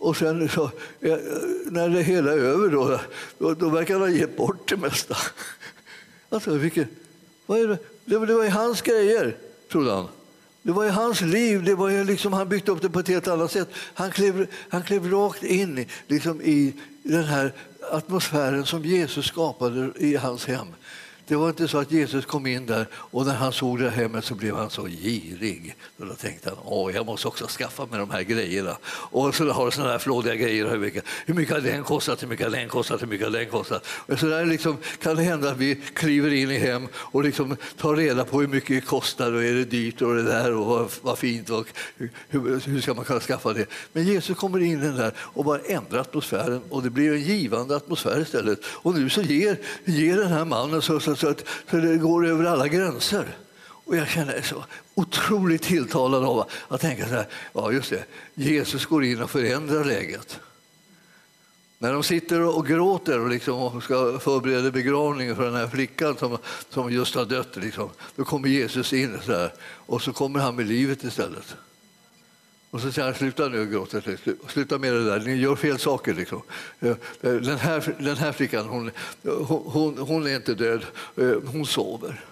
och 0.03 0.17
sen 0.17 0.49
så, 0.49 0.71
när 1.65 1.89
det 1.89 2.01
hela 2.03 2.33
är 2.33 2.37
över 2.37 2.69
då, 2.69 2.99
då, 3.37 3.53
då 3.53 3.69
verkar 3.69 3.93
han 3.93 4.01
ha 4.01 4.09
gett 4.09 4.37
bort 4.37 4.69
det 4.69 4.77
mesta. 4.77 5.17
Alltså, 6.29 6.51
vilken, 6.51 6.87
vad 7.45 7.59
är 7.59 7.67
det? 7.67 7.77
Det, 8.05 8.25
det 8.25 8.33
var 8.33 8.43
ju 8.43 8.49
hans 8.49 8.81
grejer, 8.81 9.37
trodde 9.71 9.91
han. 9.91 10.07
Det 10.61 10.71
var 10.71 10.83
ju 10.83 10.89
hans 10.89 11.21
liv, 11.21 11.63
det 11.63 11.75
var 11.75 11.89
ju 11.89 12.03
liksom, 12.03 12.33
han 12.33 12.49
byggt 12.49 12.69
upp 12.69 12.81
det 12.81 12.89
på 12.89 12.99
ett 12.99 13.07
helt 13.07 13.27
annat 13.27 13.51
sätt. 13.51 13.69
Han 13.93 14.11
klev, 14.11 14.47
han 14.69 14.83
klev 14.83 15.11
rakt 15.11 15.43
in 15.43 15.85
liksom, 16.07 16.41
i 16.41 16.73
den 17.03 17.23
här 17.23 17.53
atmosfären 17.91 18.65
som 18.65 18.85
Jesus 18.85 19.25
skapade 19.25 19.91
i 19.97 20.15
hans 20.15 20.45
hem. 20.45 20.67
Det 21.27 21.35
var 21.35 21.49
inte 21.49 21.67
så 21.67 21.77
att 21.77 21.91
Jesus 21.91 22.25
kom 22.25 22.45
in 22.45 22.65
där 22.65 22.87
och 22.93 23.25
när 23.25 23.33
han 23.33 23.51
såg 23.51 23.79
det 23.79 23.89
här 23.89 24.01
hemmet 24.01 24.25
så 24.25 24.35
blev 24.35 24.55
han 24.55 24.69
så 24.69 24.85
girig. 24.85 25.75
Och 25.97 26.05
då 26.05 26.13
tänkte 26.13 26.49
han 26.49 26.59
Åh, 26.65 26.95
jag 26.95 27.05
måste 27.05 27.27
också 27.27 27.47
skaffa 27.47 27.85
mig 27.85 27.99
de 27.99 28.11
här 28.11 28.21
grejerna. 28.21 28.77
Och 28.85 29.35
så 29.35 29.51
har 29.51 29.71
sådana 29.71 29.91
här 29.91 29.99
flådiga 29.99 30.35
grejer. 30.35 30.67
Hur 30.67 30.77
mycket, 30.77 31.03
hur 31.25 31.33
mycket 31.33 31.53
har 31.53 31.61
den 31.61 31.83
kostat? 31.83 32.23
Hur 32.23 32.27
mycket 32.27 32.45
har 32.45 32.51
den 32.51 32.69
kostat? 32.69 33.01
Hur 33.01 33.07
mycket 33.07 33.27
har 33.27 33.31
den 33.31 33.49
kostat? 33.49 33.87
Och 33.87 34.19
så 34.19 34.25
där 34.25 34.45
liksom, 34.45 34.77
kan 35.01 35.15
det 35.15 35.23
hända 35.23 35.51
att 35.51 35.57
vi 35.57 35.75
kliver 35.75 36.33
in 36.33 36.51
i 36.51 36.57
hem 36.57 36.87
och 36.95 37.23
liksom 37.23 37.57
tar 37.77 37.95
reda 37.95 38.25
på 38.25 38.41
hur 38.41 38.47
mycket 38.47 38.69
det 38.69 38.81
kostar 38.81 39.33
och 39.33 39.43
är 39.43 39.53
det 39.53 39.65
dyrt 39.65 40.01
och 40.01 40.15
det 40.15 40.23
där 40.23 40.53
och 40.53 40.65
vad, 40.65 40.89
vad 41.01 41.17
fint 41.17 41.49
och 41.49 41.67
hur, 42.29 42.69
hur 42.69 42.81
ska 42.81 42.93
man 42.93 43.05
kunna 43.05 43.19
skaffa 43.19 43.53
det? 43.53 43.65
Men 43.93 44.03
Jesus 44.03 44.37
kommer 44.37 44.59
in 44.59 44.79
i 44.81 44.85
den 44.85 44.95
där 44.95 45.13
och 45.17 45.45
bara 45.45 45.59
ändrar 45.59 45.99
atmosfären 45.99 46.61
och 46.69 46.83
det 46.83 46.89
blir 46.89 47.13
en 47.13 47.21
givande 47.21 47.75
atmosfär 47.75 48.21
istället. 48.21 48.59
Och 48.65 48.93
nu 48.93 49.09
så 49.09 49.21
ger, 49.21 49.57
ger 49.85 50.17
den 50.17 50.31
här 50.31 50.45
mannen 50.45 50.81
så, 50.81 50.99
så, 50.99 51.12
så, 51.15 51.27
att, 51.27 51.45
så 51.69 51.77
det 51.77 51.97
går 51.97 52.27
över 52.27 52.45
alla 52.45 52.67
gränser. 52.67 53.37
Och 53.85 53.97
jag 53.97 54.07
känner 54.07 54.33
mig 54.33 54.43
så 54.43 54.63
otroligt 54.93 55.61
tilltalad 55.61 56.23
av 56.23 56.49
att 56.67 56.81
tänka 56.81 57.07
så 57.07 57.13
här, 57.13 57.27
ja 57.53 57.71
just 57.71 57.89
det, 57.89 58.05
Jesus 58.33 58.85
går 58.85 59.03
in 59.03 59.21
och 59.21 59.29
förändrar 59.29 59.83
läget. 59.83 60.39
När 61.77 61.93
de 61.93 62.03
sitter 62.03 62.41
och 62.41 62.67
gråter 62.67 63.19
och 63.19 63.29
liksom 63.29 63.81
ska 63.81 64.19
förbereda 64.19 64.71
begravningen 64.71 65.35
för 65.35 65.45
den 65.45 65.55
här 65.55 65.67
flickan 65.67 66.17
som, 66.17 66.37
som 66.69 66.91
just 66.91 67.15
har 67.15 67.25
dött, 67.25 67.55
liksom, 67.55 67.89
då 68.15 68.23
kommer 68.23 68.49
Jesus 68.49 68.93
in 68.93 69.19
så 69.25 69.31
här, 69.31 69.53
och 69.61 70.01
så 70.01 70.13
kommer 70.13 70.39
han 70.39 70.55
med 70.55 70.67
livet 70.67 71.03
istället. 71.03 71.55
Och 72.73 72.81
så 72.81 72.91
säger 72.91 73.05
han, 73.05 73.15
sluta 73.15 73.47
nu 73.47 73.65
gråta, 73.65 74.01
sluta 74.47 74.77
med 74.77 74.93
det 74.93 75.05
där, 75.05 75.19
ni 75.19 75.35
gör 75.35 75.55
fel 75.55 75.79
saker. 75.79 76.13
Liksom. 76.13 76.41
Den, 77.21 77.57
här, 77.57 77.95
den 77.99 78.17
här 78.17 78.31
flickan, 78.31 78.65
hon, 78.65 78.91
hon, 79.47 79.97
hon 79.97 80.27
är 80.27 80.35
inte 80.35 80.53
död, 80.53 80.85
eh, 81.15 81.35
hon 81.45 81.65
sover. 81.65 82.25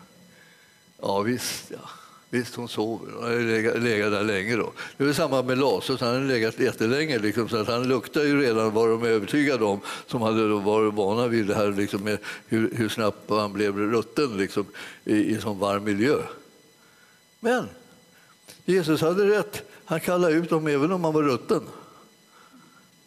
Ja 1.01 1.19
visst, 1.19 1.71
ja. 1.71 1.89
Visst, 2.29 2.55
hon 2.55 2.67
sover. 2.67 3.11
Hon 3.15 3.23
har 3.23 3.39
legat, 3.39 3.81
legat 3.81 4.11
där 4.11 4.23
länge. 4.23 4.55
Då. 4.55 4.71
Det 4.97 5.03
är 5.03 5.13
samma 5.13 5.41
med 5.41 5.57
Lazarus, 5.57 6.01
han 6.01 6.13
har 6.13 6.21
legat 6.21 6.59
jättelänge. 6.59 7.19
Liksom, 7.19 7.49
så 7.49 7.57
att 7.57 7.67
han 7.67 7.87
luktar 7.87 8.23
ju 8.23 8.41
redan, 8.41 8.73
vad 8.73 8.89
de 8.89 9.03
övertygade 9.03 9.65
om, 9.65 9.79
som 10.07 10.21
hade 10.21 10.49
då 10.49 10.59
varit 10.59 10.93
vana 10.93 11.27
vid 11.27 11.47
det 11.47 11.55
här 11.55 11.71
liksom, 11.71 12.03
med 12.03 12.17
hur, 12.47 12.71
hur 12.75 12.89
snabbt 12.89 13.29
han 13.29 13.53
blev 13.53 13.77
rutten 13.77 14.37
liksom, 14.37 14.65
i, 15.05 15.15
i 15.15 15.33
en 15.33 15.41
sån 15.41 15.59
varm 15.59 15.83
miljö. 15.83 16.17
Men 17.39 17.67
Jesus 18.65 19.01
hade 19.01 19.29
rätt. 19.29 19.63
Han 19.85 19.99
kallade 19.99 20.33
ut 20.33 20.49
dem 20.49 20.67
även 20.67 20.91
om 20.91 21.03
han 21.03 21.13
var 21.13 21.23
rutten. 21.23 21.61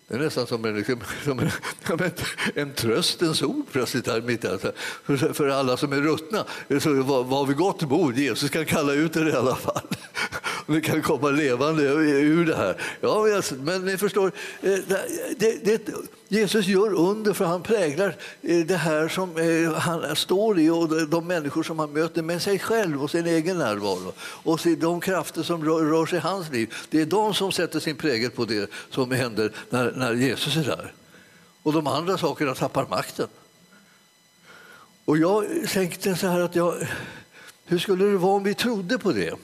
Det 0.08 0.14
är 0.14 0.18
nästan 0.18 0.46
som 0.46 0.64
en, 0.64 0.76
liksom, 0.76 1.00
som 1.24 1.38
en, 1.38 1.50
en, 1.84 2.10
en 2.54 2.72
tröstens 2.74 3.42
ord 3.42 3.64
plötsligt 3.72 4.06
här 4.06 4.20
mitt 4.20 4.44
alltså. 4.44 4.72
för, 5.04 5.32
för 5.32 5.48
alla 5.48 5.76
som 5.76 5.92
är 5.92 6.00
ruttna. 6.00 6.44
Så 6.80 7.02
var, 7.02 7.24
var 7.24 7.46
vi 7.46 7.54
gott 7.54 7.82
mod, 7.82 8.18
Jesus 8.18 8.50
kan 8.50 8.66
kalla 8.66 8.92
ut 8.92 9.16
er 9.16 9.28
i 9.28 9.32
alla 9.32 9.56
fall. 9.56 9.88
Vi 10.66 10.80
kan 10.80 11.02
komma 11.02 11.30
levande 11.30 11.82
ur 11.82 12.46
det 12.46 12.56
här. 12.56 12.76
Ja, 13.00 13.42
men 13.58 13.84
ni 13.84 13.96
förstår, 13.96 14.32
eh, 14.62 14.78
det, 15.36 15.64
det, 15.64 15.88
Jesus 16.28 16.66
gör 16.66 16.94
under 16.94 17.32
för 17.32 17.44
han 17.44 17.62
präglar 17.62 18.16
eh, 18.42 18.66
det 18.66 18.76
här 18.76 19.08
som 19.08 19.36
eh, 19.36 19.72
han 19.72 20.16
står 20.16 20.60
i 20.60 20.70
och 20.70 21.08
de 21.08 21.26
människor 21.26 21.62
som 21.62 21.78
han 21.78 21.92
möter 21.92 22.22
med 22.22 22.42
sig 22.42 22.58
själv 22.58 23.02
och 23.02 23.10
sin 23.10 23.26
egen 23.26 23.58
närvaro. 23.58 24.12
Och 24.18 24.60
de 24.78 25.00
krafter 25.00 25.42
som 25.42 25.64
rör 25.64 26.06
sig 26.06 26.18
i 26.18 26.20
hans 26.20 26.52
liv, 26.52 26.74
det 26.90 27.00
är 27.00 27.06
de 27.06 27.34
som 27.34 27.52
sätter 27.52 27.80
sin 27.80 27.96
prägel 27.96 28.30
på 28.30 28.44
det 28.44 28.70
som 28.90 29.10
händer 29.10 29.52
när, 29.70 29.92
när 29.92 30.12
Jesus 30.14 30.56
är 30.56 30.64
där. 30.64 30.92
Och 31.62 31.72
de 31.72 31.86
andra 31.86 32.18
sakerna 32.18 32.54
tappar 32.54 32.86
makten. 32.90 33.28
Och 35.04 35.18
jag 35.18 35.44
tänkte 35.72 36.16
så 36.16 36.26
här 36.26 36.40
att 36.40 36.54
jag, 36.54 36.74
hur 37.64 37.78
skulle 37.78 38.04
det 38.04 38.16
vara 38.16 38.32
om 38.32 38.44
vi 38.44 38.54
trodde 38.54 38.98
på 38.98 39.12
det? 39.12 39.34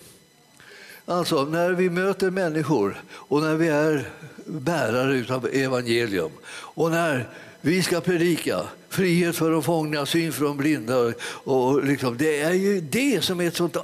Alltså, 1.10 1.44
när 1.44 1.70
vi 1.70 1.90
möter 1.90 2.30
människor 2.30 3.02
och 3.12 3.42
när 3.42 3.54
vi 3.54 3.68
är 3.68 4.08
bärare 4.44 5.34
av 5.34 5.46
evangelium 5.46 6.30
och 6.48 6.90
när 6.90 7.28
vi 7.60 7.82
ska 7.82 8.00
predika 8.00 8.60
frihet 8.88 9.36
för 9.36 9.50
de 9.50 9.62
fångna, 9.62 10.06
syn 10.06 10.32
för 10.32 10.44
de 10.44 10.56
blinda. 10.56 11.12
Och 11.26 11.84
liksom, 11.84 12.16
det 12.16 12.40
är 12.40 12.52
ju 12.52 12.80
det 12.80 13.24
som 13.24 13.40
är 13.40 13.48
ett 13.48 13.56
sånt 13.56 13.76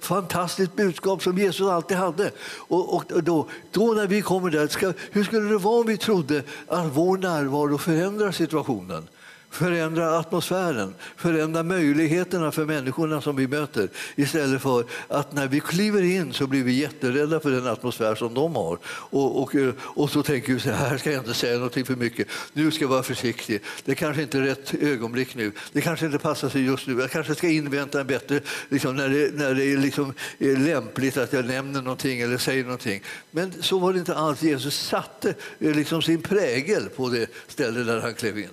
fantastiskt 0.00 0.76
budskap 0.76 1.22
som 1.22 1.38
Jesus 1.38 1.68
alltid 1.68 1.96
hade. 1.96 2.30
Och, 2.68 2.94
och 2.94 3.22
då, 3.22 3.48
då, 3.70 3.92
när 3.92 4.06
vi 4.06 4.22
kommer 4.22 4.50
där, 4.50 4.68
ska, 4.68 4.92
hur 5.10 5.24
skulle 5.24 5.48
det 5.48 5.58
vara 5.58 5.80
om 5.80 5.86
vi 5.86 5.96
trodde 5.96 6.42
att 6.66 6.86
vår 6.92 7.18
närvaro 7.18 7.78
förändrar 7.78 8.32
situationen? 8.32 9.08
Förändra 9.50 10.18
atmosfären, 10.18 10.94
förändra 11.16 11.62
möjligheterna 11.62 12.52
för 12.52 12.64
människorna 12.64 13.20
som 13.20 13.36
vi 13.36 13.48
möter. 13.48 13.88
Istället 14.16 14.62
för 14.62 14.84
att 15.08 15.32
när 15.32 15.48
vi 15.48 15.60
kliver 15.60 16.02
in 16.02 16.32
så 16.32 16.46
blir 16.46 16.64
vi 16.64 16.72
jätterädda 16.72 17.40
för 17.40 17.50
den 17.50 17.66
atmosfär 17.66 18.14
som 18.14 18.34
de 18.34 18.56
har. 18.56 18.78
Och, 18.86 19.42
och, 19.42 19.54
och 19.80 20.10
så 20.10 20.22
tänker 20.22 20.52
vi 20.52 20.60
så 20.60 20.70
här 20.70 20.98
ska 20.98 21.12
jag 21.12 21.20
inte 21.20 21.34
säga 21.34 21.54
någonting 21.54 21.84
för 21.84 21.96
mycket, 21.96 22.28
nu 22.52 22.70
ska 22.70 22.84
jag 22.84 22.88
vara 22.88 23.02
försiktig, 23.02 23.62
det 23.84 23.94
kanske 23.94 24.22
inte 24.22 24.38
är 24.38 24.42
rätt 24.42 24.74
ögonblick 24.74 25.34
nu, 25.34 25.52
det 25.72 25.80
kanske 25.80 26.06
inte 26.06 26.18
passar 26.18 26.48
sig 26.48 26.64
just 26.64 26.86
nu, 26.86 27.00
jag 27.00 27.10
kanske 27.10 27.34
ska 27.34 27.48
invänta 27.48 28.00
en 28.00 28.06
bättre, 28.06 28.40
liksom, 28.68 28.96
när 28.96 29.08
det, 29.08 29.34
när 29.34 29.54
det 29.54 29.64
är, 29.64 29.78
liksom, 29.78 30.14
är 30.38 30.56
lämpligt 30.56 31.16
att 31.16 31.32
jag 31.32 31.44
nämner 31.44 31.82
någonting 31.82 32.20
eller 32.20 32.38
säger 32.38 32.64
någonting. 32.64 33.02
Men 33.30 33.52
så 33.60 33.78
var 33.78 33.92
det 33.92 33.98
inte 33.98 34.14
alls, 34.14 34.42
Jesus 34.42 34.78
satte 34.78 35.34
eh, 35.58 35.74
liksom 35.74 36.02
sin 36.02 36.22
prägel 36.22 36.88
på 36.88 37.08
det 37.08 37.30
ställe 37.48 37.80
där 37.80 38.00
han 38.00 38.14
klev 38.14 38.38
in. 38.38 38.48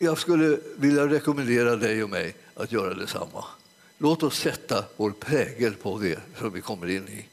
Jag 0.00 0.18
skulle 0.18 0.58
vilja 0.76 1.06
rekommendera 1.06 1.76
dig 1.76 2.02
och 2.02 2.10
mig 2.10 2.34
att 2.54 2.72
göra 2.72 2.94
detsamma. 2.94 3.44
Låt 3.98 4.22
oss 4.22 4.38
sätta 4.38 4.84
vår 4.96 5.10
prägel 5.10 5.74
på 5.74 5.98
det 5.98 6.18
som 6.38 6.52
vi 6.52 6.60
kommer 6.60 6.90
in 6.90 7.08
i. 7.08 7.24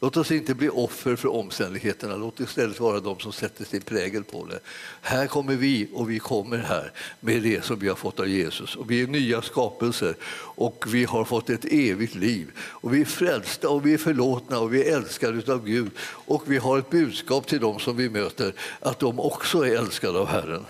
Låt 0.00 0.16
oss 0.16 0.30
inte 0.30 0.54
bli 0.54 0.68
offer 0.68 1.16
för 1.16 1.28
omständigheterna. 1.28 2.16
Låt 2.16 2.40
oss 2.40 2.48
istället 2.48 2.80
vara 2.80 3.00
de 3.00 3.18
som 3.18 3.32
sätter 3.32 3.64
sin 3.64 3.80
prägel 3.80 4.24
på 4.24 4.46
det. 4.46 4.60
Här 5.00 5.26
kommer 5.26 5.56
vi 5.56 5.88
och 5.94 6.10
vi 6.10 6.18
kommer 6.18 6.58
här 6.58 6.92
med 7.20 7.42
det 7.42 7.64
som 7.64 7.78
vi 7.78 7.88
har 7.88 7.94
fått 7.94 8.20
av 8.20 8.28
Jesus. 8.28 8.76
Och 8.76 8.90
vi 8.90 9.02
är 9.02 9.06
nya 9.06 9.42
skapelser 9.42 10.14
och 10.34 10.84
vi 10.88 11.04
har 11.04 11.24
fått 11.24 11.50
ett 11.50 11.64
evigt 11.64 12.14
liv. 12.14 12.50
Och 12.58 12.94
vi 12.94 13.00
är 13.00 13.04
frälsta 13.04 13.68
och 13.68 13.86
vi 13.86 13.94
är 13.94 13.98
förlåtna 13.98 14.58
och 14.58 14.74
vi 14.74 14.84
är 14.84 14.96
älskade 14.96 15.52
av 15.52 15.64
Gud. 15.64 15.90
Och 16.04 16.42
vi 16.46 16.58
har 16.58 16.78
ett 16.78 16.90
budskap 16.90 17.46
till 17.46 17.60
dem 17.60 17.78
som 17.78 17.96
vi 17.96 18.08
möter 18.08 18.54
att 18.80 18.98
de 18.98 19.20
också 19.20 19.66
är 19.66 19.76
älskade 19.76 20.18
av 20.18 20.26
Herren. 20.26 20.64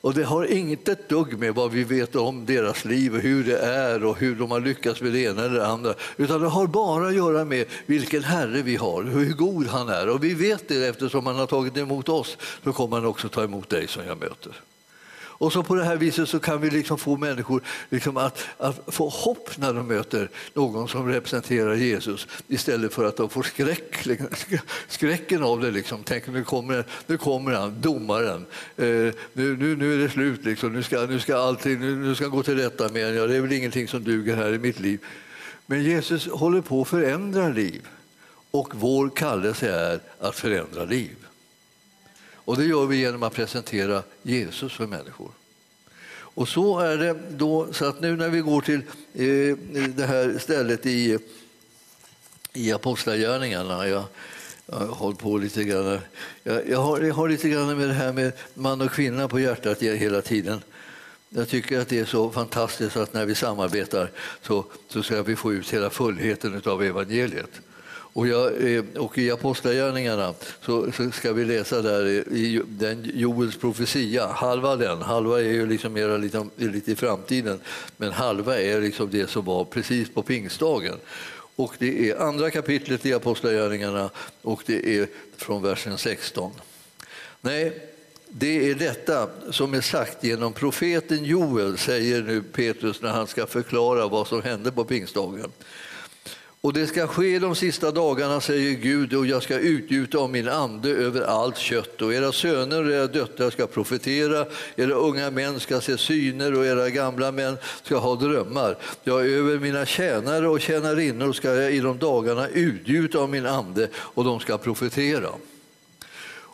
Och 0.00 0.14
det 0.14 0.24
har 0.24 0.44
inte 0.44 0.92
ett 0.92 1.08
dugg 1.08 1.38
med 1.38 1.54
vad 1.54 1.70
vi 1.70 1.84
vet 1.84 2.16
om 2.16 2.46
deras 2.46 2.84
liv 2.84 3.14
och 3.14 3.20
hur 3.20 3.44
det 3.44 3.58
är 3.58 4.04
och 4.04 4.18
hur 4.18 4.36
de 4.36 4.50
har 4.50 4.60
lyckats 4.60 5.00
med 5.00 5.12
det 5.12 5.20
ena 5.20 5.44
eller 5.44 5.58
det 5.58 5.66
andra. 5.66 5.94
Utan 6.16 6.40
det 6.40 6.48
har 6.48 6.66
bara 6.66 7.08
att 7.08 7.14
göra 7.14 7.44
med 7.44 7.66
vilken 7.86 8.24
Herre 8.24 8.62
vi 8.62 8.76
har, 8.76 9.02
hur 9.02 9.32
god 9.32 9.66
han 9.66 9.88
är. 9.88 10.08
Och 10.08 10.24
vi 10.24 10.34
vet 10.34 10.68
det 10.68 10.88
eftersom 10.88 11.26
han 11.26 11.36
har 11.36 11.46
tagit 11.46 11.76
emot 11.76 12.08
oss, 12.08 12.36
så 12.64 12.72
kommer 12.72 12.96
han 12.96 13.06
också 13.06 13.28
ta 13.28 13.44
emot 13.44 13.68
dig 13.68 13.88
som 13.88 14.06
jag 14.06 14.18
möter. 14.18 14.60
Och 15.38 15.52
så 15.52 15.62
på 15.62 15.74
det 15.74 15.84
här 15.84 15.96
viset 15.96 16.28
så 16.28 16.38
kan 16.38 16.60
vi 16.60 16.70
liksom 16.70 16.98
få 16.98 17.16
människor 17.16 17.62
liksom 17.90 18.16
att, 18.16 18.44
att, 18.58 18.80
få 18.86 19.08
hopp 19.08 19.58
när 19.58 19.72
de 19.72 19.86
möter 19.86 20.30
någon 20.54 20.88
som 20.88 21.08
representerar 21.08 21.74
Jesus 21.74 22.26
istället 22.48 22.94
för 22.94 23.04
att 23.04 23.16
de 23.16 23.30
får 23.30 23.42
skräck, 23.42 24.06
skräcken 24.88 25.42
av 25.42 25.60
det. 25.60 25.70
Liksom. 25.70 26.02
Tänk, 26.04 26.26
nu 26.26 26.44
kommer, 26.44 26.84
nu 27.06 27.18
kommer 27.18 27.52
han, 27.52 27.80
domaren. 27.80 28.46
Eh, 28.76 28.86
nu, 28.86 29.14
nu, 29.32 29.76
nu 29.76 29.94
är 29.94 29.98
det 29.98 30.08
slut, 30.08 30.44
liksom. 30.44 30.72
nu, 30.72 30.82
ska, 30.82 31.06
nu, 31.06 31.20
ska 31.20 31.36
allting, 31.36 31.80
nu, 31.80 31.96
nu 31.96 32.14
ska 32.14 32.26
gå 32.26 32.42
till 32.42 32.56
rätta 32.56 32.88
med 32.88 33.14
ja, 33.14 33.26
Det 33.26 33.36
är 33.36 33.40
väl 33.40 33.52
ingenting 33.52 33.88
som 33.88 34.04
duger 34.04 34.36
här 34.36 34.54
i 34.54 34.58
mitt 34.58 34.80
liv. 34.80 35.00
Men 35.66 35.82
Jesus 35.82 36.28
håller 36.28 36.60
på 36.60 36.82
att 36.82 36.88
förändra 36.88 37.48
liv 37.48 37.88
och 38.50 38.74
vår 38.74 39.10
kallelse 39.10 39.70
är 39.70 40.00
att 40.20 40.36
förändra 40.36 40.84
liv. 40.84 41.16
Och 42.48 42.56
det 42.56 42.64
gör 42.64 42.86
vi 42.86 42.96
genom 42.96 43.22
att 43.22 43.34
presentera 43.34 44.02
Jesus 44.22 44.72
för 44.72 44.86
människor. 44.86 45.30
Och 46.10 46.48
så 46.48 46.78
är 46.78 46.96
det 46.96 47.16
då, 47.30 47.72
så 47.72 47.84
att 47.84 48.00
nu 48.00 48.16
när 48.16 48.28
vi 48.28 48.40
går 48.40 48.60
till 48.60 48.80
eh, 49.14 49.56
det 49.88 50.06
här 50.06 50.38
stället 50.38 50.86
i, 50.86 51.18
i 52.52 52.72
Apostlagärningarna, 52.72 53.88
jag, 53.88 54.04
jag 54.66 54.76
har 54.76 54.86
hållit 54.86 55.18
på 55.18 55.38
lite 55.38 55.64
grann, 55.64 55.98
jag, 56.42 56.68
jag, 56.68 56.78
har, 56.78 57.00
jag 57.00 57.14
har 57.14 57.28
lite 57.28 57.48
grann 57.48 57.78
med 57.78 57.88
det 57.88 57.94
här 57.94 58.12
med 58.12 58.32
man 58.54 58.80
och 58.80 58.90
kvinna 58.90 59.28
på 59.28 59.40
hjärtat 59.40 59.82
hela 59.82 60.22
tiden. 60.22 60.60
Jag 61.28 61.48
tycker 61.48 61.80
att 61.80 61.88
det 61.88 61.98
är 61.98 62.04
så 62.04 62.30
fantastiskt 62.30 62.96
att 62.96 63.14
när 63.14 63.26
vi 63.26 63.34
samarbetar 63.34 64.10
så, 64.42 64.64
så 64.88 65.02
ska 65.02 65.22
vi 65.22 65.36
få 65.36 65.52
ut 65.52 65.70
hela 65.70 65.90
fullheten 65.90 66.62
av 66.64 66.82
evangeliet. 66.82 67.60
Och, 68.18 68.28
jag, 68.28 68.72
eh, 68.72 68.84
och 68.96 69.18
I 69.18 69.30
Apostlagärningarna 69.30 70.34
så, 70.62 70.92
så, 70.92 71.10
ska 71.10 71.32
vi 71.32 71.44
läsa 71.44 71.82
där 71.82 72.06
i 72.06 72.62
den 72.68 73.10
Joels 73.14 73.56
profetia, 73.56 74.26
halva 74.26 74.76
den, 74.76 75.02
halva 75.02 75.40
är 75.40 75.52
ju 75.52 75.66
liksom 75.66 75.92
mera 75.92 76.16
lite, 76.16 76.46
lite 76.56 76.92
i 76.92 76.96
framtiden, 76.96 77.60
men 77.96 78.12
halva 78.12 78.60
är 78.60 78.80
liksom 78.80 79.10
det 79.10 79.30
som 79.30 79.44
var 79.44 79.64
precis 79.64 80.10
på 80.14 80.22
pingstdagen. 80.22 80.94
Och 81.56 81.74
det 81.78 82.10
är 82.10 82.16
andra 82.16 82.50
kapitlet 82.50 83.06
i 83.06 83.14
Apostlagärningarna 83.14 84.10
och 84.42 84.62
det 84.66 84.98
är 84.98 85.08
från 85.36 85.62
versen 85.62 85.98
16. 85.98 86.52
Nej, 87.40 87.90
Det 88.28 88.70
är 88.70 88.74
detta 88.74 89.28
som 89.50 89.74
är 89.74 89.80
sagt 89.80 90.24
genom 90.24 90.52
profeten 90.52 91.24
Joel, 91.24 91.78
säger 91.78 92.22
nu 92.22 92.42
Petrus 92.42 93.02
när 93.02 93.10
han 93.10 93.26
ska 93.26 93.46
förklara 93.46 94.08
vad 94.08 94.26
som 94.26 94.42
hände 94.42 94.72
på 94.72 94.84
pingstdagen. 94.84 95.50
Och 96.68 96.74
det 96.74 96.86
ska 96.86 97.06
ske 97.06 97.38
de 97.38 97.54
sista 97.54 97.90
dagarna, 97.90 98.40
säger 98.40 98.72
Gud, 98.72 99.14
och 99.14 99.26
jag 99.26 99.42
ska 99.42 99.58
utgjuta 99.58 100.18
av 100.18 100.30
min 100.30 100.48
ande 100.48 100.90
över 100.90 101.20
allt 101.20 101.58
kött. 101.58 102.02
Och 102.02 102.14
era 102.14 102.32
söner 102.32 102.84
och 102.84 102.92
era 102.92 103.06
döttrar 103.06 103.50
ska 103.50 103.66
profetera, 103.66 104.46
era 104.76 104.94
unga 104.94 105.30
män 105.30 105.60
ska 105.60 105.80
se 105.80 105.98
syner 105.98 106.54
och 106.54 106.66
era 106.66 106.90
gamla 106.90 107.32
män 107.32 107.56
ska 107.82 107.96
ha 107.96 108.14
drömmar. 108.14 108.76
Ja, 109.04 109.20
över 109.20 109.58
mina 109.58 109.86
tjänare 109.86 110.48
och 110.48 110.60
tjänarinnor 110.60 111.32
ska 111.32 111.54
jag 111.54 111.72
i 111.72 111.80
de 111.80 111.98
dagarna 111.98 112.48
utgjuta 112.48 113.18
av 113.18 113.28
min 113.30 113.46
ande 113.46 113.88
och 113.94 114.24
de 114.24 114.40
ska 114.40 114.58
profetera. 114.58 115.28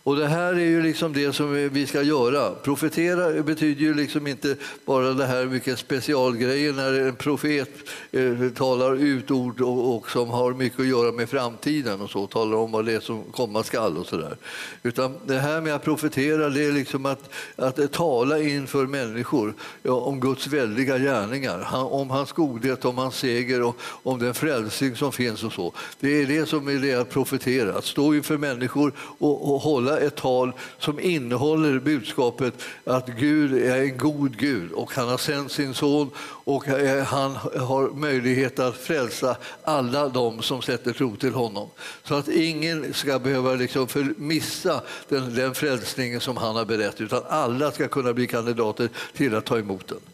Och 0.05 0.16
det 0.16 0.26
här 0.26 0.52
är 0.52 0.64
ju 0.64 0.82
liksom 0.82 1.12
det 1.12 1.32
som 1.32 1.70
vi 1.72 1.86
ska 1.86 2.02
göra. 2.02 2.50
Profetera 2.50 3.42
betyder 3.42 3.80
ju 3.80 3.94
liksom 3.94 4.26
inte 4.26 4.57
bara 4.84 5.12
det 5.12 5.26
här 5.26 5.44
mycket 5.46 5.78
specialgrejer 5.78 6.72
när 6.72 7.00
en 7.00 7.16
profet 7.16 7.70
eh, 8.12 8.48
talar 8.55 8.94
ut 8.94 9.30
ord 9.30 9.61
och, 9.61 9.96
och, 9.96 10.11
som 10.11 10.30
har 10.30 10.52
mycket 10.52 10.80
att 10.80 10.86
göra 10.86 11.12
med 11.12 11.28
framtiden 11.28 12.00
och 12.00 12.11
så, 12.11 12.26
talar 12.26 12.57
om 12.57 12.72
vad 12.72 12.84
det 12.84 12.92
är 12.92 13.00
som 13.00 13.24
komma 13.24 13.62
skall 13.62 13.96
och 13.98 14.07
sådär. 14.07 14.36
Utan 14.82 15.14
det 15.26 15.38
här 15.38 15.61
med 15.61 15.74
att 15.74 15.84
profetera, 15.84 16.48
det 16.48 16.64
är 16.64 16.72
liksom 16.72 17.07
att, 17.07 17.30
att 17.57 17.92
tala 17.92 18.38
inför 18.38 18.86
människor 18.86 19.55
ja, 19.82 19.92
om 19.92 20.20
Guds 20.20 20.46
väldiga 20.46 20.98
gärningar, 20.98 21.74
om 21.74 22.11
hans 22.11 22.32
godhet, 22.32 22.84
om 22.84 22.98
hans 22.98 23.16
seger 23.16 23.62
och 23.62 23.76
om 24.02 24.18
den 24.18 24.34
frälsning 24.34 24.96
som 24.96 25.12
finns 25.12 25.44
och 25.44 25.52
så. 25.52 25.72
Det 26.00 26.22
är 26.22 26.26
det 26.26 26.46
som 26.46 26.68
är 26.68 26.78
det 26.78 26.94
att 26.94 27.11
profetera, 27.11 27.74
att 27.74 27.84
stå 27.84 28.14
inför 28.14 28.36
människor 28.36 28.92
och, 28.98 29.55
och 29.55 29.61
hålla 29.61 29.93
ett 29.99 30.16
tal 30.16 30.53
som 30.78 31.01
innehåller 31.01 31.78
budskapet 31.78 32.55
att 32.84 33.09
Gud 33.09 33.62
är 33.62 33.76
en 33.76 33.99
god 33.99 34.36
Gud 34.38 34.72
och 34.72 34.95
han 34.95 35.09
har 35.09 35.18
sänt 35.18 35.53
sin 35.53 35.74
son 35.74 36.11
och 36.45 36.68
eh, 36.68 37.05
han 37.05 37.36
har 37.36 37.95
möjlighet 37.95 38.59
att 38.59 38.76
frälsa 38.76 39.36
alla 39.64 40.09
de 40.09 40.42
som 40.42 40.62
sätter 40.62 40.92
tro 40.92 41.16
till 41.16 41.34
honom. 41.34 41.68
Så 42.05 42.14
att 42.14 42.28
ingen 42.28 42.95
ska 42.95 43.18
behöva 43.18 43.55
liksom 43.55 43.88
missa 44.16 44.80
den, 45.09 45.34
den 45.34 45.55
frälsningen 45.55 46.20
som 46.20 46.36
han 46.36 46.57
har 46.57 46.64
berättat 46.64 47.01
utan 47.01 47.22
alla 47.28 47.72
ska 47.72 47.88
kunna 47.88 48.12
bli 48.12 48.26
kandidater 48.26 48.88
till 49.16 49.34
att 49.34 49.45
ta 49.45 49.59
emot 49.59 49.88
den. 49.88 50.13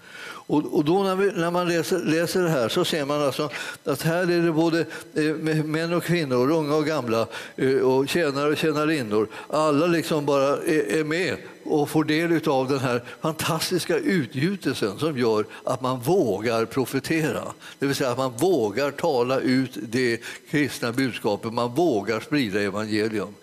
Och, 0.51 0.75
och 0.75 0.85
då 0.85 1.03
när, 1.03 1.17
vi, 1.17 1.33
när 1.33 1.51
man 1.51 1.69
läser, 1.69 1.99
läser, 1.99 2.43
det 2.43 2.49
här 2.49 2.69
så 2.69 2.85
ser 2.85 3.05
man 3.05 3.23
alltså 3.23 3.51
att 3.85 4.03
här 4.03 4.31
är 4.31 4.43
det 4.43 4.53
både 4.53 4.81
eh, 5.15 5.65
män 5.65 5.93
och 5.93 6.05
kvinnor, 6.05 6.51
unga 6.51 6.75
och 6.75 6.87
gamla, 6.87 7.27
eh, 7.57 7.77
och 7.77 8.09
tjänare 8.09 8.51
och 8.51 8.57
tjänarinnor. 8.57 9.29
Alla 9.49 9.87
liksom 9.87 10.27
bara 10.27 10.57
är, 10.57 10.99
är 10.99 11.05
med 11.05 11.37
och 11.65 11.91
får 11.91 12.05
del 12.05 12.49
av 12.49 12.69
den 12.69 12.79
här 12.79 13.05
fantastiska 13.21 13.99
utgjutelsen 13.99 14.99
som 14.99 15.19
gör 15.19 15.47
att 15.65 15.81
man 15.81 16.01
vågar 16.01 16.65
profetera. 16.65 17.43
Det 17.79 17.87
vill 17.87 17.95
säga 17.95 18.11
att 18.11 18.19
man 18.19 18.33
vågar 18.37 18.91
tala 18.91 19.41
ut 19.41 19.79
det 19.83 20.21
kristna 20.51 20.93
budskapet, 20.93 21.53
man 21.53 21.75
vågar 21.75 22.21
sprida 22.21 22.61
evangelium. 22.61 23.35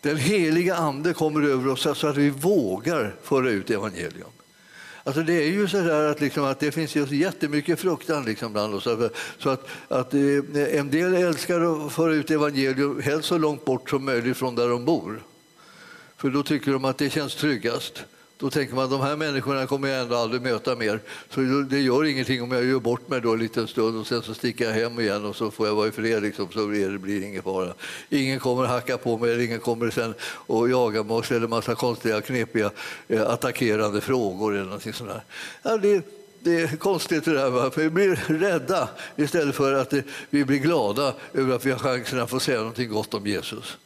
Den 0.00 0.16
heliga 0.16 0.74
Ande 0.76 1.12
kommer 1.12 1.42
över 1.42 1.68
oss 1.68 1.98
så 1.98 2.06
att 2.06 2.16
vi 2.16 2.30
vågar 2.30 3.14
föra 3.22 3.50
ut 3.50 3.70
evangelium. 3.70 4.33
Alltså 5.06 5.22
det 5.22 5.32
är 5.32 5.48
ju 5.48 5.68
så 5.68 5.76
där 5.76 6.10
att, 6.10 6.20
liksom, 6.20 6.44
att 6.44 6.60
det 6.60 6.72
finns 6.72 6.96
just 6.96 7.12
jättemycket 7.12 7.80
fruktan 7.80 8.24
liksom 8.24 8.52
bland 8.52 8.74
oss. 8.74 8.86
Alltså, 8.86 9.10
så 9.38 9.50
att, 9.50 9.66
att 9.88 10.14
eh, 10.14 10.78
en 10.78 10.90
del 10.90 11.14
älskar 11.14 11.86
att 11.86 11.92
föra 11.92 12.14
ut 12.14 12.30
evangelium 12.30 13.02
helst 13.02 13.28
så 13.28 13.38
långt 13.38 13.64
bort 13.64 13.90
som 13.90 14.04
möjligt 14.04 14.36
från 14.36 14.54
där 14.54 14.68
de 14.68 14.84
bor. 14.84 15.22
För 16.16 16.30
då 16.30 16.42
tycker 16.42 16.72
de 16.72 16.84
att 16.84 16.98
det 16.98 17.10
känns 17.10 17.34
tryggast. 17.34 18.04
Då 18.44 18.50
tänker 18.50 18.74
man 18.74 18.84
att 18.84 18.90
de 18.90 19.00
här 19.00 19.16
människorna 19.16 19.66
kommer 19.66 19.88
jag 19.88 20.00
ändå 20.00 20.16
aldrig 20.16 20.42
möta 20.42 20.76
mer. 20.76 21.00
Så 21.30 21.40
det 21.70 21.80
gör 21.80 22.04
ingenting 22.04 22.42
om 22.42 22.52
jag 22.52 22.64
gör 22.64 22.80
bort 22.80 23.08
mig 23.08 23.20
då 23.20 23.32
en 23.32 23.38
liten 23.38 23.68
stund 23.68 24.00
och 24.00 24.06
sen 24.06 24.22
så 24.22 24.34
sticker 24.34 24.64
jag 24.64 24.72
hem 24.72 25.00
igen 25.00 25.24
och 25.24 25.36
så 25.36 25.50
får 25.50 25.66
jag 25.66 25.74
vara 25.74 25.88
i 25.88 25.90
fred. 25.90 26.22
Liksom, 26.22 26.48
så 26.52 26.66
det 26.66 26.98
blir 26.98 27.22
ingen 27.22 27.42
fara. 27.42 27.74
Ingen 28.08 28.40
kommer 28.40 28.64
hacka 28.64 28.98
på 28.98 29.18
mig, 29.18 29.44
ingen 29.44 29.60
kommer 29.60 29.90
sen 29.90 30.14
och 30.22 30.70
jaga 30.70 31.02
mig 31.02 31.16
och 31.16 31.24
ställa 31.24 31.48
massa 31.48 31.74
konstiga, 31.74 32.20
knepiga, 32.20 32.70
eh, 33.08 33.30
attackerande 33.30 34.00
frågor 34.00 34.54
eller 34.54 34.64
någonting 34.64 34.92
sånt 34.92 35.10
där. 35.10 35.24
Ja, 35.62 35.76
det, 35.76 36.06
det 36.40 36.60
är 36.60 36.76
konstigt 36.76 37.24
det 37.24 37.32
där. 37.32 37.50
Va? 37.50 37.70
Vi 37.76 37.90
blir 37.90 38.16
rädda 38.26 38.88
istället 39.16 39.54
för 39.54 39.72
att 39.72 39.92
eh, 39.92 40.00
vi 40.30 40.44
blir 40.44 40.58
glada 40.58 41.14
över 41.32 41.54
att 41.54 41.64
vi 41.64 41.70
har 41.70 41.78
chansen 41.78 42.20
att 42.20 42.30
få 42.30 42.40
säga 42.40 42.58
någonting 42.58 42.88
gott 42.88 43.14
om 43.14 43.26
Jesus. 43.26 43.76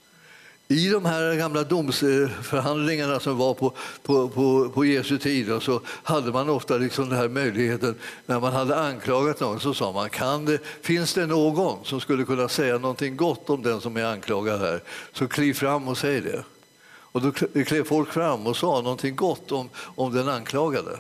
I 0.71 0.89
de 0.89 1.05
här 1.05 1.35
gamla 1.35 1.64
domsförhandlingarna 1.64 3.21
som 3.21 3.39
var 3.39 3.55
på, 3.55 3.73
på, 4.03 4.29
på, 4.29 4.71
på 4.75 4.85
Jesu 4.85 5.19
tid 5.19 5.62
så 5.62 5.81
hade 5.87 6.33
man 6.33 6.49
ofta 6.49 6.77
liksom 6.77 7.09
den 7.09 7.19
här 7.19 7.29
möjligheten, 7.29 7.95
när 8.27 8.41
man 8.41 8.53
hade 8.53 8.77
anklagat 8.77 9.41
någon 9.41 9.61
så 9.61 9.75
sa 9.75 9.93
man, 9.93 10.11
kan 10.11 10.45
det, 10.45 10.59
finns 10.83 11.14
det 11.14 11.27
någon 11.27 11.85
som 11.85 12.01
skulle 12.01 12.25
kunna 12.25 12.49
säga 12.49 12.79
någonting 12.79 13.16
gott 13.16 13.51
om 13.51 13.62
den 13.62 13.81
som 13.81 13.97
är 13.97 14.05
anklagad 14.05 14.61
här, 14.61 14.83
så 15.12 15.29
kliv 15.29 15.55
fram 15.55 15.89
och 15.89 15.99
säg 15.99 16.21
det. 16.21 16.45
Och 16.91 17.23
då 17.23 17.33
klev 17.64 17.85
folk 17.85 18.12
fram 18.12 18.47
och 18.47 18.57
sa 18.57 18.81
någonting 18.81 19.16
gott 19.16 19.53
om, 19.53 19.69
om 19.77 20.14
den 20.14 20.29
anklagade. 20.29 20.99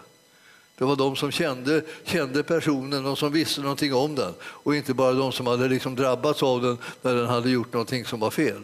Det 0.78 0.84
var 0.84 0.96
de 0.96 1.16
som 1.16 1.30
kände, 1.30 1.82
kände 2.04 2.42
personen 2.42 3.06
och 3.06 3.18
som 3.18 3.32
visste 3.32 3.60
någonting 3.60 3.94
om 3.94 4.14
den 4.14 4.34
och 4.42 4.76
inte 4.76 4.94
bara 4.94 5.12
de 5.12 5.32
som 5.32 5.46
hade 5.46 5.68
liksom 5.68 5.94
drabbats 5.94 6.42
av 6.42 6.62
den 6.62 6.78
när 7.02 7.14
den 7.14 7.26
hade 7.26 7.50
gjort 7.50 7.72
någonting 7.72 8.04
som 8.04 8.20
var 8.20 8.30
fel. 8.30 8.62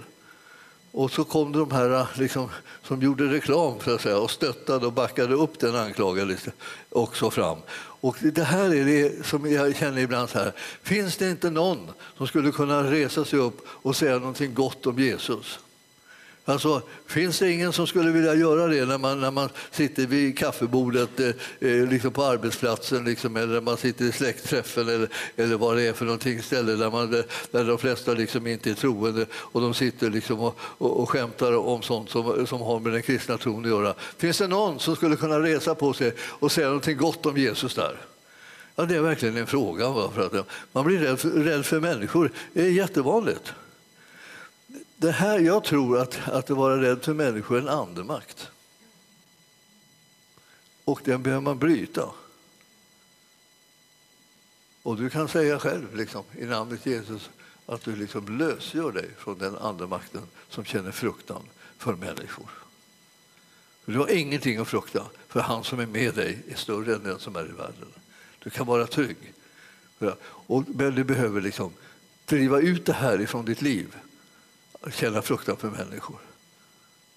Och 0.97 1.11
så 1.11 1.25
kom 1.25 1.53
de 1.53 1.71
här 1.71 2.07
liksom, 2.15 2.49
som 2.83 3.03
gjorde 3.03 3.25
reklam 3.25 3.81
så 3.85 3.95
att 3.95 4.01
säga, 4.01 4.19
och 4.19 4.31
stöttade 4.31 4.87
och 4.87 4.93
backade 4.93 5.35
upp 5.35 5.59
den 5.59 5.77
anklagade 5.77 6.37
också 6.91 7.31
fram. 7.31 7.59
Och 7.77 8.17
det 8.21 8.43
här 8.43 8.75
är 8.75 8.85
det 8.85 9.27
som 9.27 9.53
jag 9.53 9.77
känner 9.77 10.03
ibland 10.03 10.29
så 10.29 10.39
här. 10.39 10.53
Finns 10.83 11.17
det 11.17 11.31
inte 11.31 11.51
någon 11.51 11.91
som 12.17 12.27
skulle 12.27 12.53
kunna 12.53 12.91
resa 12.91 13.25
sig 13.25 13.39
upp 13.39 13.67
och 13.69 13.97
säga 13.97 14.19
någonting 14.19 14.55
gott 14.55 14.87
om 14.87 14.99
Jesus? 14.99 15.59
Alltså, 16.47 16.83
finns 17.07 17.39
det 17.39 17.53
ingen 17.53 17.73
som 17.73 17.87
skulle 17.87 18.11
vilja 18.11 18.35
göra 18.35 18.67
det 18.67 18.87
när 18.87 18.99
man, 18.99 19.21
när 19.21 19.31
man 19.31 19.49
sitter 19.71 20.07
vid 20.07 20.39
kaffebordet 20.39 21.21
eh, 21.21 21.29
eh 21.61 21.89
liksom 21.89 22.11
på 22.11 22.25
arbetsplatsen 22.25 23.05
liksom, 23.05 23.37
eller 23.37 23.55
när 23.55 23.61
man 23.61 23.77
sitter 23.77 24.05
i 24.05 24.13
släktträffen 24.13 24.89
eller, 24.89 25.09
eller 25.37 25.57
vad 25.57 25.77
det 25.77 25.83
är 25.83 25.93
för 25.93 26.05
någonting 26.05 26.43
ställe 26.43 26.73
där, 26.73 26.91
man, 26.91 27.11
där 27.51 27.65
de 27.65 27.79
flesta 27.79 28.13
liksom 28.13 28.47
inte 28.47 28.71
är 28.71 28.75
troende 28.75 29.27
och 29.33 29.61
de 29.61 29.75
sitter 29.75 30.11
liksom 30.11 30.41
och, 30.41 30.59
och, 30.61 31.01
och 31.01 31.11
skämtar 31.11 31.57
om 31.57 31.83
sånt 31.83 32.11
som, 32.11 32.47
som 32.47 32.61
har 32.61 32.81
med 32.81 32.93
den 32.93 33.03
kristna 33.03 33.39
tron 33.39 33.65
att 33.65 33.71
göra. 33.71 33.95
Finns 34.17 34.39
det 34.39 34.49
någon 34.49 34.81
som 34.81 34.97
skulle 34.97 35.17
kunna 35.17 35.41
resa 35.41 35.75
på 35.75 35.93
sig 35.93 36.13
och 36.19 36.53
säga 36.53 36.67
någonting 36.67 36.97
gott 36.97 37.27
om 37.27 37.37
Jesus 37.37 37.75
där? 37.75 37.97
Ja, 38.77 38.85
det 38.85 38.97
är 38.97 39.01
verkligen 39.01 39.37
en 39.37 39.47
fråga. 39.47 39.89
Va? 39.91 40.11
För 40.15 40.27
att 40.27 40.47
man 40.73 40.85
blir 40.85 40.99
rädd 40.99 41.21
för, 41.21 41.31
rädd 41.31 41.67
för 41.67 41.81
människor. 41.81 42.31
Det 42.53 42.63
är 42.63 42.71
jättevanligt. 42.71 43.53
Det 45.05 45.13
här, 45.13 45.39
jag 45.39 45.65
tror 45.65 45.99
att, 45.99 46.29
att 46.29 46.51
vara 46.51 46.83
rädd 46.83 47.05
för 47.05 47.15
människor 47.15 47.57
är 47.57 47.61
en 47.61 47.69
andemakt. 47.69 48.49
Och 50.85 51.01
den 51.05 51.23
behöver 51.23 51.43
man 51.43 51.59
bryta. 51.59 52.11
Och 54.83 54.97
du 54.97 55.11
kan 55.11 55.29
säga 55.29 55.59
själv 55.59 55.97
liksom, 55.97 56.25
i 56.39 56.45
namnet 56.45 56.87
Jesus 56.87 57.31
att 57.67 57.85
du 57.85 57.97
liksom 57.97 58.39
lösgör 58.39 58.93
dig 58.93 59.11
från 59.19 59.39
den 59.39 59.57
andemakten 59.57 60.23
som 60.49 60.65
känner 60.65 60.91
fruktan 60.91 61.43
för 61.79 61.95
människor. 61.95 62.51
Du 63.85 63.99
har 63.99 64.11
ingenting 64.11 64.59
att 64.59 64.69
frukta, 64.69 65.07
för 65.29 65.41
han 65.41 65.65
som 65.65 65.81
är 65.81 65.87
med 65.87 66.15
dig 66.15 66.43
är 66.49 66.57
större 66.57 66.95
än 66.95 67.03
den 67.03 67.19
som 67.19 67.37
är 67.37 67.45
i 67.45 67.53
världen. 67.53 67.93
Du 68.39 68.51
kan 68.51 68.67
vara 68.67 68.87
trygg. 68.87 69.33
Men 70.67 70.95
du 70.95 71.05
behöver 71.05 71.41
liksom 71.41 71.73
driva 72.25 72.61
ut 72.61 72.87
det 72.87 72.93
här 72.93 73.21
ifrån 73.21 73.45
ditt 73.45 73.63
liv 73.63 73.97
känna 74.93 75.23
fruktan 75.23 75.57
för 75.57 75.71
människor. 75.71 76.19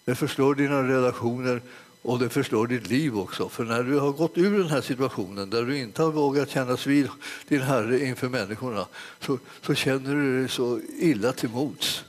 Det 0.06 0.16
förstör 0.16 0.56
dina 0.56 0.84
relationer 0.84 1.62
och 2.02 2.20
det 2.20 2.30
förstör 2.30 2.68
ditt 2.68 2.90
liv 2.90 3.18
också. 3.18 3.50
För 3.50 3.64
när 3.64 3.84
du 3.84 4.00
har 4.00 4.12
gått 4.12 4.38
ur 4.38 4.60
den 4.60 4.70
här 4.70 4.82
situationen 4.82 5.50
där 5.50 5.64
du 5.64 5.78
inte 5.78 6.02
har 6.02 6.12
vågat 6.12 6.50
kännas 6.50 6.88
vid 6.88 7.10
din 7.48 7.62
Herre 7.62 8.06
inför 8.06 8.30
människorna 8.30 8.88
så, 9.20 9.40
så 9.62 9.76
känner 9.76 10.16
du 10.16 10.40
dig 10.40 10.50
så 10.50 10.80
illa 11.00 11.34
till 11.34 11.50
mots. 11.50 12.04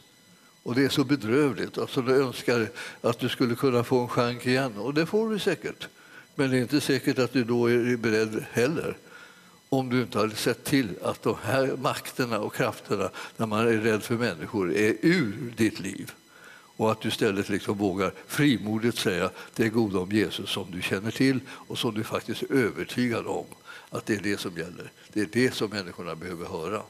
Och 0.62 0.74
det 0.74 0.84
är 0.84 0.88
så 0.88 1.04
bedrövligt. 1.04 1.78
Alltså, 1.78 2.02
du 2.02 2.22
önskar 2.22 2.68
att 3.00 3.18
du 3.18 3.28
skulle 3.28 3.54
kunna 3.54 3.84
få 3.84 4.00
en 4.00 4.09
chans 4.09 4.46
igen. 4.46 4.76
Och 4.76 4.94
det 4.94 5.06
får 5.06 5.30
du 5.30 5.38
säkert. 5.38 5.88
Men 6.34 6.50
det 6.50 6.59
är 6.59 6.61
inte 6.61 6.80
säkert 6.80 7.18
att 7.18 7.32
du 7.32 7.44
då 7.44 7.70
är 7.70 7.96
beredd 7.96 8.44
heller 8.52 8.96
om 9.68 9.88
du 9.88 10.02
inte 10.02 10.18
hade 10.18 10.36
sett 10.36 10.64
till 10.64 10.88
att 11.02 11.22
de 11.22 11.36
här 11.42 11.76
makterna 11.76 12.38
och 12.40 12.54
krafterna 12.54 13.10
när 13.36 13.46
man 13.46 13.68
är 13.68 13.72
rädd 13.72 14.02
för 14.02 14.14
människor 14.14 14.72
är 14.72 14.96
ur 15.00 15.54
ditt 15.56 15.80
liv. 15.80 16.12
Och 16.50 16.92
att 16.92 17.00
du 17.00 17.08
istället 17.08 17.48
liksom 17.48 17.78
vågar 17.78 18.14
frimodigt 18.26 18.98
säga 18.98 19.30
det 19.54 19.68
goda 19.68 19.98
om 19.98 20.12
Jesus 20.12 20.50
som 20.50 20.70
du 20.70 20.82
känner 20.82 21.10
till 21.10 21.40
och 21.48 21.78
som 21.78 21.94
du 21.94 22.04
faktiskt 22.04 22.42
är 22.42 22.52
övertygad 22.52 23.26
om 23.26 23.46
att 23.90 24.06
det 24.06 24.14
är 24.14 24.20
det 24.20 24.40
som 24.40 24.56
gäller. 24.56 24.92
Det 25.12 25.20
är 25.20 25.28
det 25.32 25.54
som 25.54 25.70
människorna 25.70 26.14
behöver 26.14 26.46
höra. 26.46 26.82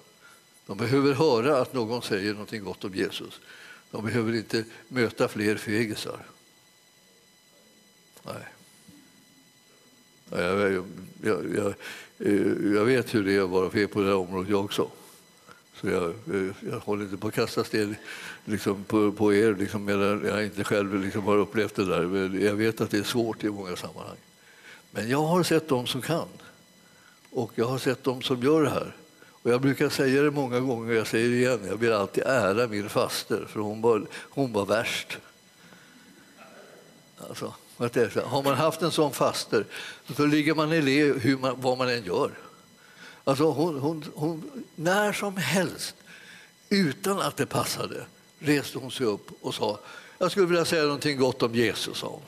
De 0.66 0.76
behöver 0.76 1.12
höra 1.12 1.60
att 1.60 1.72
någon 1.72 2.02
säger 2.02 2.34
något 2.34 2.50
gott 2.50 2.84
om 2.84 2.94
Jesus. 2.94 3.40
De 3.90 4.04
behöver 4.04 4.34
inte 4.34 4.64
möta 4.88 5.28
fler 5.28 5.56
fegisar. 5.56 6.26
Nej. 8.22 8.46
Jag, 10.30 10.84
jag, 11.22 11.54
jag, 11.56 11.74
Eh, 12.18 12.74
jag, 12.74 12.84
vet 12.84 13.14
hur 13.14 13.24
det 13.24 13.36
är 13.36 13.42
att 13.42 13.50
vara 13.50 13.70
fel 13.70 13.88
på 13.88 14.00
det 14.00 14.06
här 14.06 14.16
området 14.16 14.50
jag 14.50 14.64
också. 14.64 14.90
Så 15.74 15.88
jag, 15.88 16.04
eh, 16.04 16.54
jag 16.70 16.78
håller 16.78 17.04
inte 17.04 17.16
på 17.16 17.28
att 17.28 17.34
kasta 17.34 17.64
sten 17.64 17.96
liksom 18.44 18.84
på, 18.84 19.12
på 19.12 19.34
er 19.34 19.54
liksom, 19.58 19.84
medan 19.84 20.24
jag 20.26 20.44
inte 20.44 20.64
själv 20.64 21.04
liksom 21.04 21.24
har 21.24 21.36
upplevt 21.36 21.74
det 21.74 21.84
där. 21.84 22.40
Jag 22.44 22.54
vet 22.54 22.80
att 22.80 22.90
det 22.90 22.98
är 22.98 23.02
svårt 23.02 23.44
i 23.44 23.50
många 23.50 23.76
sammanhang. 23.76 24.16
Men 24.90 25.08
jag 25.08 25.22
har 25.22 25.42
sett 25.42 25.68
dem 25.68 25.86
som 25.86 26.02
kan. 26.02 26.28
Och 27.30 27.52
jag 27.54 27.66
har 27.66 27.78
sett 27.78 28.04
dem 28.04 28.22
som 28.22 28.42
gör 28.42 28.62
det 28.62 28.70
här. 28.70 28.96
Och 29.42 29.50
jag 29.50 29.60
brukar 29.60 29.88
säga 29.88 30.22
det 30.22 30.30
många 30.30 30.60
gånger, 30.60 30.94
jag 30.94 31.06
säger 31.06 31.28
det 31.28 31.36
igen, 31.36 31.60
jag 31.68 31.76
vill 31.76 31.92
alltid 31.92 32.24
ära 32.26 32.66
min 32.66 32.88
faster 32.88 33.46
för 33.48 33.60
hon 33.60 33.80
var, 33.80 34.06
hon 34.12 34.52
var 34.52 34.66
värst. 34.66 35.18
Alltså, 37.18 37.54
har 37.78 38.42
man 38.42 38.54
haft 38.54 38.82
en 38.82 38.90
sån 38.90 39.12
faster 39.12 39.64
så 40.16 40.26
ligger 40.26 40.54
man 40.54 40.72
i 40.72 40.82
le 40.82 41.12
hur 41.12 41.38
man, 41.38 41.60
vad 41.60 41.78
man 41.78 41.88
än 41.88 42.04
gör. 42.04 42.30
Alltså 43.24 43.50
hon, 43.50 43.78
hon, 43.78 44.04
hon, 44.14 44.64
när 44.74 45.12
som 45.12 45.36
helst, 45.36 45.94
utan 46.68 47.20
att 47.20 47.36
det 47.36 47.46
passade, 47.46 48.04
reste 48.38 48.78
hon 48.78 48.90
sig 48.90 49.06
upp 49.06 49.30
och 49.40 49.54
sa 49.54 49.78
jag 50.18 50.30
skulle 50.30 50.46
vilja 50.46 50.64
säga 50.64 50.82
någonting 50.82 51.18
gott 51.18 51.42
om 51.42 51.54
Jesus. 51.54 51.98
Sa 51.98 52.06
hon. 52.06 52.22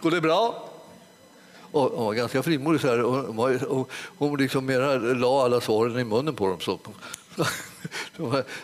Går 0.00 0.10
det 0.10 0.20
bra? 0.20 0.70
Och 1.72 1.82
hon 1.82 2.04
var 2.04 2.14
ganska 2.14 2.42
frimodig. 2.42 2.80
Så 2.80 2.88
här, 2.88 3.02
och, 3.02 3.78
och, 3.78 3.90
hon 4.18 4.36
liksom 4.38 4.66
mera 4.66 4.94
la 4.96 5.44
alla 5.44 5.60
svaren 5.60 5.98
i 5.98 6.04
munnen 6.04 6.34
på 6.34 6.46
dem. 6.46 6.60
Så. 6.60 6.78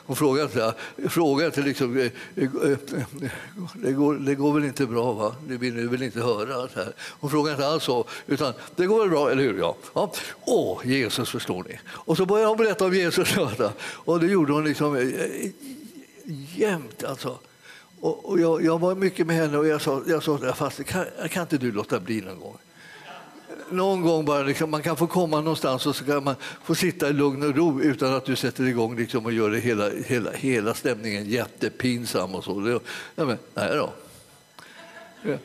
Hon 0.06 0.16
frågade 0.16 0.42
inte, 0.42 0.74
frågade 1.08 1.46
inte 1.46 1.60
liksom, 1.60 1.96
eh, 1.98 2.04
eh, 2.36 2.78
det 3.74 3.92
går, 3.92 4.14
det 4.14 4.34
går 4.34 4.52
väl 4.52 4.64
inte 4.64 4.86
bra, 4.86 5.12
va? 5.12 5.34
det 5.48 5.56
vill 5.56 5.74
ni 5.74 5.86
väl 5.86 6.02
inte 6.02 6.20
höra? 6.20 6.68
Så 6.68 6.78
här. 6.78 6.92
Hon 7.20 7.30
frågade 7.30 7.54
inte 7.54 7.66
alls 7.66 7.84
så, 7.84 8.04
utan 8.26 8.52
det 8.76 8.86
går 8.86 9.00
väl 9.00 9.10
bra, 9.10 9.30
eller 9.30 9.42
hur? 9.42 9.58
Ja. 9.58 9.76
ja. 9.94 10.12
Åh, 10.44 10.80
Jesus 10.84 11.30
förstår 11.30 11.64
ni. 11.68 11.80
Och 11.88 12.16
så 12.16 12.26
började 12.26 12.48
hon 12.48 12.58
berätta 12.58 12.84
om 12.84 12.94
Jesus. 12.94 13.34
Och 13.82 14.20
det 14.20 14.26
gjorde 14.26 14.52
hon 14.52 14.64
liksom 14.64 14.96
eh, 14.96 15.50
jämt. 16.56 17.04
Alltså. 17.04 17.38
Och, 18.00 18.40
jag, 18.40 18.64
jag, 18.64 18.78
var 18.78 18.94
mycket 18.94 19.26
med 19.26 19.36
henne 19.36 19.58
och 19.58 19.66
jag 19.66 19.80
sa, 19.80 20.02
jag 20.06 20.22
sa 20.22 20.52
fast 20.54 20.84
kan, 20.84 21.04
kan 21.30 21.42
inte 21.42 21.58
du 21.58 21.72
låta 21.72 22.00
bli 22.00 22.20
någon 22.20 22.40
gång? 22.40 22.56
Någon 23.70 24.02
gång 24.02 24.24
bara 24.24 24.42
liksom, 24.42 24.70
man 24.70 24.82
kan 24.82 24.96
få 24.96 25.06
komma 25.06 25.40
någonstans 25.40 25.86
och 25.86 25.96
så 25.96 26.04
kan 26.04 26.24
man 26.24 26.34
få 26.64 26.74
sitta 26.74 27.08
i 27.08 27.12
lugn 27.12 27.42
och 27.42 27.56
ro 27.56 27.82
utan 27.82 28.14
att 28.14 28.24
du 28.24 28.36
sätter 28.36 28.64
igång 28.64 28.96
liksom 28.96 29.24
och 29.24 29.32
gör 29.32 29.50
det 29.50 29.58
hela, 29.58 29.90
hela, 29.90 30.30
hela 30.32 30.74
stämningen 30.74 31.26
jättepinsam 31.26 32.34
och 32.34 32.44
så. 32.44 32.60
Det, 32.60 32.80
ja, 33.14 33.24
men, 33.24 33.38
nej 33.54 33.76
då. 33.76 33.92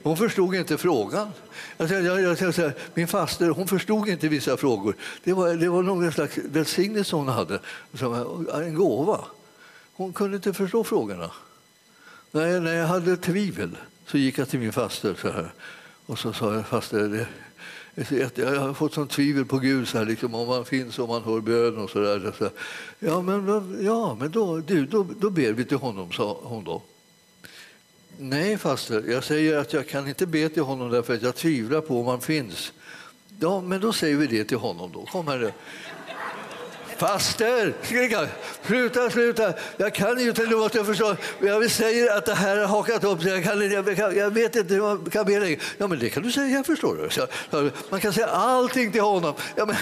Hon 0.04 0.18
förstod 0.18 0.56
inte 0.56 0.78
frågan. 0.78 1.32
Jag, 1.78 1.92
jag, 1.92 2.22
jag, 2.22 2.54
jag 2.58 2.72
min 2.94 3.08
faster 3.08 3.50
hon 3.50 3.68
förstod 3.68 4.10
inte 4.10 4.28
vissa 4.28 4.58
frågor. 4.58 4.96
Det 5.24 5.34
var, 5.34 5.54
det 5.54 5.70
var 5.70 5.84
någon 5.84 6.12
slags 6.12 6.38
välsignelse 6.38 7.16
hon 7.16 7.28
hade, 7.28 7.60
en 8.54 8.76
gåva. 8.76 9.20
Hon 9.94 10.14
kunde 10.14 10.36
inte 10.36 10.54
förstå 10.54 10.84
frågorna. 10.84 11.32
När 12.32 12.48
jag, 12.48 12.64
när 12.64 12.74
jag 12.74 12.88
hade 12.88 13.18
tvivel 13.18 13.78
så 14.08 14.18
gick 14.18 14.38
jag 14.38 14.50
till 14.50 14.60
min 14.60 14.74
faster 14.74 15.16
så 15.22 15.32
här. 15.32 15.54
och 16.06 16.20
så 16.20 16.34
sa 16.34 16.54
jag 16.54 16.68
faster, 16.68 17.28
jag 18.36 18.60
har 18.60 18.74
fått 18.74 18.94
sån 18.94 19.08
tvivel 19.08 19.46
på 19.46 19.58
Gud, 19.58 19.88
så 19.88 19.98
här, 19.98 20.06
liksom, 20.06 20.36
om 20.36 20.50
han 20.50 20.66
finns, 20.66 21.00
om 21.00 21.10
han 21.10 21.24
hör 21.24 21.40
bön 21.40 21.78
och 21.78 21.90
så 21.90 22.00
där. 22.00 22.34
Så, 22.38 22.50
ja, 23.00 23.22
men, 23.22 23.78
ja, 23.86 24.18
men 24.20 24.32
då, 24.32 24.58
du, 24.58 24.86
då, 24.86 25.08
då 25.20 25.30
ber 25.30 25.54
vi 25.54 25.66
till 25.66 25.78
honom, 25.78 26.12
sa 26.12 26.40
hon 26.44 26.64
då. 26.64 26.82
Nej, 28.18 28.58
faster, 28.58 29.04
jag 29.08 29.24
säger 29.24 29.58
att 29.58 29.74
jag 29.74 29.88
kan 29.88 30.08
inte 30.08 30.26
be 30.26 30.50
till 30.50 30.64
honom 30.64 30.90
därför 30.90 31.14
att 31.14 31.22
jag 31.22 31.36
tvivlar 31.36 31.82
på 31.82 32.00
om 32.00 32.08
han 32.08 32.22
finns. 32.22 32.74
Ja, 33.40 33.62
men 33.62 33.82
då 33.82 33.94
säger 33.94 34.16
vi 34.16 34.28
det 34.28 34.44
till 34.44 34.58
honom 34.58 34.92
då. 34.94 35.06
Kom 35.06 35.28
här. 35.28 35.54
Faster! 36.98 37.74
Sluta, 38.66 39.10
sluta! 39.10 39.54
Jag 39.78 39.94
kan 39.94 40.20
ju 40.20 40.30
inte 40.30 40.46
låta 40.46 40.84
förstå. 40.84 41.16
Jag 41.42 41.72
säger 41.72 42.18
att 42.18 42.26
det 42.26 42.34
här 42.34 42.58
har 42.58 42.68
hakat 42.68 43.04
upp 43.04 43.22
sig. 43.22 43.32
Jag, 43.32 43.44
kan, 43.44 43.72
jag, 43.72 43.98
kan, 43.98 44.16
jag 44.16 44.32
vet 44.32 44.56
inte 44.56 44.74
hur 44.74 44.82
man 44.82 45.10
kan 45.10 45.26
be 45.26 45.40
längre. 45.40 45.60
Ja, 45.78 45.88
men 45.88 46.00
det 46.00 46.10
kan 46.10 46.24
du 46.24 46.32
säga, 46.32 46.64
förstår 46.64 46.96
du. 46.96 47.10
Så, 47.10 47.70
man 47.90 48.00
kan 48.00 48.14
säga 48.14 48.28
allting 48.28 48.92
till 48.92 49.02
honom. 49.02 49.34
Ja, 49.56 49.66
men, 49.66 49.76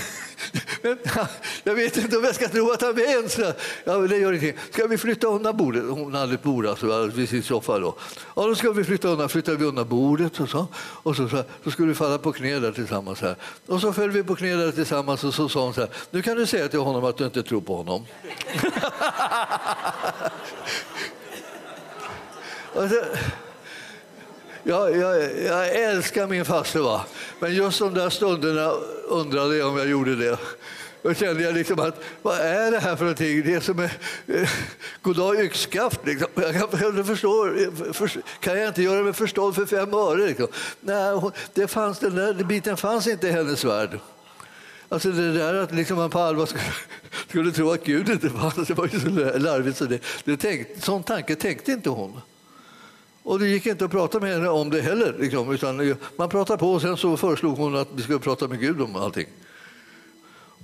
men, 0.82 0.98
jag 1.64 1.76
vet 1.76 1.98
inte 1.98 2.18
om 2.18 2.24
jag 2.24 2.36
ska 2.36 2.48
tro 2.48 2.72
att 2.72 2.82
han 2.82 2.96
vet. 2.96 3.38
Ja, 3.84 3.98
det 3.98 4.18
gör 4.18 4.34
ingenting. 4.34 4.62
Ska 4.72 4.88
vi 4.88 4.98
flytta 4.98 5.28
undan 5.28 5.58
bordet? 5.58 5.84
Hon 5.90 6.14
hade 6.14 6.34
ett 6.34 6.44
bord 6.44 6.66
alltså, 6.66 7.06
vid 7.06 7.30
sin 7.30 7.44
soffa. 7.44 7.80
Då. 7.80 7.96
Ja, 8.36 8.48
då 8.48 8.56
ska 8.56 8.72
vi 8.72 8.84
flytta 8.84 9.08
undan. 9.08 9.30
Flyttar 9.30 9.54
vi 9.54 9.66
undan 9.66 9.88
bordet 9.88 10.40
och 10.40 10.50
så. 10.50 10.68
Och 10.76 11.16
så, 11.16 11.30
så, 11.30 11.44
så 11.64 11.72
skulle 11.72 11.88
vi 11.88 11.96
falla 11.96 12.18
på 12.18 12.32
knä 12.32 12.60
där 12.60 12.72
tillsammans. 12.72 13.22
Här. 13.22 13.36
Och 13.66 13.82
så 13.82 13.94
föll 13.94 14.12
vi 14.12 14.24
på 14.24 14.36
knä 14.36 14.56
där 14.56 14.72
tillsammans 14.72 15.24
och 15.24 15.34
så 15.34 15.50
sa 15.50 15.64
hon 15.64 15.74
så 15.74 15.82
här. 15.82 15.90
Nu 16.12 16.22
kan 16.22 16.38
du 16.38 16.46
säga 16.46 16.68
till 16.68 16.80
honom 16.80 17.03
att 17.06 17.18
du 17.18 17.26
inte 17.26 17.44
tror 17.44 17.62
på 17.62 17.76
honom. 17.76 18.06
alltså, 22.76 23.06
jag, 24.64 24.98
jag, 24.98 25.40
jag 25.46 25.76
älskar 25.76 26.28
min 26.28 26.46
faste, 26.46 26.80
va? 26.80 27.06
men 27.40 27.56
just 27.56 27.80
de 27.80 27.94
där 27.94 28.10
stunderna 28.10 28.72
undrade 29.10 29.58
jag 29.58 29.70
om 29.70 29.78
jag 29.78 29.88
gjorde 29.88 30.16
det. 30.16 30.38
Då 31.04 31.14
kände 31.14 31.44
jag 31.44 31.54
liksom 31.54 31.80
att 31.80 32.00
vad 32.22 32.40
är 32.40 32.72
det 32.72 32.80
här 32.80 32.96
för 32.96 33.04
någonting? 33.04 33.44
Det 33.44 33.54
är 33.54 33.60
som 33.60 33.80
är 33.80 33.92
eh, 34.28 34.50
goddag 35.02 35.44
yxskaft. 35.44 36.00
Liksom. 36.06 36.28
Jag 36.36 36.54
kan, 36.54 37.06
förstå, 37.06 37.56
för, 37.94 38.22
kan 38.40 38.60
jag 38.60 38.68
inte 38.68 38.84
göra 38.84 39.04
mig 39.04 39.14
förstådd 39.14 39.56
för 39.56 39.66
fem 39.66 39.94
öre? 39.94 40.28
Liksom. 40.28 40.48
Nej, 40.80 41.32
det 41.54 41.68
fanns, 41.68 42.00
den 42.00 42.16
där 42.16 42.34
biten 42.34 42.78
fanns 42.78 43.08
inte 43.08 43.28
i 43.28 43.32
hennes 43.32 43.64
värld. 43.64 44.00
Alltså 44.94 45.12
det 45.12 45.34
där 45.34 45.54
att 45.54 45.72
liksom 45.72 45.98
man 45.98 46.10
på 46.10 46.20
allvar 46.20 46.46
skulle, 46.46 46.64
skulle 47.30 47.52
tro 47.52 47.72
att 47.72 47.84
Gud 47.84 48.10
inte 48.10 48.30
fanns, 48.30 48.58
alltså, 48.58 48.74
det 48.74 48.82
var 48.82 48.90
ju 48.94 49.00
så 49.00 49.40
larvigt. 49.40 49.78
Så 49.78 49.86
det, 49.86 50.00
det 50.24 50.38
tänkt, 50.38 50.84
sån 50.84 51.04
tanke 51.04 51.36
tänkte 51.36 51.72
inte 51.72 51.90
hon. 51.90 52.22
Och 53.24 53.40
det 53.40 53.48
gick 53.48 53.66
inte 53.66 53.86
att 53.86 53.92
prata 53.92 54.20
med 54.20 54.34
henne 54.34 54.50
om 54.50 54.70
det 54.70 54.82
heller. 54.82 55.16
Liksom, 55.20 55.52
utan 55.52 55.96
man 56.18 56.30
pratade 56.30 56.60
på 56.60 56.72
och 56.72 56.82
sen 56.82 56.98
så 56.98 57.18
föreslog 57.18 57.58
hon 57.58 57.76
att 57.76 57.88
vi 57.96 58.02
skulle 58.02 58.20
prata 58.20 58.48
med 58.48 58.60
Gud 58.60 58.82
om 58.82 58.96
allting. 58.96 59.28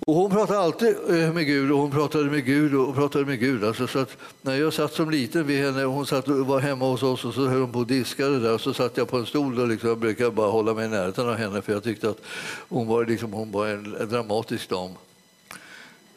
Och 0.08 0.16
hon 0.16 0.32
pratade 0.32 0.60
alltid 0.60 0.96
eh, 1.10 1.34
med 1.34 1.46
Gud 1.46 1.72
och 1.72 1.78
hon 1.78 1.92
pratade 1.92 2.24
med 2.24 2.46
Gud 2.46 2.76
och 2.76 2.96
pratade 2.96 3.26
med 3.26 3.40
Gud. 3.40 3.64
Alltså, 3.64 3.88
så 3.88 4.00
att 4.00 4.18
när 4.42 4.56
jag 4.56 4.74
satt 4.74 4.94
som 4.94 5.10
liten 5.10 5.48
vid 5.48 5.66
henne 5.66 5.86
och 5.86 5.94
hon 5.94 6.06
satt 6.06 6.28
och 6.28 6.48
var 6.48 6.60
hemma 6.60 6.86
hos 6.86 7.04
oss 7.04 7.26
och 7.26 7.34
så 7.34 7.48
höll 7.48 7.62
hon 7.62 7.72
på 7.72 7.80
och 7.80 7.88
diskade 7.88 8.40
där 8.40 8.54
och 8.54 8.62
så 8.62 8.74
satt 8.74 8.98
jag 8.98 9.08
på 9.08 9.18
en 9.18 9.26
stol 9.26 9.60
och 9.60 9.68
liksom, 9.68 9.90
jag 9.90 9.98
brukade 9.98 10.32
bara 10.32 10.52
hålla 10.52 10.74
mig 10.74 10.86
i 10.86 10.90
närheten 10.90 11.30
av 11.30 11.36
henne 11.36 11.62
för 11.62 11.74
jag 11.74 11.84
tyckte 11.84 12.10
att 12.10 12.22
hon 12.70 12.88
var, 12.88 13.06
liksom, 13.06 13.34
hon 13.34 13.52
var 13.52 13.68
en, 13.68 13.96
en 13.96 14.10
dramatisk 14.10 14.70
dam. 14.70 14.92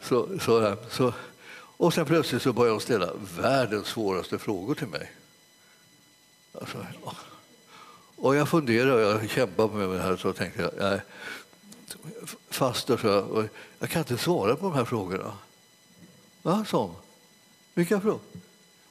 Så, 0.01 0.27
så, 0.39 0.75
så, 0.89 1.13
och 1.77 1.93
sen 1.93 2.05
plötsligt 2.05 2.41
så 2.41 2.53
började 2.53 2.73
hon 2.73 2.81
ställa 2.81 3.09
världens 3.37 3.87
svåraste 3.87 4.37
frågor 4.37 4.75
till 4.75 4.87
mig. 4.87 5.11
Alltså, 6.53 6.77
och 8.15 8.35
jag 8.35 8.49
funderade 8.49 8.93
och 8.93 9.01
jag 9.01 9.29
kämpade 9.29 9.73
med 9.73 9.89
det 9.89 10.03
här 10.03 10.15
så 10.15 10.33
tänkte 10.33 10.61
jag, 10.61 10.71
nej, 10.79 11.01
faster, 12.49 12.97
så 12.97 13.07
jag, 13.07 13.47
jag 13.83 13.89
kan 13.89 13.99
inte 13.99 14.17
svara 14.17 14.55
på 14.55 14.65
de 14.65 14.73
här 14.73 14.85
frågorna. 14.85 15.33
Va, 16.41 16.65
sa 16.67 16.81
hon. 16.81 16.95
Vilka 17.73 18.01
frågor? 18.01 18.19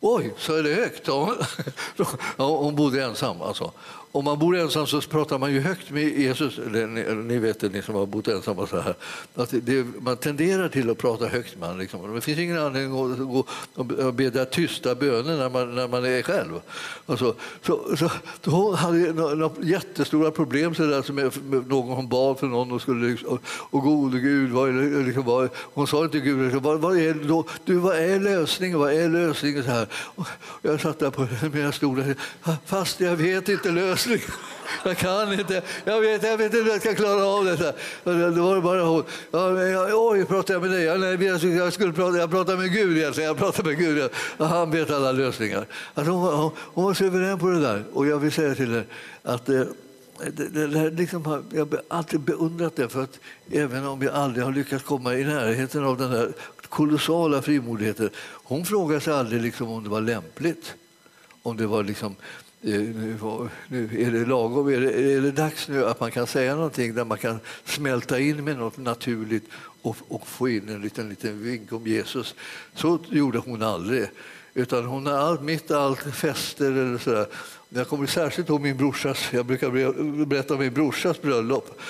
Oj, 0.00 0.34
så 0.38 0.54
är 0.54 0.62
det 0.62 0.74
högt. 0.74 1.06
Hon 2.36 2.76
bodde 2.76 3.04
ensam. 3.04 3.42
Alltså. 3.42 3.72
Om 4.14 4.24
man 4.24 4.38
bor 4.38 4.56
ensam 4.56 4.86
så 4.86 5.00
pratar 5.00 5.38
man 5.38 5.52
ju 5.52 5.60
högt 5.60 5.90
med 5.90 6.18
Jesus. 6.18 6.60
Ni, 6.72 6.86
ni 7.14 7.38
vet 7.38 7.60
det, 7.60 7.68
ni 7.68 7.82
som 7.82 7.94
har 7.94 8.06
bott 8.06 8.28
ensamma. 8.28 8.66
Så 8.66 8.80
här. 8.80 8.94
Att 9.34 9.54
det, 9.62 9.86
man 10.00 10.16
tenderar 10.16 10.68
till 10.68 10.90
att 10.90 10.98
prata 10.98 11.26
högt 11.26 11.56
med 11.56 11.68
honom. 11.68 11.80
Liksom. 11.80 12.14
Det 12.14 12.20
finns 12.20 12.38
ingen 12.38 12.58
anledning 12.58 13.12
att 13.12 13.18
gå 13.18 13.44
och 13.76 14.14
bedja 14.14 14.44
tysta 14.44 14.94
böner 14.94 15.36
när 15.36 15.50
man, 15.50 15.74
när 15.74 15.88
man 15.88 16.04
är 16.04 16.22
själv. 16.22 16.60
Alltså, 17.06 17.34
så, 17.62 17.96
så, 17.96 18.10
så 18.44 18.50
hon 18.50 18.74
hade 18.74 19.12
några 19.12 19.50
jättestora 19.62 20.30
problem 20.30 20.74
så 20.74 20.86
där, 20.86 21.12
med, 21.12 21.44
med 21.44 21.68
någon 21.68 21.96
hon 21.96 22.08
bad 22.08 22.38
för 22.38 22.46
någon 22.46 22.72
och 22.72 22.82
skulle 22.82 23.08
liksom, 23.08 23.28
och, 23.28 23.40
och 23.46 23.82
gode 23.82 24.18
Gud, 24.18 24.50
vad 24.50 24.68
är, 24.68 25.04
liksom, 25.04 25.24
vad, 25.24 25.48
hon 25.56 25.86
sa 25.86 26.04
inte 26.04 26.20
Gud, 26.20 26.42
liksom, 26.42 26.62
vad, 26.62 26.80
vad, 26.80 26.98
är, 26.98 27.14
då, 27.14 27.46
du, 27.64 27.76
vad 27.76 27.96
är 27.96 28.20
lösningen? 28.20 28.78
Vad 28.78 28.92
är 28.92 29.08
lösningen? 29.08 29.64
Så 29.64 29.70
här. 29.70 29.86
Och 29.92 30.26
jag 30.62 30.80
satt 30.80 30.98
där 30.98 31.10
på 31.10 31.28
mina 31.52 31.72
stolar 31.72 32.14
fast 32.64 33.00
jag 33.00 33.16
vet 33.16 33.48
inte 33.48 33.70
lösningen. 33.70 34.01
Jag 34.84 34.96
kan 34.96 35.32
inte. 35.32 35.62
Jag 35.84 36.00
vet, 36.00 36.22
jag 36.22 36.36
vet 36.36 36.44
inte 36.44 36.56
hur 36.56 36.70
jag 36.70 36.80
ska 36.80 36.94
klara 36.94 37.24
av 37.24 37.44
detta. 37.44 37.72
Det 38.04 38.40
var 38.40 38.60
bara 38.60 38.82
hon. 38.82 39.04
Ja, 39.30 39.88
oj, 39.92 40.24
pratar 40.24 40.54
jag 40.54 40.62
med 40.62 40.70
dig? 40.70 40.82
Ja, 40.82 40.94
nej, 40.94 41.24
jag, 41.56 41.72
skulle 41.72 41.92
prata, 41.92 42.18
jag 42.18 42.30
pratar 42.30 42.56
med 42.56 42.72
Gud. 42.72 42.96
Egentligen. 42.96 43.28
Jag 43.28 43.38
pratar 43.38 43.64
med 43.64 43.78
Gud. 43.78 44.10
Ja, 44.38 44.44
han 44.44 44.70
vet 44.70 44.90
alla 44.90 45.12
lösningar. 45.12 45.66
Alltså, 45.94 46.12
hon, 46.12 46.34
hon, 46.34 46.50
hon 46.58 46.84
var 46.84 46.94
suverän 46.94 47.38
på 47.38 47.48
det 47.48 47.60
där. 47.60 47.84
Och 47.92 48.06
jag 48.06 48.18
vill 48.18 48.32
säga 48.32 48.54
till 48.54 48.74
er 48.74 48.84
att 49.22 49.48
eh, 49.48 49.62
det, 50.30 50.48
det, 50.48 50.66
det, 50.66 50.90
liksom, 50.90 51.44
jag 51.52 51.66
har 51.66 51.82
alltid 51.88 52.20
beundrat 52.20 52.76
det, 52.76 52.88
för 52.88 53.02
att 53.02 53.18
även 53.50 53.86
om 53.86 54.02
jag 54.02 54.14
aldrig 54.14 54.44
har 54.44 54.52
lyckats 54.52 54.84
komma 54.84 55.14
i 55.14 55.24
närheten 55.24 55.84
av 55.84 55.98
den 55.98 56.10
där 56.10 56.32
kolossala 56.68 57.42
frimodigheten. 57.42 58.10
Hon 58.44 58.64
frågade 58.64 59.00
sig 59.00 59.12
aldrig 59.12 59.42
liksom 59.42 59.68
om 59.68 59.84
det 59.84 59.90
var 59.90 60.00
lämpligt. 60.00 60.74
Om 61.42 61.56
det 61.56 61.66
var 61.66 61.82
liksom 61.82 62.16
Eh, 62.64 62.80
nu, 62.80 63.18
nu 63.68 64.02
är 64.02 64.10
det 64.10 64.26
lagom, 64.26 64.68
är 64.68 64.80
det, 64.80 65.14
är 65.14 65.20
det 65.20 65.32
dags 65.32 65.68
nu 65.68 65.86
att 65.86 66.00
man 66.00 66.10
kan 66.10 66.26
säga 66.26 66.54
någonting 66.54 66.94
där 66.94 67.04
man 67.04 67.18
kan 67.18 67.40
smälta 67.64 68.20
in 68.20 68.44
med 68.44 68.58
något 68.58 68.76
naturligt 68.76 69.44
och, 69.82 69.96
och 70.08 70.26
få 70.26 70.48
in 70.48 70.68
en 70.68 70.82
liten, 70.82 71.08
liten 71.08 71.42
vink 71.42 71.72
om 71.72 71.86
Jesus. 71.86 72.34
Så 72.74 72.98
gjorde 73.08 73.38
hon 73.38 73.62
aldrig. 73.62 74.08
Utan 74.54 74.84
hon 74.84 75.06
har 75.06 75.14
allt, 75.14 75.42
mitt 75.42 75.70
allt 75.70 76.14
fester 76.14 76.72
eller 76.72 76.98
sådär. 76.98 77.26
Jag 77.68 77.88
kommer 77.88 78.06
särskilt 78.06 78.48
ihåg 78.48 78.60
min 78.60 78.76
brorsas, 78.76 79.28
jag 79.32 79.46
brukar 79.46 80.24
berätta 80.24 80.54
om 80.54 80.60
min 80.60 80.74
brorsas 80.74 81.22
bröllop. 81.22 81.80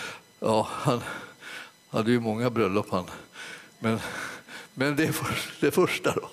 Ja, 0.40 0.68
han 0.70 1.00
hade 1.90 2.10
ju 2.10 2.20
många 2.20 2.50
bröllop 2.50 2.86
han. 2.90 3.04
Men, 3.78 3.98
men 4.74 4.96
det, 4.96 5.14
det 5.60 5.70
första 5.70 6.12
då. 6.14 6.28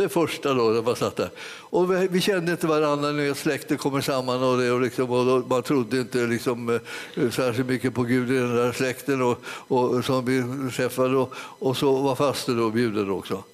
Det 0.00 0.08
första 0.08 0.54
då, 0.54 0.64
när 0.64 0.82
man 0.82 0.96
satt 0.96 1.16
där. 1.16 1.30
Och 1.60 1.92
vi, 1.92 2.08
vi 2.10 2.20
kände 2.20 2.52
inte 2.52 2.66
varandra 2.66 3.12
när 3.12 3.34
släkten 3.34 3.78
kommer 3.78 4.00
samman 4.00 4.42
och, 4.42 4.58
det, 4.58 4.72
och, 4.72 4.80
liksom, 4.80 5.10
och 5.10 5.48
man 5.48 5.62
trodde 5.62 6.00
inte 6.00 6.26
liksom, 6.26 6.68
eh, 7.14 7.30
särskilt 7.30 7.68
mycket 7.68 7.94
på 7.94 8.02
Gud 8.02 8.30
i 8.30 8.34
den 8.34 8.56
där 8.56 8.72
släkten 8.72 9.22
och, 9.22 9.42
och, 9.44 10.04
som 10.04 10.24
vi 10.24 10.70
träffade. 10.72 11.16
Och, 11.16 11.32
och 11.36 11.76
så 11.76 11.96
var 11.96 12.14
faster 12.14 12.70
bjuden 12.70 13.10
också. 13.10 13.44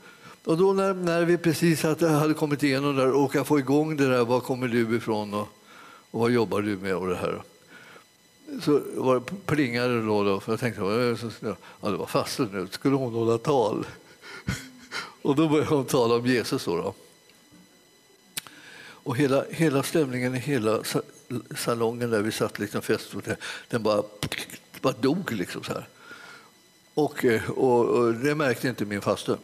Och 0.45 0.57
då 0.57 0.73
när, 0.73 0.95
när 0.95 1.25
vi 1.25 1.39
precis 1.39 1.83
hade 1.83 2.35
kommit 2.35 2.63
igenom 2.63 2.97
där 2.97 3.13
och 3.13 3.33
kan 3.33 3.45
få 3.45 3.59
igång 3.59 3.97
det 3.97 4.09
där, 4.09 4.25
var 4.25 4.41
kommer 4.41 4.69
du 4.69 4.97
ifrån 4.97 5.35
och, 5.35 5.49
och 6.11 6.21
vad 6.21 6.31
jobbar 6.31 6.63
du 6.63 6.77
med 6.77 6.97
och 6.97 7.09
det 7.09 7.17
här. 7.17 7.43
Så 8.63 8.81
var 8.95 9.15
det 9.15 9.47
plingade 9.47 10.03
då, 10.03 10.25
då 10.25 10.41
för 10.41 10.53
jag 10.53 10.61
tänkte 10.61 10.81
ja, 11.81 11.91
det 11.91 11.97
var 11.97 12.07
fasten 12.07 12.49
nu, 12.53 12.67
skulle 12.71 12.97
hon 12.97 13.13
hålla 13.13 13.39
tal. 13.39 13.87
Och 15.27 15.37
då 15.37 15.49
började 15.49 15.75
hon 15.75 15.85
tala 15.85 16.15
om 16.15 16.27
Jesus. 16.27 16.65
Då, 16.65 16.77
då. 16.77 16.95
Och 18.79 19.17
hela, 19.17 19.45
hela 19.51 19.83
stämningen 19.83 20.35
i 20.35 20.39
hela 20.39 20.83
salongen 21.57 22.11
där 22.11 22.23
vi 22.23 22.33
satt, 22.33 22.59
liksom 22.59 22.83
fest, 22.83 23.15
den 23.69 23.83
bara, 23.83 24.03
bara 24.81 24.93
dog. 24.93 25.33
Liksom 25.33 25.65
så 25.65 25.73
här. 25.73 25.89
Och, 26.95 27.25
eh, 27.25 27.51
och, 27.51 27.85
och 27.87 28.15
det 28.15 28.35
märkte 28.35 28.69
inte 28.69 28.85
min 28.85 29.01
faste. 29.01 29.39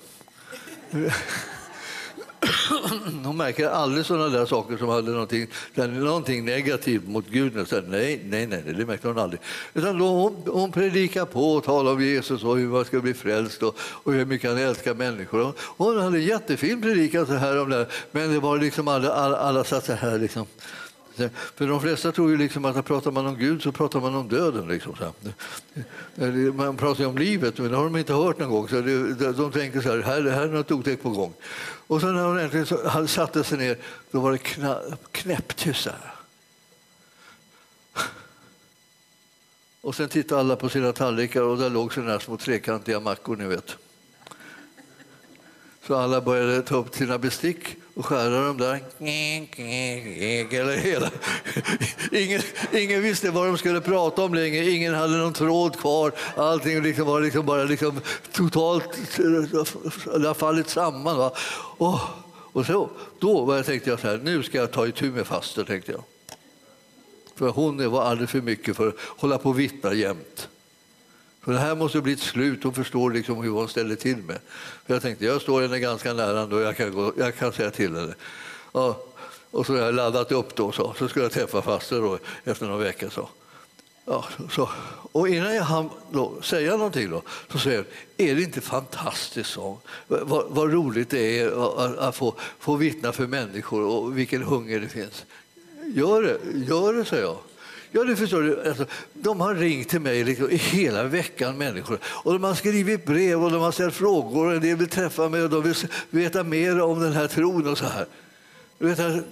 Hon 3.25 3.37
märker 3.37 3.69
aldrig 3.69 4.07
sådana 4.07 4.29
där 4.29 4.47
saker 4.47 4.77
som 4.77 4.89
hade 4.89 5.11
någonting, 5.11 5.47
någonting 5.75 6.45
negativt 6.45 7.09
mot 7.09 7.29
Gud. 7.29 7.59
Och 7.59 7.69
så, 7.69 7.81
nej, 7.81 8.21
nej, 8.25 8.47
nej, 8.47 8.63
det 8.77 8.87
märkte 8.87 9.09
hon 9.09 9.19
aldrig. 9.19 9.41
Utan 9.75 9.99
då 9.99 10.07
hon, 10.07 10.43
hon 10.47 10.73
predikar 10.73 11.25
på 11.25 11.55
och 11.55 11.65
talar 11.65 11.93
om 11.93 12.03
Jesus 12.03 12.45
och 12.45 12.57
hur 12.57 12.69
man 12.69 12.85
ska 12.85 13.01
bli 13.01 13.15
frälst 13.15 13.63
och, 13.63 13.77
och 13.81 14.13
hur 14.13 14.25
mycket 14.25 14.51
han 14.51 14.59
älskar 14.59 14.95
människor. 14.95 15.55
Hon 15.59 16.01
hade 16.01 16.19
en 16.19 16.25
jättefin 16.25 16.83
predikan 16.83 17.27
så 17.27 17.33
här 17.33 17.61
om 17.61 17.71
det, 17.71 17.87
men 18.11 18.33
det 18.33 18.41
var 18.41 18.59
liksom 18.59 18.89
alla, 18.89 19.13
alla, 19.13 19.37
alla 19.37 19.65
satt 19.65 19.85
så 19.85 19.93
här. 19.93 20.19
Liksom. 20.19 20.47
För 21.55 21.67
de 21.67 21.81
flesta 21.81 22.13
tror 22.13 22.31
ju 22.31 22.37
liksom 22.37 22.65
att 22.65 22.75
när 22.75 22.83
pratar 22.83 23.11
man 23.11 23.27
om 23.27 23.39
Gud 23.39 23.63
så 23.63 23.73
pratar 23.73 24.01
man 24.01 24.15
om 24.15 24.29
döden. 24.29 24.69
Liksom. 24.69 24.95
Man 26.55 26.77
pratar 26.77 27.01
ju 27.01 27.11
om 27.11 27.19
livet, 27.19 27.59
men 27.59 27.71
det 27.71 27.77
har 27.77 27.85
de 27.85 27.97
inte 27.97 28.13
hört 28.13 28.39
någon 28.39 28.51
gång. 28.51 28.69
Så 28.69 28.81
de 29.33 29.53
tänker 29.53 29.81
så 29.81 29.89
här, 29.89 30.03
här, 30.03 30.23
här 30.23 30.43
är 30.43 30.49
något 30.49 30.71
otäckt 30.71 31.03
på 31.03 31.11
gång. 31.11 31.35
Och 31.87 32.01
sen 32.01 32.15
när 32.15 32.25
hon 32.25 32.39
äntligen 32.39 33.09
satte 33.09 33.45
sig 33.45 33.59
ner, 33.59 33.79
då 34.11 34.21
var 34.21 34.33
det 34.33 34.39
knäpptyst. 35.13 35.89
Och 39.81 39.95
sen 39.95 40.09
tittade 40.09 40.41
alla 40.41 40.57
på 40.57 40.69
sina 40.69 40.93
tallrikar 40.93 41.43
och 41.43 41.59
där 41.59 41.71
låg 41.71 41.95
sådana 41.95 42.21
små 42.21 42.37
trekantiga 42.37 43.01
mackor, 43.01 43.37
ni 43.37 43.45
vet. 43.45 43.77
Så 45.87 45.95
alla 45.95 46.21
började 46.21 46.63
ta 46.63 46.77
upp 46.77 46.95
sina 46.95 47.19
bestick 47.19 47.77
och 47.95 48.07
skära 48.07 48.47
dem 48.47 48.59
där. 48.59 48.81
Eller 50.61 50.77
hela. 50.77 51.11
Ingen, 52.13 52.43
ingen 52.73 53.03
visste 53.03 53.31
vad 53.31 53.47
de 53.47 53.59
skulle 53.59 53.81
prata 53.81 54.23
om 54.23 54.35
längre. 54.35 54.71
Ingen 54.71 54.95
hade 54.95 55.17
någon 55.17 55.33
tråd 55.33 55.79
kvar. 55.79 56.13
Allting 56.37 56.83
liksom 56.83 57.07
var 57.07 57.21
liksom 57.21 57.47
bara 57.47 57.65
liksom 57.65 58.01
totalt 58.33 58.99
det 60.23 60.35
fallit 60.35 60.69
samman. 60.69 61.17
Va? 61.17 61.33
Och, 61.79 62.01
och 62.53 62.67
så, 62.67 62.91
då 63.19 63.57
jag 63.57 63.67
tänkte 63.67 63.91
jag 63.91 64.01
så 64.01 64.07
här, 64.07 64.21
nu 64.23 64.43
ska 64.43 64.59
jag 64.59 64.71
ta 64.71 64.87
itu 64.87 65.11
med 65.11 65.27
faster. 65.27 65.65
Tänkte 65.65 65.93
jag. 65.93 66.03
För 67.35 67.49
hon 67.49 67.91
var 67.91 68.03
alldeles 68.03 68.31
för 68.31 68.41
mycket 68.41 68.77
för 68.77 68.89
att 68.89 68.95
hålla 68.99 69.39
på 69.39 69.49
och 69.49 69.59
vittna 69.59 69.95
jämt. 69.95 70.49
För 71.43 71.53
det 71.53 71.59
här 71.59 71.75
måste 71.75 72.01
bli 72.01 72.13
ett 72.13 72.21
slut. 72.21 72.65
Hon 72.65 72.75
förstår 72.75 73.11
liksom 73.11 73.43
hur 73.43 73.51
hon 73.51 73.69
ställer 73.69 73.97
till 73.97 74.17
med. 74.17 74.39
För 74.87 74.95
jag 74.95 75.03
tänkte, 75.03 75.25
jag 75.25 75.43
står 75.43 75.63
henne 75.63 75.79
ganska 75.79 76.13
nära 76.13 76.43
och 76.45 76.61
jag 76.61 76.77
kan, 76.77 76.95
gå, 76.95 77.13
jag 77.19 77.37
kan 77.37 77.53
säga 77.53 77.71
till 77.71 77.95
henne. 77.95 78.15
Ja, 78.73 79.03
och 79.51 79.67
så 79.67 79.73
har 79.73 79.81
jag 79.81 79.95
laddat 79.95 80.33
upp 80.33 80.55
då, 80.55 80.73
så, 80.73 80.95
så 80.99 81.09
skulle 81.09 81.25
jag 81.25 81.33
träffa 81.33 81.63
faster 81.63 82.01
då, 82.01 82.19
efter 82.45 82.67
några 82.67 82.85
veckor. 82.85 83.09
Så. 83.09 83.29
Ja, 84.05 84.25
så. 84.51 84.69
Och 85.13 85.29
innan 85.29 85.55
jag 85.55 85.63
hann 85.63 85.91
då, 86.11 86.43
säga 86.43 86.77
någonting 86.77 87.11
då, 87.11 87.23
så 87.53 87.59
säger 87.59 87.77
jag, 87.77 88.29
är 88.29 88.35
det 88.35 88.43
inte 88.43 88.61
fantastiskt 88.61 89.51
så? 89.51 89.79
Vad, 90.07 90.47
vad 90.49 90.73
roligt 90.73 91.11
det 91.11 91.39
är 91.39 91.47
att, 91.47 91.99
att, 91.99 92.17
få, 92.17 92.35
få 92.59 92.77
vittna 92.77 93.13
för 93.13 93.27
människor 93.27 93.83
och 93.83 94.19
vilken 94.19 94.43
hunger 94.43 94.81
det 94.81 94.89
finns. 94.89 95.25
Gör 95.95 96.23
det, 96.23 96.39
gör 96.69 96.95
det, 96.95 97.05
säger 97.05 97.23
jag. 97.23 97.39
Ja, 97.95 98.05
du 98.05 98.17
förstår 98.17 98.43
du, 98.43 98.69
alltså, 98.69 98.87
de 99.13 99.41
har 99.41 99.55
ringt 99.55 99.89
till 99.89 100.01
mig 100.01 100.25
liksom, 100.25 100.49
hela 100.51 101.05
veckan, 101.05 101.59
människor. 101.59 101.99
Och 102.05 102.33
de 102.33 102.45
har 102.45 102.55
skrivit 102.55 103.05
brev 103.05 103.45
och 103.45 103.51
de 103.51 103.63
har 103.63 103.73
ställt 103.73 103.95
frågor. 103.95 104.47
Och 104.47 104.55
en 104.55 104.61
del 104.61 104.77
vill 104.77 104.89
träffa 104.89 105.29
mig 105.29 105.43
och 105.43 105.51
de 105.51 105.63
vill 105.63 105.75
veta 106.11 106.45
mer 106.45 106.81
om 106.81 107.01
den 107.01 107.13
här 107.13 107.29
tron 107.29 107.69
och 107.69 107.79
så 107.79 107.85
här. 107.85 108.07
Du 108.79 108.87
vet, 108.87 109.01
alltså, 109.01 109.23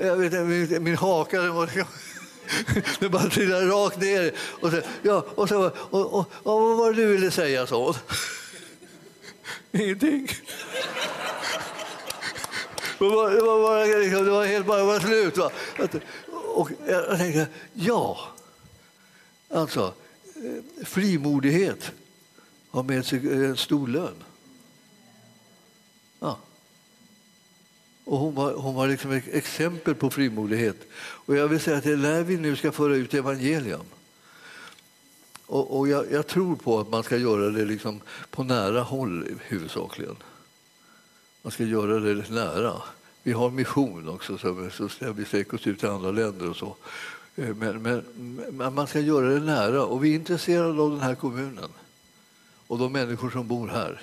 jag 0.00 0.16
vet, 0.16 0.32
min, 0.32 0.84
min 0.84 0.96
haka 0.96 1.40
den 1.40 1.54
var... 1.54 1.70
Det 3.00 3.08
bara 3.08 3.30
trillade 3.30 3.66
rakt 3.66 4.00
ner. 4.00 4.32
Och 4.38 4.70
så, 4.70 4.80
ja, 5.02 5.26
och, 5.34 5.48
så, 5.48 5.70
och, 5.90 6.14
och, 6.14 6.30
och, 6.42 6.60
vad 6.60 6.76
var 6.76 6.92
det 6.92 7.02
du 7.02 7.06
ville 7.06 7.30
säga? 7.30 7.66
så? 7.66 7.94
Ingenting. 9.72 10.28
Det 12.98 13.04
var, 13.04 13.30
det 13.30 13.40
var, 13.40 13.62
bara, 13.62 14.24
det 14.24 14.30
var 14.30 14.46
helt 14.46 14.66
bara 14.66 14.84
var 14.84 15.00
slut. 15.00 15.36
Va? 15.36 15.50
Och 16.56 16.70
jag 16.86 17.18
tänkte, 17.18 17.48
ja, 17.72 18.18
alltså 19.48 19.94
eh, 20.36 20.84
frimodighet 20.84 21.92
har 22.70 22.82
med 22.82 23.06
sig 23.06 23.18
en 23.18 23.56
stor 23.56 23.88
lön. 23.88 24.24
Ja. 26.20 26.38
Och 28.04 28.18
hon 28.18 28.34
var, 28.34 28.52
hon 28.52 28.74
var 28.74 28.88
liksom 28.88 29.12
ett 29.12 29.28
exempel 29.28 29.94
på 29.94 30.10
frimodighet. 30.10 30.76
Och 30.98 31.36
jag 31.36 31.48
vill 31.48 31.60
säga 31.60 31.76
att 31.76 31.84
det 31.84 31.92
är 31.92 31.96
när 31.96 32.22
vi 32.22 32.36
nu 32.36 32.56
ska 32.56 32.72
föra 32.72 32.96
ut 32.96 33.14
evangelium 33.14 33.86
och, 35.46 35.78
och 35.78 35.88
jag, 35.88 36.12
jag, 36.12 36.26
tror 36.26 36.56
på 36.56 36.80
att 36.80 36.88
man 36.88 37.02
ska 37.02 37.16
göra 37.16 37.50
det 37.50 37.64
liksom 37.64 38.00
på 38.30 38.44
nära 38.44 38.80
håll 38.80 39.38
huvudsakligen. 39.40 40.16
Man 41.42 41.52
ska 41.52 41.64
göra 41.64 42.00
det 42.00 42.30
nära. 42.30 42.82
Vi 43.26 43.32
har 43.32 43.50
mission 43.50 44.08
också, 44.08 44.38
så, 44.38 44.70
så 44.70 45.12
vi 45.12 45.24
sträcker 45.24 45.54
oss 45.54 45.66
ut 45.66 45.78
till 45.78 45.88
andra 45.88 46.10
länder 46.10 46.50
och 46.50 46.56
så. 46.56 46.76
Eh, 47.36 47.54
men, 47.54 47.82
men, 47.82 48.04
men, 48.52 48.74
man 48.74 48.86
ska 48.86 49.00
göra 49.00 49.26
det 49.26 49.40
nära 49.40 49.84
och 49.84 50.04
vi 50.04 50.10
är 50.10 50.14
intresserade 50.14 50.82
av 50.82 50.90
den 50.90 51.00
här 51.00 51.14
kommunen 51.14 51.70
och 52.66 52.78
de 52.78 52.92
människor 52.92 53.30
som 53.30 53.48
bor 53.48 53.68
här. 53.68 54.00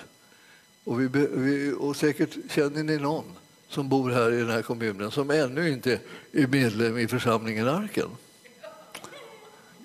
Och, 0.84 1.00
vi, 1.00 1.08
vi, 1.32 1.74
och 1.78 1.96
säkert 1.96 2.36
känner 2.50 2.82
ni 2.82 2.98
någon 2.98 3.24
som 3.68 3.88
bor 3.88 4.10
här 4.10 4.32
i 4.32 4.36
den 4.36 4.50
här 4.50 4.62
kommunen 4.62 5.10
som 5.10 5.30
ännu 5.30 5.70
inte 5.70 6.00
är 6.32 6.46
medlem 6.46 6.98
i 6.98 7.08
församlingen 7.08 7.68
Arken. 7.68 8.08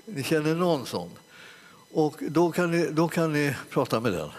Ni 0.06 0.24
känner 0.24 0.56
någon 0.56 0.86
sån. 0.86 1.10
Och 1.92 2.16
då 2.20 2.52
kan 2.52 2.72
ni, 2.72 2.88
då 2.92 3.08
kan 3.08 3.34
ni 3.34 3.56
prata 3.70 4.00
med 4.00 4.14
den 4.14 4.30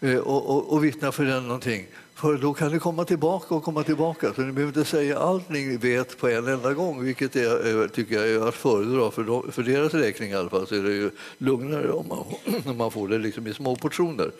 eh, 0.00 0.18
och, 0.18 0.50
och, 0.50 0.72
och 0.72 0.84
vittna 0.84 1.12
för 1.12 1.24
den 1.24 1.42
någonting. 1.46 1.86
För 2.22 2.36
då 2.36 2.54
kan 2.54 2.72
ni 2.72 2.78
komma 2.78 3.04
tillbaka 3.04 3.54
och 3.54 3.64
komma 3.64 3.82
tillbaka. 3.82 4.34
Så 4.34 4.42
ni 4.42 4.52
behöver 4.52 4.78
inte 4.78 4.90
säga 4.90 5.18
allt 5.18 5.48
ni 5.48 5.76
vet 5.76 6.18
på 6.18 6.28
en 6.28 6.48
enda 6.48 6.74
gång, 6.74 7.04
vilket 7.04 7.36
är, 7.36 7.82
eh, 7.82 7.88
tycker 7.88 8.14
jag 8.14 8.28
är 8.28 8.48
att 8.48 8.54
föredra 8.54 9.10
för, 9.10 9.24
de, 9.24 9.52
för 9.52 9.62
deras 9.62 9.94
räkning 9.94 10.30
i 10.30 10.34
alla 10.34 10.50
fall. 10.50 10.66
Så 10.66 10.74
är 10.74 10.82
det 10.82 10.92
ju 10.92 11.10
lugnare 11.38 11.92
om 11.92 12.08
man, 12.08 12.24
om 12.66 12.76
man 12.76 12.90
får 12.90 13.08
det 13.08 13.18
liksom 13.18 13.46
i 13.46 13.54
små 13.54 13.76
portioner. 13.76 14.30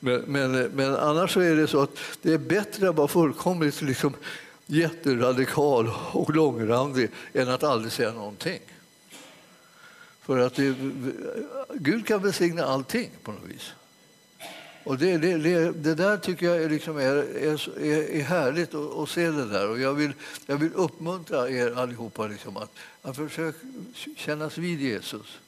Men, 0.00 0.20
men, 0.20 0.52
men, 0.52 0.96
annars 0.96 1.34
så 1.34 1.40
är 1.40 1.56
det 1.56 1.66
så 1.66 1.80
att 1.80 1.96
det 2.22 2.32
är 2.32 2.38
bättre 2.38 2.88
att 2.88 2.96
vara 2.96 3.08
fullkomligt 3.08 3.82
liksom 3.82 4.14
jätteradikal 4.66 5.90
och 6.12 6.34
långrandig 6.34 7.10
än 7.32 7.48
att 7.48 7.62
aldrig 7.62 7.92
säga 7.92 8.12
någonting. 8.12 8.60
För 10.22 10.38
att 10.38 10.54
det, 10.54 10.74
Gud 11.74 12.06
kan 12.06 12.22
välsigna 12.22 12.64
allting 12.64 13.10
på 13.22 13.32
något 13.32 13.48
vis. 13.48 13.72
Och 14.84 14.98
det, 14.98 15.16
det, 15.16 15.36
det, 15.36 15.72
det, 15.72 15.94
där 15.94 16.16
tycker 16.16 16.46
jag 16.46 16.62
är, 16.62 16.68
liksom 16.68 16.96
är, 16.96 17.16
är, 17.36 17.78
är 18.10 18.22
härligt 18.22 18.74
att, 18.74 18.96
att, 18.96 19.08
se 19.08 19.30
det 19.30 19.48
där. 19.48 19.70
Och 19.70 19.80
jag 19.80 19.94
vill, 19.94 20.12
jag 20.46 20.56
vill 20.56 20.74
uppmuntra 20.74 21.50
er 21.50 21.78
allihopa 21.78 22.26
liksom 22.26 22.56
att, 22.56 22.72
att 23.02 23.16
försöka 23.16 23.58
kännas 24.16 24.58
vid 24.58 24.80
Jesus. 24.80 25.38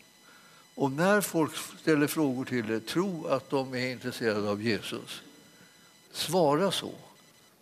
Och 0.74 0.92
när 0.92 1.20
folk 1.20 1.52
ställer 1.80 2.06
frågor 2.06 2.44
till 2.44 2.70
er, 2.70 2.80
tro 2.80 3.26
att 3.26 3.50
de 3.50 3.74
är 3.74 3.92
intresserade 3.92 4.50
av 4.50 4.62
Jesus. 4.62 5.22
Svara 6.12 6.70
så. 6.70 6.90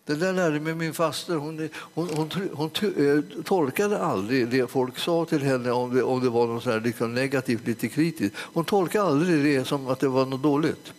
Det 0.04 0.14
där 0.14 0.32
lärde 0.32 0.60
mig 0.60 0.74
min 0.74 0.94
faster. 0.94 1.36
Hon, 1.36 1.68
hon, 1.94 2.08
hon, 2.08 2.30
hon, 2.52 2.70
hon 2.82 3.06
eh, 3.06 3.42
tolkade 3.44 3.98
aldrig 3.98 4.48
det 4.48 4.70
folk 4.70 4.98
sa 4.98 5.24
till 5.24 5.42
henne 5.42 5.70
om 5.70 5.94
det, 5.94 6.02
om 6.02 6.20
det 6.20 6.28
var 6.28 6.46
något 6.46 6.62
så 6.62 6.70
här, 6.70 6.80
liksom 6.80 7.14
negativt, 7.14 7.66
lite 7.66 7.88
kritiskt. 7.88 8.36
Hon 8.38 8.64
tolkade 8.64 9.04
aldrig 9.04 9.44
det 9.44 9.64
som 9.64 9.88
att 9.88 10.00
det 10.00 10.08
var 10.08 10.26
något 10.26 10.42
dåligt. 10.42 10.92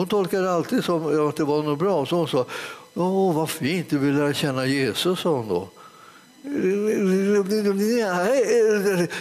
Hon 0.00 0.08
tolkade 0.08 0.52
alltid 0.52 0.84
som 0.84 1.28
att 1.28 1.36
det 1.36 1.44
var 1.44 1.62
något 1.62 1.78
bra. 1.78 2.06
Så 2.06 2.16
hon 2.16 2.28
sa, 2.28 2.44
Åh, 2.94 3.34
vad 3.34 3.50
fint, 3.50 3.90
du 3.90 3.98
vill 3.98 4.16
lära 4.16 4.32
känna 4.34 4.66
Jesus, 4.66 5.20
sa 5.20 5.30
hon 5.30 5.48
då. 5.48 5.68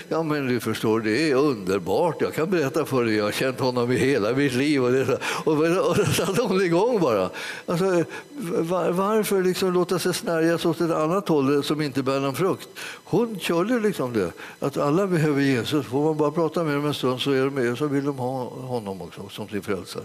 Ja, 0.10 0.24
men 0.24 0.48
du 0.48 0.60
förstår, 0.60 1.00
det 1.00 1.32
är 1.32 1.36
underbart. 1.36 2.22
Jag 2.22 2.34
kan 2.34 2.50
berätta 2.50 2.86
för 2.86 3.06
dig, 3.06 3.16
jag 3.16 3.24
har 3.24 3.32
känt 3.32 3.60
honom 3.60 3.92
i 3.92 3.98
hela 3.98 4.34
mitt 4.34 4.54
liv. 4.54 4.84
Och, 4.84 4.92
det, 4.92 5.20
och, 5.46 5.54
och 5.90 5.98
då 5.98 6.06
satte 6.06 6.42
hon 6.42 6.62
igång 6.62 7.00
bara. 7.00 7.30
Alltså, 7.66 8.04
var, 8.62 8.90
varför 8.90 9.44
liksom 9.44 9.74
låta 9.74 10.00
sig 10.00 10.14
snärjas 10.14 10.66
åt 10.66 10.82
ett 10.82 10.92
annat 10.92 11.30
håll 11.30 11.64
som 11.64 11.82
inte 11.82 12.04
bär 12.04 12.20
någon 12.20 12.36
frukt? 12.36 12.70
Hon 13.04 13.40
körde 13.40 13.80
liksom 13.80 14.14
det, 14.14 14.32
att 14.60 14.78
alla 14.78 15.08
behöver 15.08 15.42
Jesus. 15.42 15.86
Får 15.86 16.04
man 16.04 16.18
bara 16.18 16.32
prata 16.32 16.64
med 16.64 16.76
dem 16.76 16.86
en 16.86 16.94
stund 16.94 17.22
så, 17.22 17.32
är 17.32 17.46
de 17.46 17.78
så 17.78 17.88
vill 17.88 18.06
de 18.06 18.18
ha 18.18 18.44
honom 18.50 19.02
också 19.02 19.30
som 19.30 19.50
sin 19.50 19.62
frälsare. 19.62 20.04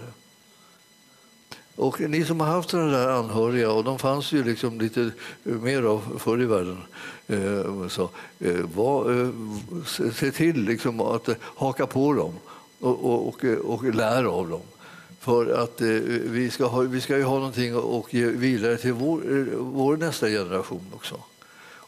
Och 1.76 2.00
ni 2.00 2.24
som 2.24 2.40
har 2.40 2.46
haft 2.46 2.70
sådana 2.70 2.90
där 2.90 3.08
anhöriga, 3.08 3.72
och 3.72 3.84
de 3.84 3.98
fanns 3.98 4.32
ju 4.32 4.44
liksom 4.44 4.80
lite 4.80 5.10
eh, 5.44 5.52
mer 5.52 5.82
av 5.82 6.18
förr 6.18 6.42
i 6.42 6.44
världen, 6.44 6.78
eh, 7.26 7.88
så, 7.88 8.10
eh, 8.38 8.60
var, 8.74 9.32
se 10.12 10.30
till 10.30 10.64
liksom 10.64 11.00
att 11.00 11.28
haka 11.40 11.86
på 11.86 12.12
dem 12.12 12.34
och, 12.80 13.04
och, 13.04 13.28
och, 13.28 13.44
och 13.44 13.94
lära 13.94 14.30
av 14.30 14.48
dem. 14.48 14.60
För 15.20 15.62
att 15.62 15.80
vi 15.80 16.50
ska, 16.50 16.66
ha, 16.66 16.80
vi 16.80 17.00
ska 17.00 17.16
ju 17.16 17.22
ha 17.22 17.34
någonting 17.34 17.74
att 17.74 18.12
ge 18.12 18.26
vidare 18.26 18.76
till 18.76 18.92
vår, 18.92 19.48
vår 19.58 19.96
nästa 19.96 20.28
generation 20.28 20.86
också. 20.94 21.20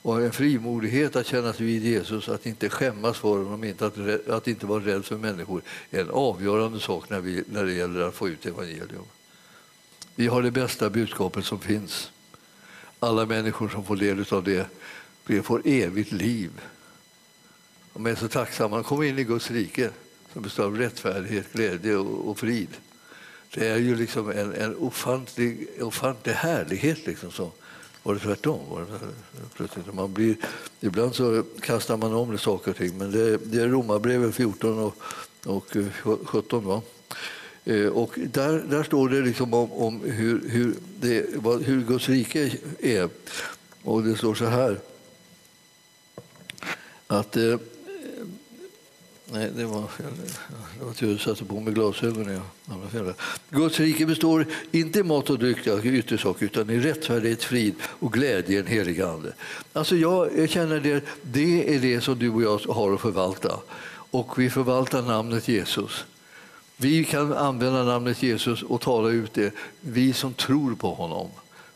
Och 0.06 0.22
en 0.22 0.32
frimodighet 0.32 1.16
att 1.16 1.26
känna 1.26 1.52
sig 1.52 1.66
vid 1.66 1.84
Jesus, 1.84 2.28
att 2.28 2.46
inte 2.46 2.68
skämmas 2.68 3.18
för 3.18 3.36
honom, 3.36 3.64
inte 3.64 3.86
att, 3.86 4.28
att 4.28 4.48
inte 4.48 4.66
vara 4.66 4.84
rädd 4.84 5.04
för 5.04 5.16
människor 5.16 5.62
är 5.90 6.00
en 6.00 6.10
avgörande 6.10 6.80
sak 6.80 7.10
när, 7.10 7.20
vi, 7.20 7.44
när 7.46 7.64
det 7.64 7.72
gäller 7.72 8.00
att 8.00 8.14
få 8.14 8.28
ut 8.28 8.46
evangelium. 8.46 9.04
Vi 10.18 10.26
har 10.26 10.42
det 10.42 10.50
bästa 10.50 10.90
budskapet 10.90 11.44
som 11.44 11.60
finns. 11.60 12.10
Alla 13.00 13.26
människor 13.26 13.68
som 13.68 13.84
får 13.84 13.96
del 13.96 14.24
av 14.30 14.44
det 14.44 15.42
får 15.42 15.62
evigt 15.64 16.12
liv. 16.12 16.50
De 17.92 18.06
är 18.06 18.14
så 18.14 18.28
tacksamma. 18.28 18.76
De 18.76 18.84
kommer 18.84 19.04
in 19.04 19.18
i 19.18 19.24
Guds 19.24 19.50
rike 19.50 19.90
som 20.32 20.42
består 20.42 20.64
av 20.64 20.76
rättfärdighet, 20.76 21.52
glädje 21.52 21.96
och, 21.96 22.38
frid. 22.38 22.68
Det 23.54 23.68
är 23.68 23.76
ju 23.76 23.96
liksom 23.96 24.30
en, 24.30 24.52
en 24.54 24.76
ofantlig, 24.76 25.68
ofantlig 25.80 26.32
härlighet. 26.32 27.06
Liksom 27.06 27.30
så. 27.30 27.52
Var 28.02 28.14
det 28.14 28.20
tvärtom? 28.20 28.60
Var 28.70 28.80
det, 28.80 28.86
plötsligt, 29.56 29.94
man 29.94 30.12
blir, 30.12 30.36
ibland 30.80 31.14
så 31.14 31.42
kastar 31.60 31.96
man 31.96 32.14
om 32.14 32.32
det 32.32 32.38
saker 32.38 32.70
och 32.70 32.76
ting, 32.76 32.98
men 32.98 33.10
det, 33.10 33.36
det 33.36 33.62
är 33.62 33.68
Romarbrevet 33.68 34.34
14 34.34 34.78
och, 34.78 34.96
och 35.46 35.76
17. 36.24 36.64
Va? 36.64 36.82
Eh, 37.66 37.86
och 37.86 38.18
där, 38.32 38.64
där 38.70 38.82
står 38.82 39.08
det 39.08 39.20
liksom 39.20 39.54
om, 39.54 39.72
om 39.72 40.00
hur, 40.04 40.48
hur, 40.48 40.74
det, 41.00 41.26
hur 41.64 41.84
Guds 41.84 42.08
rike 42.08 42.52
är. 42.80 43.08
Och 43.82 44.02
det 44.02 44.16
står 44.16 44.34
så 44.34 44.44
här. 44.44 44.80
Att... 47.06 47.36
Eh, 47.36 47.58
nej, 49.32 49.50
det 49.56 49.64
var 49.64 49.86
fel. 49.86 50.06
Det 50.78 50.84
var 50.84 50.92
tur 50.92 51.14
att 51.14 51.26
jag 51.26 51.36
satte 51.36 51.44
på 51.44 51.60
mig 51.60 51.74
glasögonen. 51.74 52.40
Jag 52.66 53.14
Guds 53.50 53.80
rike 53.80 54.06
består 54.06 54.46
inte 54.70 54.98
i 54.98 55.02
mat 55.02 55.30
och 55.30 55.38
dryck, 55.38 55.66
utan 56.40 56.70
i 56.70 56.78
rättfärdighet, 56.78 57.44
frid 57.44 57.74
och 57.82 58.12
glädje 58.12 58.56
i 58.56 58.60
en 58.60 58.66
helig 58.66 59.00
ande. 59.00 59.32
Alltså 59.72 59.96
jag 59.96 60.50
känner 60.50 60.80
det, 60.80 61.04
det 61.22 61.74
är 61.74 61.80
det 61.80 62.00
som 62.00 62.18
du 62.18 62.30
och 62.30 62.42
jag 62.42 62.58
har 62.58 62.94
att 62.94 63.00
förvalta. 63.00 63.60
Och 64.10 64.38
vi 64.38 64.50
förvaltar 64.50 65.02
namnet 65.02 65.48
Jesus. 65.48 66.04
Vi 66.76 67.04
kan 67.04 67.32
använda 67.32 67.84
namnet 67.84 68.22
Jesus 68.22 68.62
och 68.62 68.80
tala 68.80 69.08
ut 69.08 69.34
det, 69.34 69.54
vi 69.80 70.12
som 70.12 70.34
tror 70.34 70.74
på 70.74 70.94
honom. 70.94 71.30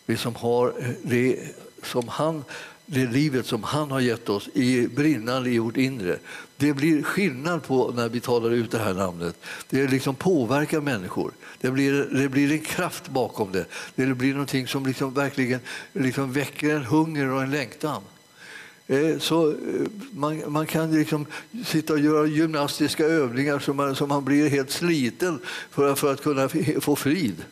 Vi 0.07 0.17
som 0.17 0.35
har 0.35 0.75
det, 1.03 1.39
som 1.83 2.09
han, 2.09 2.45
det 2.87 3.07
livet 3.07 3.47
som 3.47 3.63
han 3.63 3.91
har 3.91 4.01
gett 4.01 4.29
oss 4.29 4.49
i 4.55 4.89
brinnande 4.89 5.51
i 5.51 5.59
vårt 5.59 5.77
inre. 5.77 6.19
Det 6.57 6.73
blir 6.73 7.03
skillnad 7.03 7.63
på 7.63 7.93
när 7.95 8.09
vi 8.09 8.21
talar 8.21 8.51
ut 8.51 8.71
det 8.71 8.79
här 8.79 8.95
namnet. 8.95 9.37
Det 9.71 9.87
liksom 9.87 10.15
påverkar 10.15 10.81
människor. 10.81 11.33
Det 11.61 11.71
blir, 11.71 11.93
det 11.93 12.29
blir 12.29 12.53
en 12.53 12.61
kraft 12.61 13.09
bakom 13.09 13.53
det. 13.53 13.65
Det 13.95 14.07
blir 14.07 14.33
någonting 14.33 14.67
som 14.67 14.87
liksom 14.87 15.15
verkligen 15.15 15.61
liksom 15.93 16.33
väcker 16.33 16.75
en 16.75 16.85
hunger 16.85 17.31
och 17.31 17.43
en 17.43 17.51
längtan. 17.51 18.03
Eh, 18.91 19.19
så 19.19 19.51
eh, 19.51 19.57
man, 20.13 20.43
man 20.53 20.67
kan 20.67 20.93
liksom 20.93 21.27
sitta 21.65 21.93
och 21.93 21.99
göra 21.99 22.27
gymnastiska 22.27 23.05
övningar 23.05 23.59
så 23.59 23.75
man, 23.75 23.97
så 23.97 24.07
man 24.07 24.25
blir 24.25 24.49
helt 24.49 24.71
sliten 24.71 25.39
för, 25.71 25.95
för 25.95 26.13
att 26.13 26.23
kunna 26.23 26.49
få 26.81 26.97
frid. 26.97 27.45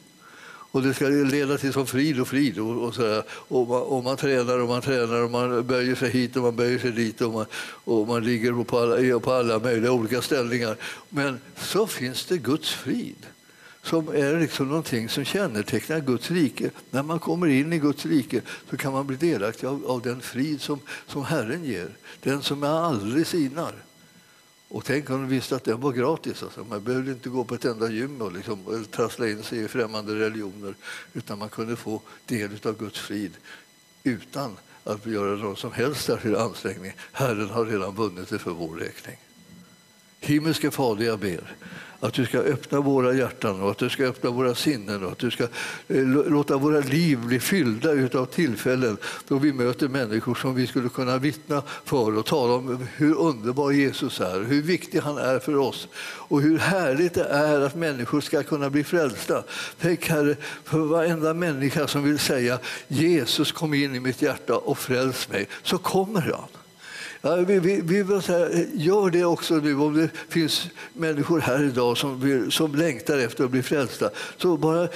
Och 0.70 0.82
det 0.82 0.94
ska 0.94 1.08
leda 1.08 1.58
till 1.58 1.72
som 1.72 1.86
frid 1.86 2.20
och 2.20 2.28
frid. 2.28 2.58
Och, 2.58 2.84
och, 2.84 2.94
så 2.94 3.22
och, 3.30 3.68
man, 3.68 3.82
och 3.82 4.04
man 4.04 4.16
tränar 4.16 4.58
och 4.58 4.68
man 4.68 4.82
tränar 4.82 5.22
och 5.22 5.30
man 5.30 5.66
böjer 5.66 5.94
sig 5.94 6.10
hit 6.10 6.36
och 6.36 6.42
man 6.42 6.56
böjer 6.56 6.78
sig 6.78 6.92
dit 6.92 7.20
och 7.20 7.32
man, 7.32 7.46
och 7.84 8.08
man 8.08 8.24
ligger 8.24 8.64
på 8.64 8.78
alla, 8.78 9.20
på 9.20 9.32
alla 9.32 9.58
möjliga 9.58 9.92
olika 9.92 10.22
ställningar. 10.22 10.76
Men 11.08 11.40
så 11.56 11.86
finns 11.86 12.24
det 12.24 12.38
Guds 12.38 12.70
frid 12.70 13.26
som 13.82 14.08
är 14.08 14.40
liksom 14.40 14.68
någonting 14.68 15.08
som 15.08 15.24
kännetecknar 15.24 16.00
Guds 16.00 16.30
rike. 16.30 16.70
När 16.90 17.02
man 17.02 17.18
kommer 17.18 17.46
in 17.46 17.72
i 17.72 17.78
Guds 17.78 18.06
rike 18.06 18.42
så 18.70 18.76
kan 18.76 18.92
man 18.92 19.06
bli 19.06 19.16
delaktig 19.16 19.66
av, 19.66 19.86
av 19.86 20.02
den 20.02 20.20
frid 20.20 20.60
som, 20.60 20.80
som 21.06 21.24
Herren 21.24 21.64
ger, 21.64 21.96
den 22.22 22.42
som 22.42 22.62
aldrig 22.62 23.26
sinar. 23.26 23.74
Och 24.68 24.84
tänk 24.84 25.10
om 25.10 25.22
de 25.22 25.28
visste 25.28 25.56
att 25.56 25.64
den 25.64 25.80
var 25.80 25.92
gratis. 25.92 26.42
Alltså. 26.42 26.64
Man 26.64 26.82
behövde 26.82 27.10
inte 27.10 27.28
gå 27.28 27.44
på 27.44 27.54
ett 27.54 27.64
enda 27.64 27.90
gym 27.90 28.22
och 28.22 28.32
liksom, 28.32 28.84
trassla 28.90 29.28
in 29.28 29.42
sig 29.42 29.64
i 29.64 29.68
främmande 29.68 30.14
religioner 30.14 30.74
utan 31.12 31.38
man 31.38 31.48
kunde 31.48 31.76
få 31.76 32.00
del 32.26 32.50
av 32.62 32.78
Guds 32.78 32.98
frid 32.98 33.32
utan 34.02 34.56
att 34.84 35.06
göra 35.06 35.36
någon 35.36 35.56
som 35.56 35.72
helst 35.72 36.04
särskild 36.04 36.36
ansträngning. 36.36 36.92
Herren 37.12 37.50
har 37.50 37.66
redan 37.66 37.94
vunnit 37.94 38.28
det 38.28 38.38
för 38.38 38.50
vår 38.50 38.76
räkning. 38.76 39.16
Himmelske 40.20 40.70
Fader, 40.70 41.04
jag 41.04 41.18
ber 41.18 41.56
att 42.00 42.14
du 42.14 42.26
ska 42.26 42.38
öppna 42.38 42.80
våra 42.80 43.14
hjärtan 43.14 43.62
och 43.62 43.70
att 43.70 43.78
du 43.78 43.90
ska 43.90 44.04
öppna 44.04 44.30
våra 44.30 44.54
sinnen 44.54 45.04
och 45.04 45.12
att 45.12 45.18
du 45.18 45.30
ska 45.30 45.44
eh, 45.88 46.04
låta 46.04 46.56
våra 46.56 46.80
liv 46.80 47.18
bli 47.18 47.40
fyllda 47.40 48.18
av 48.18 48.26
tillfällen 48.26 48.96
då 49.28 49.38
vi 49.38 49.52
möter 49.52 49.88
människor 49.88 50.34
som 50.34 50.54
vi 50.54 50.66
skulle 50.66 50.88
kunna 50.88 51.18
vittna 51.18 51.62
för 51.84 52.18
och 52.18 52.26
tala 52.26 52.54
om 52.54 52.86
hur 52.96 53.14
underbar 53.14 53.70
Jesus 53.70 54.20
är, 54.20 54.44
hur 54.44 54.62
viktig 54.62 54.98
han 54.98 55.18
är 55.18 55.38
för 55.38 55.56
oss 55.56 55.88
och 56.02 56.40
hur 56.40 56.58
härligt 56.58 57.14
det 57.14 57.24
är 57.24 57.60
att 57.60 57.74
människor 57.74 58.20
ska 58.20 58.42
kunna 58.42 58.70
bli 58.70 58.84
frälsta. 58.84 59.42
Tänk 59.80 60.08
Herre, 60.08 60.36
för 60.64 60.78
varenda 60.78 61.34
människa 61.34 61.86
som 61.86 62.02
vill 62.02 62.18
säga 62.18 62.58
Jesus 62.88 63.52
kom 63.52 63.74
in 63.74 63.94
i 63.94 64.00
mitt 64.00 64.22
hjärta 64.22 64.56
och 64.56 64.78
fräls 64.78 65.28
mig, 65.28 65.48
så 65.62 65.78
kommer 65.78 66.20
han. 66.20 66.57
Ja, 67.20 67.36
vi, 67.36 67.58
vi, 67.58 67.80
vi 67.80 68.02
här, 68.02 68.66
gör 68.74 69.10
det 69.10 69.24
också 69.24 69.54
nu 69.54 69.78
om 69.78 69.94
det 69.94 70.08
finns 70.28 70.68
människor 70.92 71.40
här 71.40 71.64
idag 71.64 71.98
som, 71.98 72.20
vill, 72.20 72.52
som 72.52 72.74
längtar 72.74 73.18
efter 73.18 73.44
att 73.44 73.50
bli 73.50 73.62
frälsta. 73.62 74.10
Så 74.36 74.56
bara 74.56 74.82
eh, 74.82 74.88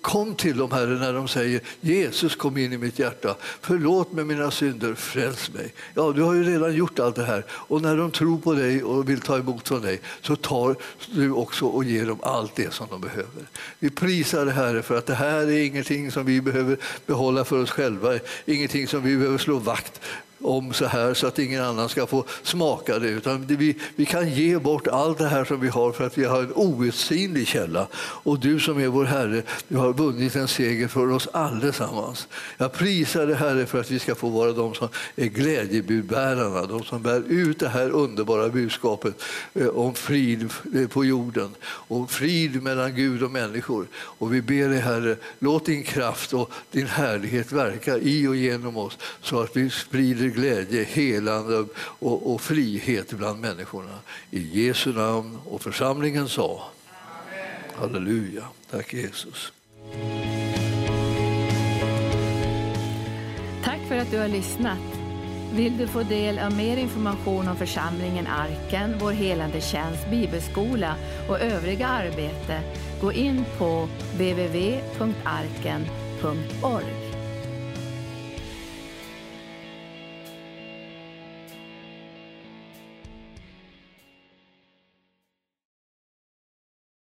kom 0.00 0.34
till 0.34 0.56
dem, 0.56 0.72
Herre, 0.72 0.98
när 0.98 1.12
de 1.12 1.28
säger 1.28 1.60
Jesus 1.80 2.36
kom 2.36 2.56
in 2.56 2.72
i 2.72 2.78
mitt 2.78 2.98
hjärta. 2.98 3.36
Förlåt 3.60 4.12
mig 4.12 4.24
mina 4.24 4.50
synder, 4.50 4.94
fräls 4.94 5.50
mig. 5.54 5.74
Ja, 5.94 6.12
du 6.12 6.22
har 6.22 6.34
ju 6.34 6.44
redan 6.44 6.74
gjort 6.74 6.98
allt 6.98 7.16
det 7.16 7.24
här. 7.24 7.44
Och 7.50 7.82
när 7.82 7.96
de 7.96 8.10
tror 8.10 8.38
på 8.38 8.54
dig 8.54 8.82
och 8.82 9.08
vill 9.08 9.20
ta 9.20 9.38
emot 9.38 9.68
från 9.68 9.82
dig 9.82 10.00
så 10.22 10.36
tar 10.36 10.76
du 11.12 11.32
också 11.32 11.66
och 11.66 11.84
ger 11.84 12.06
dem 12.06 12.18
allt 12.22 12.56
det 12.56 12.72
som 12.72 12.86
de 12.90 13.00
behöver. 13.00 13.48
Vi 13.78 13.90
prisar 13.90 14.44
dig, 14.44 14.54
Herre, 14.54 14.82
för 14.82 14.98
att 14.98 15.06
det 15.06 15.14
här 15.14 15.36
är 15.36 15.64
ingenting 15.64 16.12
som 16.12 16.26
vi 16.26 16.40
behöver 16.40 16.76
behålla 17.06 17.44
för 17.44 17.62
oss 17.62 17.70
själva, 17.70 18.18
ingenting 18.44 18.88
som 18.88 19.02
vi 19.02 19.16
behöver 19.16 19.38
slå 19.38 19.58
vakt 19.58 20.00
om 20.40 20.72
så 20.72 20.86
här 20.86 21.14
så 21.14 21.26
att 21.26 21.38
ingen 21.38 21.64
annan 21.64 21.88
ska 21.88 22.06
få 22.06 22.24
smaka 22.42 22.98
det. 22.98 23.08
Utan 23.08 23.46
vi, 23.46 23.76
vi 23.96 24.06
kan 24.06 24.30
ge 24.30 24.58
bort 24.58 24.86
allt 24.86 25.18
det 25.18 25.28
här 25.28 25.44
som 25.44 25.60
vi 25.60 25.68
har 25.68 25.92
för 25.92 26.06
att 26.06 26.18
vi 26.18 26.24
har 26.24 26.42
en 26.42 26.52
outsinlig 26.54 27.48
källa. 27.48 27.86
Och 27.94 28.38
du 28.38 28.60
som 28.60 28.78
är 28.78 28.88
vår 28.88 29.04
Herre, 29.04 29.42
du 29.68 29.76
har 29.76 29.92
vunnit 29.92 30.36
en 30.36 30.48
seger 30.48 30.88
för 30.88 31.10
oss 31.10 31.28
allesammans. 31.32 32.28
Jag 32.56 32.72
prisar 32.72 33.26
dig 33.26 33.36
Herre 33.36 33.66
för 33.66 33.80
att 33.80 33.90
vi 33.90 33.98
ska 33.98 34.14
få 34.14 34.28
vara 34.28 34.52
de 34.52 34.74
som 34.74 34.88
är 35.16 35.26
glädjebudbärarna, 35.26 36.66
de 36.66 36.84
som 36.84 37.02
bär 37.02 37.22
ut 37.28 37.58
det 37.58 37.68
här 37.68 37.90
underbara 37.90 38.48
budskapet 38.48 39.22
eh, 39.54 39.68
om 39.68 39.94
frid 39.94 40.50
eh, 40.74 40.88
på 40.88 41.04
jorden 41.04 41.54
och 41.62 42.10
frid 42.10 42.62
mellan 42.62 42.94
Gud 42.94 43.22
och 43.22 43.30
människor. 43.30 43.86
Och 43.94 44.34
vi 44.34 44.42
ber 44.42 44.68
dig 44.68 44.80
Herre, 44.80 45.16
låt 45.38 45.66
din 45.66 45.82
kraft 45.82 46.32
och 46.32 46.50
din 46.70 46.86
härlighet 46.86 47.52
verka 47.52 47.98
i 47.98 48.26
och 48.26 48.36
genom 48.36 48.76
oss 48.76 48.98
så 49.22 49.40
att 49.40 49.56
vi 49.56 49.70
sprider 49.70 50.29
glädje, 50.30 50.84
helande 50.84 51.66
och, 51.82 52.34
och 52.34 52.40
frihet 52.40 53.12
bland 53.12 53.40
människorna. 53.40 53.98
I 54.30 54.66
Jesu 54.66 54.92
namn. 54.92 55.38
Och 55.44 55.62
församlingen 55.62 56.28
sa 56.28 56.62
Amen. 56.90 57.48
Halleluja. 57.74 58.44
Tack 58.70 58.94
Jesus. 58.94 59.52
Tack 63.64 63.80
för 63.88 63.96
att 63.96 64.10
du 64.10 64.18
har 64.18 64.28
lyssnat. 64.28 64.78
Vill 65.54 65.78
du 65.78 65.86
få 65.86 66.02
del 66.02 66.38
av 66.38 66.56
mer 66.56 66.76
information 66.76 67.48
om 67.48 67.56
församlingen 67.56 68.26
Arken, 68.26 68.94
vår 69.00 69.12
helande 69.12 69.60
tjänst, 69.60 70.10
bibelskola 70.10 70.94
och 71.28 71.40
övriga 71.40 71.86
arbete, 71.86 72.60
gå 73.00 73.12
in 73.12 73.44
på 73.58 73.88
www.arken.org. 74.12 75.10